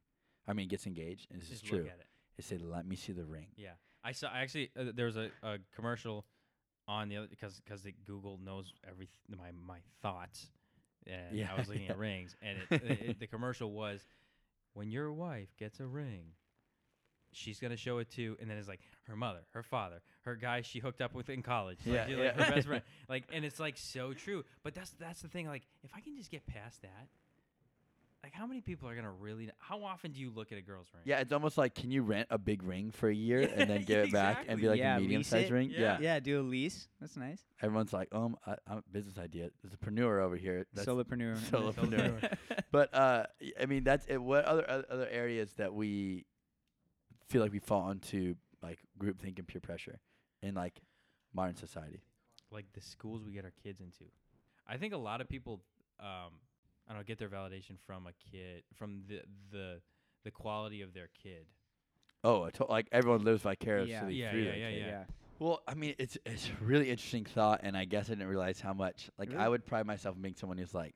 i 0.47 0.53
mean 0.53 0.69
gets 0.69 0.87
engaged 0.87 1.27
and 1.31 1.41
this 1.41 1.47
is 1.51 1.61
Just 1.61 1.65
true 1.65 1.79
look 1.79 1.87
at 1.87 1.95
it. 2.01 2.07
is 2.37 2.45
say 2.45 2.59
let 2.59 2.85
me 2.87 2.97
see 2.97 3.13
the 3.13 3.25
ring 3.25 3.47
Yeah, 3.57 3.71
I 4.05 4.13
saw. 4.13 4.29
I 4.29 4.41
actually, 4.41 4.71
uh, 4.79 4.93
there 4.95 5.07
was 5.07 5.17
a, 5.17 5.31
a 5.43 5.57
commercial 5.75 6.27
on 6.87 7.09
the 7.09 7.17
other 7.17 7.29
because 7.29 7.61
because 7.65 7.87
Google 8.07 8.39
knows 8.45 8.75
every 8.87 9.09
my 9.29 9.53
my 9.67 9.79
thoughts, 10.03 10.51
and 11.09 11.37
Yeah, 11.37 11.49
I 11.55 11.59
was 11.59 11.69
looking 11.69 11.85
yeah. 11.85 11.93
at 11.93 11.99
rings, 11.99 12.37
and 12.43 12.59
it, 12.71 12.83
it, 12.83 13.21
the 13.21 13.27
commercial 13.27 13.73
was 13.73 14.05
when 14.75 14.91
your 14.91 15.13
wife 15.13 15.49
gets 15.59 15.81
a 15.81 15.87
ring, 15.87 16.33
she's 17.33 17.59
gonna 17.61 17.77
show 17.77 17.99
it 17.99 18.11
to, 18.13 18.37
and 18.41 18.49
then 18.51 18.57
it's 18.59 18.69
like 18.69 18.81
her 19.07 19.17
mother, 19.17 19.41
her 19.53 19.63
father, 19.63 20.01
her 20.23 20.37
guy 20.37 20.63
she 20.63 20.79
hooked 20.79 21.01
up 21.01 21.15
with 21.15 21.29
in 21.29 21.43
college, 21.43 21.79
like, 21.87 22.09
Yeah, 22.09 22.17
like, 22.17 22.35
her 22.37 22.55
best 22.55 22.67
friend, 22.67 22.83
like, 23.09 23.25
and 23.33 23.45
it's 23.45 23.59
like 23.61 23.77
so 23.77 24.13
true. 24.15 24.45
But 24.63 24.75
that's 24.75 24.91
that's 24.99 25.23
the 25.23 25.29
thing. 25.29 25.47
Like, 25.47 25.67
if 25.83 25.91
I 25.95 26.01
can 26.01 26.17
just 26.17 26.31
get 26.31 26.47
past 26.47 26.83
that. 26.83 27.09
Like 28.25 28.33
how 28.33 28.47
many 28.47 28.61
people 28.61 28.89
are 28.89 28.97
gonna 28.97 29.13
really? 29.13 29.49
How 29.59 29.83
often 29.85 30.11
do 30.13 30.21
you 30.21 30.31
look 30.31 30.51
at 30.53 30.59
a 30.59 30.61
girl's 30.63 30.89
ring? 30.93 31.03
yeah 31.07 31.21
it's 31.21 31.33
almost 31.33 31.57
like 31.57 31.75
can 31.75 31.91
you 31.91 32.03
rent 32.03 32.27
a 32.31 32.39
big 32.39 32.63
ring 32.63 32.91
for 32.91 33.09
a 33.09 33.15
year 33.15 33.41
and 33.57 33.71
then 33.71 33.85
give 33.85 34.05
it 34.05 34.13
back 34.13 34.45
and 34.49 34.61
be 34.61 34.69
like 34.69 34.79
Yeah, 34.79 34.97
a 34.97 34.99
lease 34.99 35.03
medium 35.03 35.23
sized 35.23 35.51
it. 35.51 35.53
ring 35.53 35.71
Yeah. 35.73 35.99
yeah, 36.01 36.19
do 36.21 36.41
a 36.41 36.43
lease. 36.43 36.89
That's 37.01 37.17
nice. 37.17 37.41
everyone's 37.63 37.93
like 37.93 38.09
um 38.13 38.37
I, 38.47 38.57
i'm 38.67 38.79
a 38.79 38.83
business 38.93 39.19
idea 39.19 39.51
there's 39.63 39.73
a 39.73 39.77
preneur 39.77 40.21
over 40.23 40.37
here 40.37 40.67
that's 40.75 40.87
Solopreneur. 40.89 41.37
solopreneur 41.51 42.37
but 42.73 42.93
uh 42.93 43.25
y- 43.41 43.53
i 43.61 43.67
mean 43.67 43.85
that's 43.85 44.05
it 44.07 44.19
what 44.19 44.45
other 44.45 44.69
oth- 44.69 44.87
other 44.91 45.09
areas 45.11 45.53
that 45.55 45.73
we 45.73 46.25
feel 47.29 47.41
like 47.43 47.53
we 47.53 47.59
fall 47.61 47.91
into 47.91 48.35
like 48.63 48.79
groupthink 48.99 49.39
and 49.39 49.47
peer 49.47 49.61
pressure 49.61 50.01
in 50.43 50.55
like 50.55 50.81
modern 51.33 51.55
society 51.57 52.03
like 52.51 52.67
the 52.73 52.81
schools 52.81 53.23
we 53.23 53.33
get 53.33 53.45
our 53.45 53.53
kids 53.63 53.81
into. 53.81 54.05
I 54.67 54.77
think 54.79 54.95
a 54.95 54.99
lot 54.99 55.21
of 55.21 55.29
people, 55.29 55.61
um, 56.01 56.33
I 56.89 56.93
don't 56.93 57.01
know, 57.01 57.05
get 57.05 57.19
their 57.19 57.29
validation 57.29 57.79
from 57.87 58.07
a 58.07 58.13
kid, 58.31 58.63
from 58.75 59.03
the 59.09 59.21
the 59.51 59.81
the 60.25 60.31
quality 60.31 60.83
of 60.83 60.95
their 60.95 61.09
kid. 61.23 61.47
oh 62.25 62.45
I 62.45 62.51
to- 62.51 62.65
like 62.67 62.89
everyone 62.93 63.25
lives 63.25 63.43
vicariously 63.43 63.93
Yeah. 64.15 64.25
Yeah, 64.27 64.31
through 64.31 64.41
yeah, 64.41 64.51
their 64.51 64.59
yeah, 64.59 64.71
kid. 64.71 64.87
yeah. 64.87 65.05
Well, 65.39 65.63
I 65.69 65.75
mean, 65.75 65.95
it's 65.99 66.19
it's 66.27 66.49
a 66.49 66.65
really 66.65 66.91
interesting 66.91 67.25
thought, 67.25 67.61
and 67.63 67.77
I 67.77 67.85
guess 67.85 68.07
I 68.07 68.15
didn't 68.15 68.27
realize 68.27 68.61
how 68.61 68.73
much. 68.73 69.09
Like, 69.19 69.33
I 69.35 69.49
would 69.49 69.65
pride 69.65 69.87
myself 69.87 70.17
on 70.17 70.23
being 70.23 70.35
someone 70.35 70.59
who's 70.59 70.75
like 70.75 70.95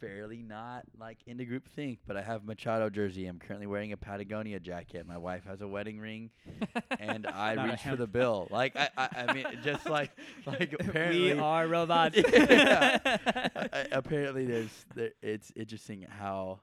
fairly 0.00 0.42
not 0.42 0.84
like 0.98 1.18
into 1.26 1.44
group 1.44 1.68
think, 1.74 1.98
but 2.06 2.16
I 2.16 2.22
have 2.22 2.44
Machado 2.44 2.88
jersey. 2.90 3.26
I'm 3.26 3.38
currently 3.38 3.66
wearing 3.66 3.92
a 3.92 3.96
Patagonia 3.96 4.60
jacket. 4.60 5.06
My 5.06 5.18
wife 5.18 5.44
has 5.44 5.60
a 5.60 5.68
wedding 5.68 5.98
ring, 6.00 6.30
and 6.98 7.26
I 7.26 7.54
reach 7.70 7.80
for 7.82 7.96
the 7.96 8.06
bill. 8.06 8.48
Like, 8.50 8.76
I, 8.76 8.88
I, 8.96 9.08
I 9.28 9.32
mean, 9.34 9.46
just 9.62 9.86
like 9.86 10.10
like 10.46 10.74
apparently 10.78 11.34
we 11.34 11.38
are 11.38 11.66
robots. 11.66 12.16
Yeah. 12.32 12.98
I- 13.04 13.86
apparently, 13.92 14.44
there's 14.46 14.86
there, 14.94 15.10
it's 15.22 15.52
interesting 15.56 16.06
how 16.08 16.60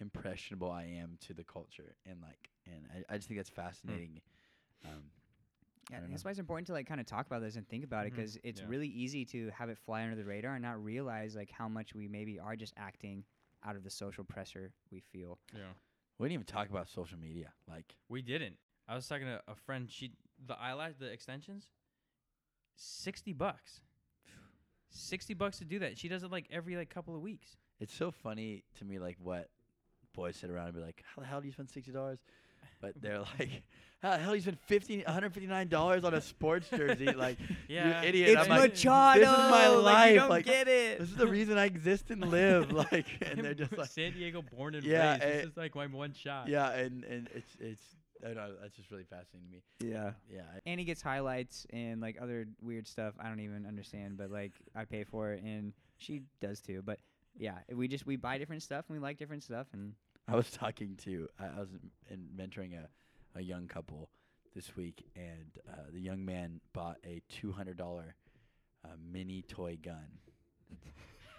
impressionable 0.00 0.70
I 0.70 0.84
am 1.00 1.18
to 1.26 1.34
the 1.34 1.44
culture, 1.44 1.94
and 2.06 2.20
like, 2.22 2.50
and 2.66 2.84
I, 3.08 3.14
I 3.14 3.16
just 3.16 3.28
think 3.28 3.38
that's 3.38 3.50
fascinating. 3.50 4.20
Um, 4.84 5.02
Yeah, 5.90 6.00
that's 6.08 6.24
know. 6.24 6.28
why 6.28 6.30
it's 6.30 6.40
important 6.40 6.66
to 6.68 6.72
like 6.72 6.86
kind 6.86 7.00
of 7.00 7.06
talk 7.06 7.26
about 7.26 7.40
this 7.42 7.56
and 7.56 7.68
think 7.68 7.84
about 7.84 8.06
it 8.06 8.12
Mhm. 8.12 8.16
'cause 8.16 8.36
it 8.36 8.42
because 8.42 8.50
it's 8.50 8.60
Yeah. 8.62 8.68
really 8.68 8.88
easy 8.88 9.24
to 9.26 9.50
have 9.50 9.68
it 9.68 9.78
fly 9.78 10.02
under 10.02 10.16
the 10.16 10.24
radar 10.24 10.54
and 10.54 10.62
not 10.62 10.82
realize 10.82 11.34
like 11.36 11.50
how 11.50 11.68
much 11.68 11.94
we 11.94 12.08
maybe 12.08 12.38
are 12.38 12.56
just 12.56 12.72
acting 12.76 13.24
out 13.62 13.76
of 13.76 13.82
the 13.84 13.90
social 13.90 14.24
pressure 14.24 14.72
we 14.90 15.00
feel. 15.00 15.38
Yeah. 15.52 15.72
we 16.18 16.28
didn't 16.28 16.34
even 16.34 16.46
talk 16.46 16.68
about 16.70 16.88
social 16.88 17.18
media. 17.18 17.52
Like, 17.66 17.96
We 18.08 18.22
didn't. 18.22 18.58
I 18.86 18.94
was 18.94 19.08
talking 19.08 19.26
to 19.26 19.42
a 19.48 19.54
friend. 19.56 19.90
She 19.90 20.14
the 20.38 20.56
eyelash 20.58 20.94
the 20.96 21.06
extensions, 21.10 21.70
sixty 22.76 23.32
bucks. 23.32 23.80
Sixty 24.90 25.34
bucks 25.34 25.58
to 25.58 25.64
do 25.64 25.78
that. 25.80 25.98
She 25.98 26.08
does 26.08 26.22
it 26.22 26.30
like 26.30 26.46
every 26.50 26.76
like 26.76 26.88
couple 26.90 27.16
of 27.16 27.22
weeks. 27.22 27.56
it's 27.80 27.92
so 27.92 28.10
funny 28.12 28.62
to 28.74 28.84
me, 28.84 28.98
like 29.00 29.18
what 29.18 29.50
boys 30.12 30.36
sit 30.36 30.48
around 30.50 30.66
and 30.68 30.76
be 30.76 30.80
like, 30.80 31.02
"How 31.04 31.20
the 31.22 31.26
hell 31.26 31.40
do 31.40 31.46
you 31.46 31.52
spend 31.52 31.68
sixty 31.70 31.90
dollars?" 31.92 32.20
But 32.84 33.00
they're 33.00 33.20
like, 33.38 33.62
"How 34.02 34.10
the 34.10 34.18
hell 34.18 34.30
do 34.32 34.36
you 34.36 34.42
spend 34.42 34.58
fifteen, 34.60 35.00
one 35.00 35.14
hundred 35.14 35.32
fifty 35.32 35.46
nine 35.48 35.68
dollars 35.68 36.04
on 36.04 36.12
a 36.12 36.20
sports 36.20 36.68
jersey?" 36.68 37.06
Like, 37.16 37.38
Yeah. 37.66 38.02
you 38.02 38.08
idiot. 38.08 38.28
It's 38.30 38.42
I'm 38.42 38.48
like, 38.50 38.72
Machado. 38.72 39.20
This 39.20 39.30
is 39.30 39.36
my 39.50 39.68
like, 39.68 39.84
life. 39.84 40.10
You 40.12 40.18
don't 40.20 40.28
like, 40.30 40.44
get 40.44 40.68
it. 40.68 40.98
this 40.98 41.08
is 41.08 41.16
the 41.16 41.26
reason 41.26 41.56
I 41.56 41.64
exist 41.64 42.10
and 42.10 42.20
live. 42.30 42.70
Like, 42.92 43.06
and 43.22 43.40
they're 43.44 43.54
just 43.54 43.76
like, 43.78 43.88
San 43.88 44.12
Diego 44.12 44.42
born 44.42 44.74
and 44.74 44.84
Yeah, 44.84 45.12
raised. 45.12 45.22
This 45.22 45.44
eh, 45.44 45.46
is 45.48 45.56
like 45.56 45.74
my 45.74 45.86
one 45.86 46.12
shot. 46.12 46.48
yeah, 46.48 46.70
and 46.72 47.04
and 47.04 47.28
it's 47.34 47.56
it's. 47.58 47.82
I 48.22 48.28
don't 48.28 48.36
know, 48.36 48.54
that's 48.62 48.74
just 48.74 48.90
really 48.90 49.04
fascinating 49.04 49.48
to 49.50 49.86
me. 49.86 49.92
yeah. 49.92 50.12
Yeah, 50.32 50.42
And 50.64 50.78
he 50.80 50.86
gets 50.86 51.02
highlights 51.02 51.66
and 51.70 52.00
like 52.00 52.16
other 52.22 52.46
weird 52.62 52.86
stuff 52.88 53.12
I 53.20 53.28
don't 53.28 53.40
even 53.40 53.66
understand, 53.66 54.16
but 54.16 54.30
like 54.30 54.52
I 54.74 54.84
pay 54.86 55.04
for 55.04 55.32
it 55.32 55.42
and 55.42 55.74
she 55.98 56.22
does 56.40 56.60
too. 56.60 56.80
But 56.82 57.00
yeah, 57.36 57.58
we 57.74 57.86
just 57.86 58.06
we 58.06 58.16
buy 58.16 58.38
different 58.38 58.62
stuff 58.62 58.86
and 58.88 58.96
we 58.96 59.02
like 59.02 59.18
different 59.18 59.42
stuff 59.42 59.66
and 59.74 59.92
I 60.28 60.36
was 60.36 60.50
talking 60.50 60.96
to 61.04 61.28
I, 61.38 61.44
I 61.56 61.60
was 61.60 61.68
in 62.10 62.26
mentoring 62.36 62.72
a, 62.74 62.88
a 63.38 63.42
young 63.42 63.66
couple 63.66 64.08
this 64.54 64.76
week, 64.76 65.04
and 65.16 65.50
uh, 65.70 65.76
the 65.92 66.00
young 66.00 66.24
man 66.24 66.60
bought 66.72 66.98
a 67.04 67.20
two 67.28 67.52
hundred 67.52 67.76
dollar 67.76 68.14
uh, 68.84 68.88
mini 69.12 69.42
toy 69.42 69.76
gun, 69.82 70.06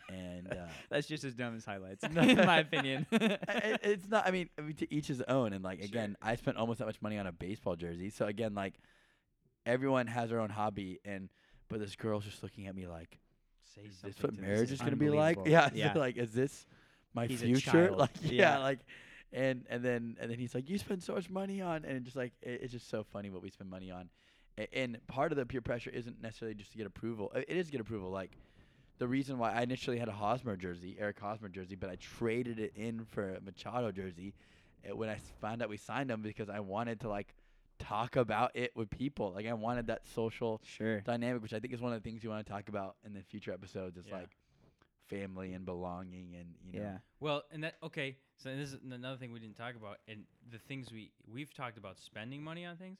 and 0.10 0.48
uh, 0.52 0.68
that's 0.90 1.08
just 1.08 1.24
as 1.24 1.34
dumb 1.34 1.56
as 1.56 1.66
highlights 1.66 2.04
in 2.04 2.14
my 2.14 2.60
opinion. 2.60 3.06
I- 3.12 3.38
I- 3.48 3.78
it's 3.84 4.08
not. 4.08 4.28
I 4.28 4.32
mean, 4.32 4.50
I 4.58 4.62
mean, 4.62 4.76
to 4.76 4.94
each 4.94 5.08
his 5.08 5.22
own. 5.24 5.54
And 5.54 5.64
like 5.64 5.82
again, 5.84 6.16
I 6.22 6.36
spent 6.36 6.58
almost 6.58 6.80
that 6.80 6.86
much 6.86 7.02
money 7.02 7.18
on 7.18 7.28
a 7.28 7.32
baseball 7.32 7.76
jersey. 7.76 8.10
So 8.10 8.26
again, 8.26 8.54
like 8.54 8.76
everyone 9.66 10.08
has 10.08 10.30
their 10.30 10.40
own 10.42 10.50
hobby, 10.50 11.00
and 11.06 11.30
but 11.70 11.80
this 11.80 11.96
girl's 11.96 12.26
just 12.26 12.44
looking 12.44 12.68
at 12.68 12.76
me 12.76 12.86
like, 12.88 13.18
Say 13.74 13.82
is 13.84 14.00
this 14.02 14.22
what 14.22 14.38
marriage 14.40 14.72
is 14.72 14.80
gonna 14.80 14.96
be 14.96 15.10
like? 15.10 15.40
Yeah, 15.46 15.70
Yeah. 15.74 15.94
like 15.96 16.18
is 16.18 16.32
this 16.34 16.66
my 17.16 17.28
He's 17.28 17.40
future? 17.40 17.92
Like 17.98 18.12
yeah, 18.22 18.58
Yeah. 18.58 18.58
like 18.60 18.80
and 19.34 19.66
and 19.70 19.84
then 19.84 20.18
and 20.20 20.30
then 20.32 20.38
he's 20.40 20.54
like, 20.56 20.70
you 20.70 20.78
spend 20.78 21.04
so 21.04 21.14
much 21.16 21.30
money 21.30 21.62
on, 21.62 21.86
and 21.86 22.04
just 22.06 22.16
like 22.16 22.34
it, 22.42 22.62
it's 22.64 22.74
just 22.74 22.90
so 22.90 23.04
funny 23.04 23.30
what 23.30 23.42
we 23.42 23.50
spend 23.50 23.70
money 23.70 23.92
on, 23.92 24.10
and 24.74 24.98
part 25.08 25.32
of 25.32 25.38
the 25.38 25.46
peer 25.46 25.62
pressure 25.62 25.90
isn't 25.90 26.22
necessarily 26.22 26.56
just 26.56 26.72
to 26.72 26.78
get 26.78 26.88
approval. 26.88 27.32
It 27.36 27.50
is 27.50 27.68
to 27.68 27.72
get 27.72 27.82
approval. 27.82 28.12
Like 28.12 28.38
the 29.00 29.08
reason 29.08 29.38
why 29.38 29.52
I 29.54 29.62
initially 29.64 29.98
had 29.98 30.08
a 30.08 30.14
Hosmer 30.14 30.56
jersey, 30.56 30.96
Eric 31.00 31.20
Hosmer 31.20 31.50
jersey, 31.50 31.76
but 31.76 31.90
I 31.90 31.96
traded 31.96 32.60
it 32.60 32.74
in 32.76 33.06
for 33.06 33.36
a 33.36 33.42
Machado 33.42 33.92
jersey 33.92 34.34
eh, 34.86 34.92
when 34.92 35.10
I 35.10 35.18
found 35.42 35.62
out 35.62 35.70
we 35.70 35.78
signed 35.78 36.10
him 36.12 36.22
because 36.22 36.50
I 36.50 36.60
wanted 36.62 37.02
to 37.02 37.10
like 37.10 37.34
talk 37.80 38.16
about 38.16 38.52
it 38.56 38.72
with 38.76 38.90
people. 38.90 39.34
Like 39.34 39.48
I 39.48 39.54
wanted 39.54 39.88
that 39.88 40.08
social 40.08 40.62
sure. 40.64 41.02
dynamic, 41.02 41.42
which 41.42 41.54
I 41.54 41.60
think 41.60 41.74
is 41.74 41.82
one 41.82 41.92
of 41.94 42.02
the 42.02 42.10
things 42.10 42.24
you 42.24 42.30
want 42.30 42.46
to 42.46 42.52
talk 42.52 42.70
about 42.70 42.96
in 43.06 43.14
the 43.14 43.22
future 43.22 43.52
episodes. 43.52 43.98
Is 43.98 44.06
Yeah. 44.08 44.16
like 44.20 44.30
family 45.10 45.54
and 45.54 45.66
belonging, 45.66 46.36
and 46.36 46.50
you 46.64 46.80
know, 46.80 46.86
Yeah. 46.86 46.98
Well, 47.20 47.44
and 47.52 47.64
that 47.64 47.76
okay. 47.84 48.18
So 48.38 48.56
this 48.56 48.74
is 48.74 48.80
another 48.92 49.18
thing 49.18 49.32
we 49.32 49.40
didn't 49.40 49.56
talk 49.58 49.76
about, 49.76 49.98
and 50.08 50.24
the 50.52 50.60
things 50.60 50.92
we 50.92 51.12
we've 51.32 51.54
talked 51.54 51.78
about 51.78 52.00
spending 52.00 52.44
money 52.44 52.66
on 52.66 52.78
things. 52.78 53.00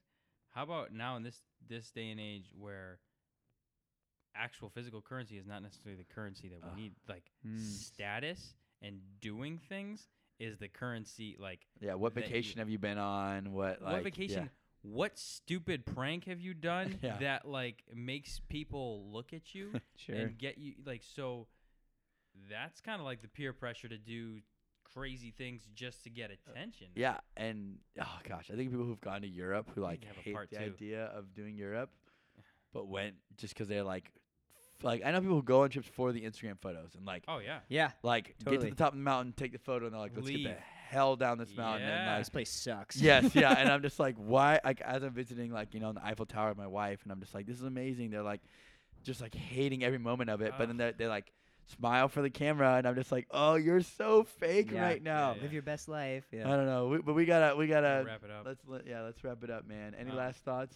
How 0.50 0.64
about 0.64 0.94
now 0.94 1.16
in 1.18 1.24
this 1.24 1.42
this 1.68 1.92
day 1.92 2.10
and 2.12 2.20
age 2.20 2.52
where 2.58 3.00
actual 4.36 4.70
physical 4.70 5.02
currency 5.02 5.38
is 5.38 5.46
not 5.46 5.62
necessarily 5.62 5.96
the 6.02 6.14
currency 6.14 6.50
that 6.50 6.62
we 6.62 6.70
Ugh. 6.70 6.78
need. 6.78 6.94
Like 7.08 7.32
Mm. 7.46 7.60
status 7.60 8.54
and 8.82 9.00
doing 9.22 9.58
things 9.58 10.08
is 10.40 10.58
the 10.58 10.68
currency. 10.68 11.38
Like 11.40 11.66
yeah. 11.80 11.94
What 11.96 12.14
that 12.16 12.22
you- 12.22 12.28
vacation 12.28 12.60
have 12.60 12.70
you 12.70 12.78
been 12.80 12.98
on? 12.98 13.54
What 13.54 13.82
like 13.82 13.94
what 13.94 14.04
vacation? 14.04 14.50
What 14.82 15.18
stupid 15.18 15.86
prank 15.86 16.26
have 16.26 16.40
you 16.40 16.54
done 16.54 17.00
Yeah. 17.02 17.18
that 17.18 17.48
like 17.48 17.84
makes 17.94 18.40
people 18.50 19.10
look 19.12 19.34
at 19.34 19.56
you 19.56 19.72
Sure. 19.98 20.16
and 20.16 20.38
get 20.38 20.58
you 20.58 20.76
like 20.86 21.04
so? 21.04 21.48
That's 22.50 22.82
kind 22.82 23.00
of 23.00 23.06
like 23.06 23.22
the 23.22 23.28
peer 23.28 23.54
pressure 23.54 23.88
to 23.88 23.98
do 23.98 24.40
crazy 24.94 25.32
things 25.38 25.68
just 25.74 26.04
to 26.04 26.10
get 26.10 26.32
uh, 26.32 26.52
attention. 26.52 26.88
Yeah, 26.96 27.18
yeah, 27.38 27.44
and 27.46 27.78
oh 28.00 28.20
gosh, 28.28 28.50
I 28.52 28.56
think 28.56 28.72
people 28.72 28.86
who've 28.86 29.02
gone 29.02 29.22
to 29.22 29.28
Europe 29.28 29.70
who 29.76 29.82
like 29.82 30.04
have 30.06 30.18
a 30.18 30.22
hate 30.22 30.34
part 30.34 30.50
the 30.50 30.58
two. 30.58 30.64
idea 30.64 31.06
of 31.06 31.34
doing 31.34 31.56
Europe, 31.56 31.90
but 32.74 32.88
went 32.88 33.16
just 33.38 33.54
because 33.54 33.68
they're 33.68 33.84
like, 33.84 34.12
f- 34.80 34.84
like 34.84 35.04
I 35.06 35.12
know 35.12 35.20
people 35.22 35.36
who 35.38 35.44
go 35.44 35.64
on 35.64 35.70
trips 35.70 35.88
for 35.88 36.12
the 36.12 36.22
Instagram 36.22 36.60
photos 36.62 36.96
and 36.96 37.06
like. 37.06 37.24
Oh 37.28 37.40
yeah. 37.40 37.60
yeah. 37.68 37.92
Like 38.04 38.36
get 38.46 38.62
to 38.62 38.70
the 38.70 38.76
top 38.76 38.90
of 38.94 38.98
the 39.00 39.04
mountain, 39.04 39.34
take 39.36 39.52
the 39.52 39.58
photo, 39.60 39.86
and 39.86 39.94
they're 39.94 40.02
like, 40.02 40.12
"Let's 40.16 40.30
get 40.30 40.44
the 40.44 40.56
hell 40.90 41.16
down 41.16 41.38
this 41.38 41.56
mountain." 41.56 41.88
And 41.90 42.06
Yeah. 42.06 42.12
like, 42.12 42.22
This 42.22 42.30
place 42.30 42.52
sucks. 42.52 42.96
yes, 42.98 43.34
yeah. 43.36 43.54
And 43.58 43.70
I'm 43.70 43.82
just 43.82 44.00
like, 44.00 44.16
why? 44.18 44.60
Like, 44.64 44.82
as 44.82 45.04
I'm 45.04 45.14
visiting, 45.14 45.52
like, 45.52 45.74
you 45.74 45.80
know, 45.80 45.92
the 45.94 46.06
Eiffel 46.06 46.26
Tower 46.26 46.50
with 46.50 46.58
my 46.58 46.68
wife, 46.68 47.00
and 47.04 47.12
I'm 47.12 47.20
just 47.20 47.34
like, 47.34 47.48
this 47.48 47.58
is 47.58 47.64
amazing. 47.64 48.12
They're 48.12 48.22
like, 48.24 48.42
just 49.04 49.20
like 49.22 49.34
hating 49.36 49.84
every 49.84 49.98
moment 50.00 50.30
of 50.30 50.42
it. 50.42 50.54
But 50.58 50.68
then 50.68 50.78
they're, 50.78 50.92
they're 50.94 51.10
like, 51.10 51.32
smile 51.68 52.08
for 52.08 52.22
the 52.22 52.30
camera, 52.30 52.76
and 52.76 52.88
I'm 52.88 52.96
just 52.96 53.12
like, 53.12 53.28
oh, 53.32 53.56
you're 53.56 53.82
so 53.82 54.24
fake 54.24 54.72
Yeah. 54.72 54.82
right 54.84 55.02
now. 55.04 55.34
Yeah, 55.36 55.42
Live 55.44 55.54
your 55.54 55.62
best 55.64 55.88
life. 55.88 56.26
Yeah. 56.32 56.52
I 56.52 56.56
don't 56.56 56.66
know, 56.66 56.88
we, 56.88 56.98
but 57.00 57.14
we 57.14 57.26
gotta, 57.26 57.56
we 57.56 57.68
gotta. 57.68 58.04
wrap 58.06 58.24
it 58.24 58.32
up. 58.32 58.46
Let's 58.46 58.62
let, 58.68 58.86
yeah, 58.88 59.02
let's 59.02 59.24
wrap 59.24 59.44
it 59.44 59.50
up, 59.50 59.68
man. 59.68 59.96
Any 60.00 60.12
Uh, 60.12 60.16
last 60.16 60.40
thoughts? 60.44 60.76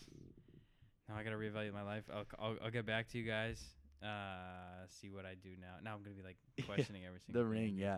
Now 1.07 1.15
I 1.17 1.23
gotta 1.23 1.35
reevaluate 1.37 1.73
my 1.73 1.81
life. 1.83 2.03
I'll, 2.13 2.23
c- 2.23 2.37
I'll 2.39 2.55
I'll 2.65 2.71
get 2.71 2.85
back 2.85 3.07
to 3.09 3.17
you 3.17 3.23
guys. 3.25 3.63
Uh, 4.03 4.85
see 4.87 5.09
what 5.09 5.25
I 5.25 5.33
do 5.41 5.49
now. 5.59 5.75
Now 5.83 5.93
I'm 5.95 6.03
gonna 6.03 6.15
be 6.15 6.21
like 6.23 6.37
Yeah, 6.57 6.65
questioning 6.65 7.03
every 7.05 7.19
single. 7.19 7.43
The 7.43 7.49
thing 7.49 7.59
ring, 7.65 7.75
do. 7.77 7.81
yeah, 7.81 7.97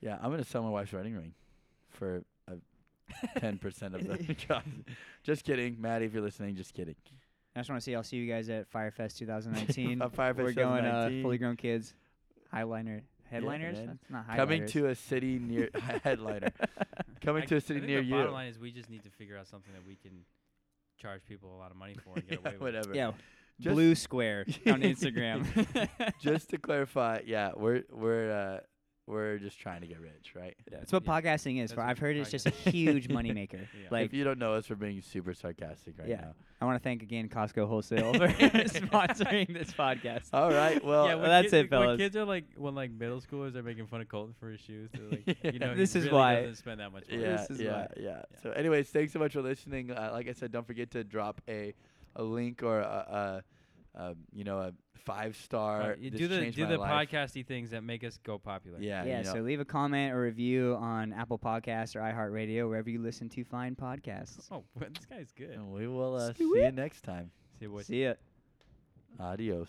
yeah. 0.00 0.18
I'm 0.20 0.30
gonna 0.30 0.44
sell 0.44 0.62
my 0.62 0.68
wife's 0.70 0.92
wedding 0.92 1.14
ring 1.16 1.32
for 1.88 2.22
a 2.48 2.54
ten 3.40 3.58
percent 3.58 3.94
of 3.94 4.06
the 4.06 4.34
cost. 4.48 4.66
Just 5.24 5.44
kidding, 5.44 5.80
Maddie. 5.80 6.04
If 6.04 6.12
you're 6.12 6.22
listening, 6.22 6.54
just 6.54 6.74
kidding. 6.74 6.96
I 7.56 7.60
just 7.60 7.70
want 7.70 7.80
to 7.80 7.84
say 7.84 7.94
I'll 7.94 8.04
see 8.04 8.16
you 8.16 8.30
guys 8.32 8.48
at 8.48 8.68
Fyre 8.68 8.90
Fest 8.92 9.18
2019. 9.18 10.00
At 10.02 10.12
Fyre 10.14 10.34
Fest 10.34 10.44
We're 10.44 10.52
going 10.52 10.84
uh, 10.84 11.08
2019. 11.08 11.22
fully 11.22 11.38
grown 11.38 11.56
kids, 11.56 11.94
highliner, 12.54 13.02
headliners. 13.30 13.78
man. 13.78 13.86
That's 13.86 14.10
not. 14.28 14.36
Coming 14.36 14.66
to 14.66 14.88
a 14.88 14.94
city 14.94 15.38
near 15.38 15.70
headliner. 16.04 16.50
Coming 17.20 17.42
I- 17.44 17.46
to 17.46 17.56
a 17.56 17.60
city 17.60 17.80
think 17.80 17.88
near 17.90 18.00
the 18.00 18.06
you. 18.06 18.14
Bottom 18.14 18.32
line 18.32 18.48
is 18.48 18.58
we 18.58 18.70
just 18.72 18.90
need 18.90 19.02
to 19.04 19.10
figure 19.10 19.36
out 19.36 19.46
something 19.46 19.72
that 19.72 19.86
we 19.86 19.96
can 19.96 20.12
charge 20.98 21.22
people 21.26 21.54
a 21.54 21.58
lot 21.58 21.70
of 21.70 21.76
money 21.76 21.96
for 22.04 22.14
and 22.16 22.28
get 22.28 22.40
Yeah, 22.44 22.48
away 22.48 22.52
with. 22.52 22.60
whatever. 22.60 22.94
yeah, 22.94 23.12
Just- 23.60 23.74
blue 23.74 23.94
square 23.94 24.44
on 24.66 24.82
Instagram. 24.82 25.46
Just 26.20 26.50
to 26.50 26.58
clarify, 26.58 27.20
yeah, 27.26 27.52
we're 27.56 27.84
we're 27.90 28.30
uh, 28.32 28.60
we're 29.10 29.38
just 29.38 29.58
trying 29.58 29.80
to 29.82 29.86
get 29.86 30.00
rich, 30.00 30.32
right? 30.34 30.54
That's 30.70 30.92
what 30.92 31.04
Yeah. 31.04 31.20
podcasting 31.20 31.56
is. 31.56 31.70
That's 31.70 31.72
For 31.74 31.80
what 31.80 31.88
I've 31.90 31.98
heard 31.98 32.16
it's 32.16 32.30
just 32.30 32.46
a 32.46 32.50
huge 32.50 33.08
moneymaker. 33.16 33.60
Yeah. 33.60 33.88
Like 33.90 34.06
if 34.06 34.14
you 34.14 34.24
don't 34.24 34.38
know 34.38 34.54
us, 34.54 34.70
we're 34.70 34.76
being 34.76 35.02
super 35.02 35.34
sarcastic 35.34 35.98
right 35.98 36.08
Yeah. 36.08 36.20
now. 36.20 36.34
I 36.62 36.64
want 36.66 36.76
to 36.76 36.82
thank 36.82 37.02
again 37.02 37.28
Costco 37.28 37.66
Wholesale 37.66 38.12
for 38.20 38.28
sponsoring 38.88 39.52
this 39.52 39.72
podcast. 39.72 40.28
All 40.32 40.50
right, 40.50 40.82
well, 40.84 41.06
yeah, 41.06 41.14
well, 41.16 41.24
that's 41.28 41.50
kid- 41.50 41.66
it, 41.66 41.70
When 41.70 41.80
fellas. 41.82 41.98
kids 41.98 42.16
are 42.16 42.24
like, 42.24 42.44
when 42.56 42.74
like 42.74 42.90
middle 42.90 43.20
schoolers 43.20 43.54
are 43.56 43.62
making 43.62 43.86
fun 43.86 44.00
of 44.00 44.08
Colton 44.08 44.34
for 44.38 44.50
his 44.50 44.60
shoes, 44.60 44.90
they're 44.92 45.08
like, 45.08 45.54
you 45.54 45.58
know, 45.58 45.74
This 45.74 45.92
he 45.94 46.00
is 46.00 46.04
really 46.06 46.16
why- 46.18 46.34
doesn't 46.42 46.56
spend 46.56 46.80
that 46.80 46.92
much 46.92 47.08
money. 47.10 47.22
yeah, 47.22 47.36
This 47.36 47.50
is 47.50 47.60
yeah, 47.60 47.72
why. 47.72 47.86
yeah, 47.96 48.02
Yeah. 48.02 48.22
So, 48.42 48.50
anyways, 48.52 48.88
thanks 48.90 49.12
so 49.12 49.18
much 49.18 49.32
for 49.32 49.42
listening. 49.42 49.90
Uh, 49.90 50.10
like 50.12 50.28
I 50.28 50.32
said, 50.32 50.52
don't 50.52 50.66
forget 50.66 50.90
to 50.92 51.04
drop 51.04 51.40
a 51.48 51.74
a 52.16 52.22
link 52.22 52.62
or 52.62 52.80
a, 52.80 53.42
a, 53.94 54.00
a 54.00 54.14
you 54.32 54.44
know 54.44 54.58
a 54.58 54.72
five 55.04 55.36
star. 55.36 55.80
Right, 55.80 55.98
you 55.98 56.10
do 56.10 56.28
the 56.28 56.50
do 56.50 56.66
the 56.66 56.78
podcasty 56.78 57.46
things 57.46 57.70
that 57.70 57.82
make 57.82 58.04
us 58.04 58.18
go 58.22 58.38
popular. 58.38 58.78
Yeah, 58.80 59.04
yeah, 59.04 59.18
you 59.18 59.24
know, 59.24 59.34
so 59.34 59.40
leave 59.40 59.60
a 59.60 59.64
comment 59.64 60.14
or 60.14 60.22
review 60.22 60.76
on 60.80 61.12
Apple 61.12 61.38
Podcasts 61.38 61.96
or 61.96 62.00
iHeartRadio, 62.00 62.68
wherever 62.68 62.90
you 62.90 63.00
listen 63.00 63.28
to 63.30 63.44
fine 63.44 63.74
podcasts. 63.74 64.46
Oh, 64.50 64.64
this 64.76 65.06
guy's 65.08 65.32
good. 65.32 65.50
and 65.50 65.72
we 65.72 65.86
will 65.86 66.16
uh, 66.16 66.28
see 66.28 66.44
Screw 66.44 66.62
you 66.62 66.72
next 66.72 67.02
time. 67.02 67.30
See 67.58 67.66
what 67.66 67.86
See 67.86 68.04
ya. 68.04 68.14
Adios. 69.18 69.68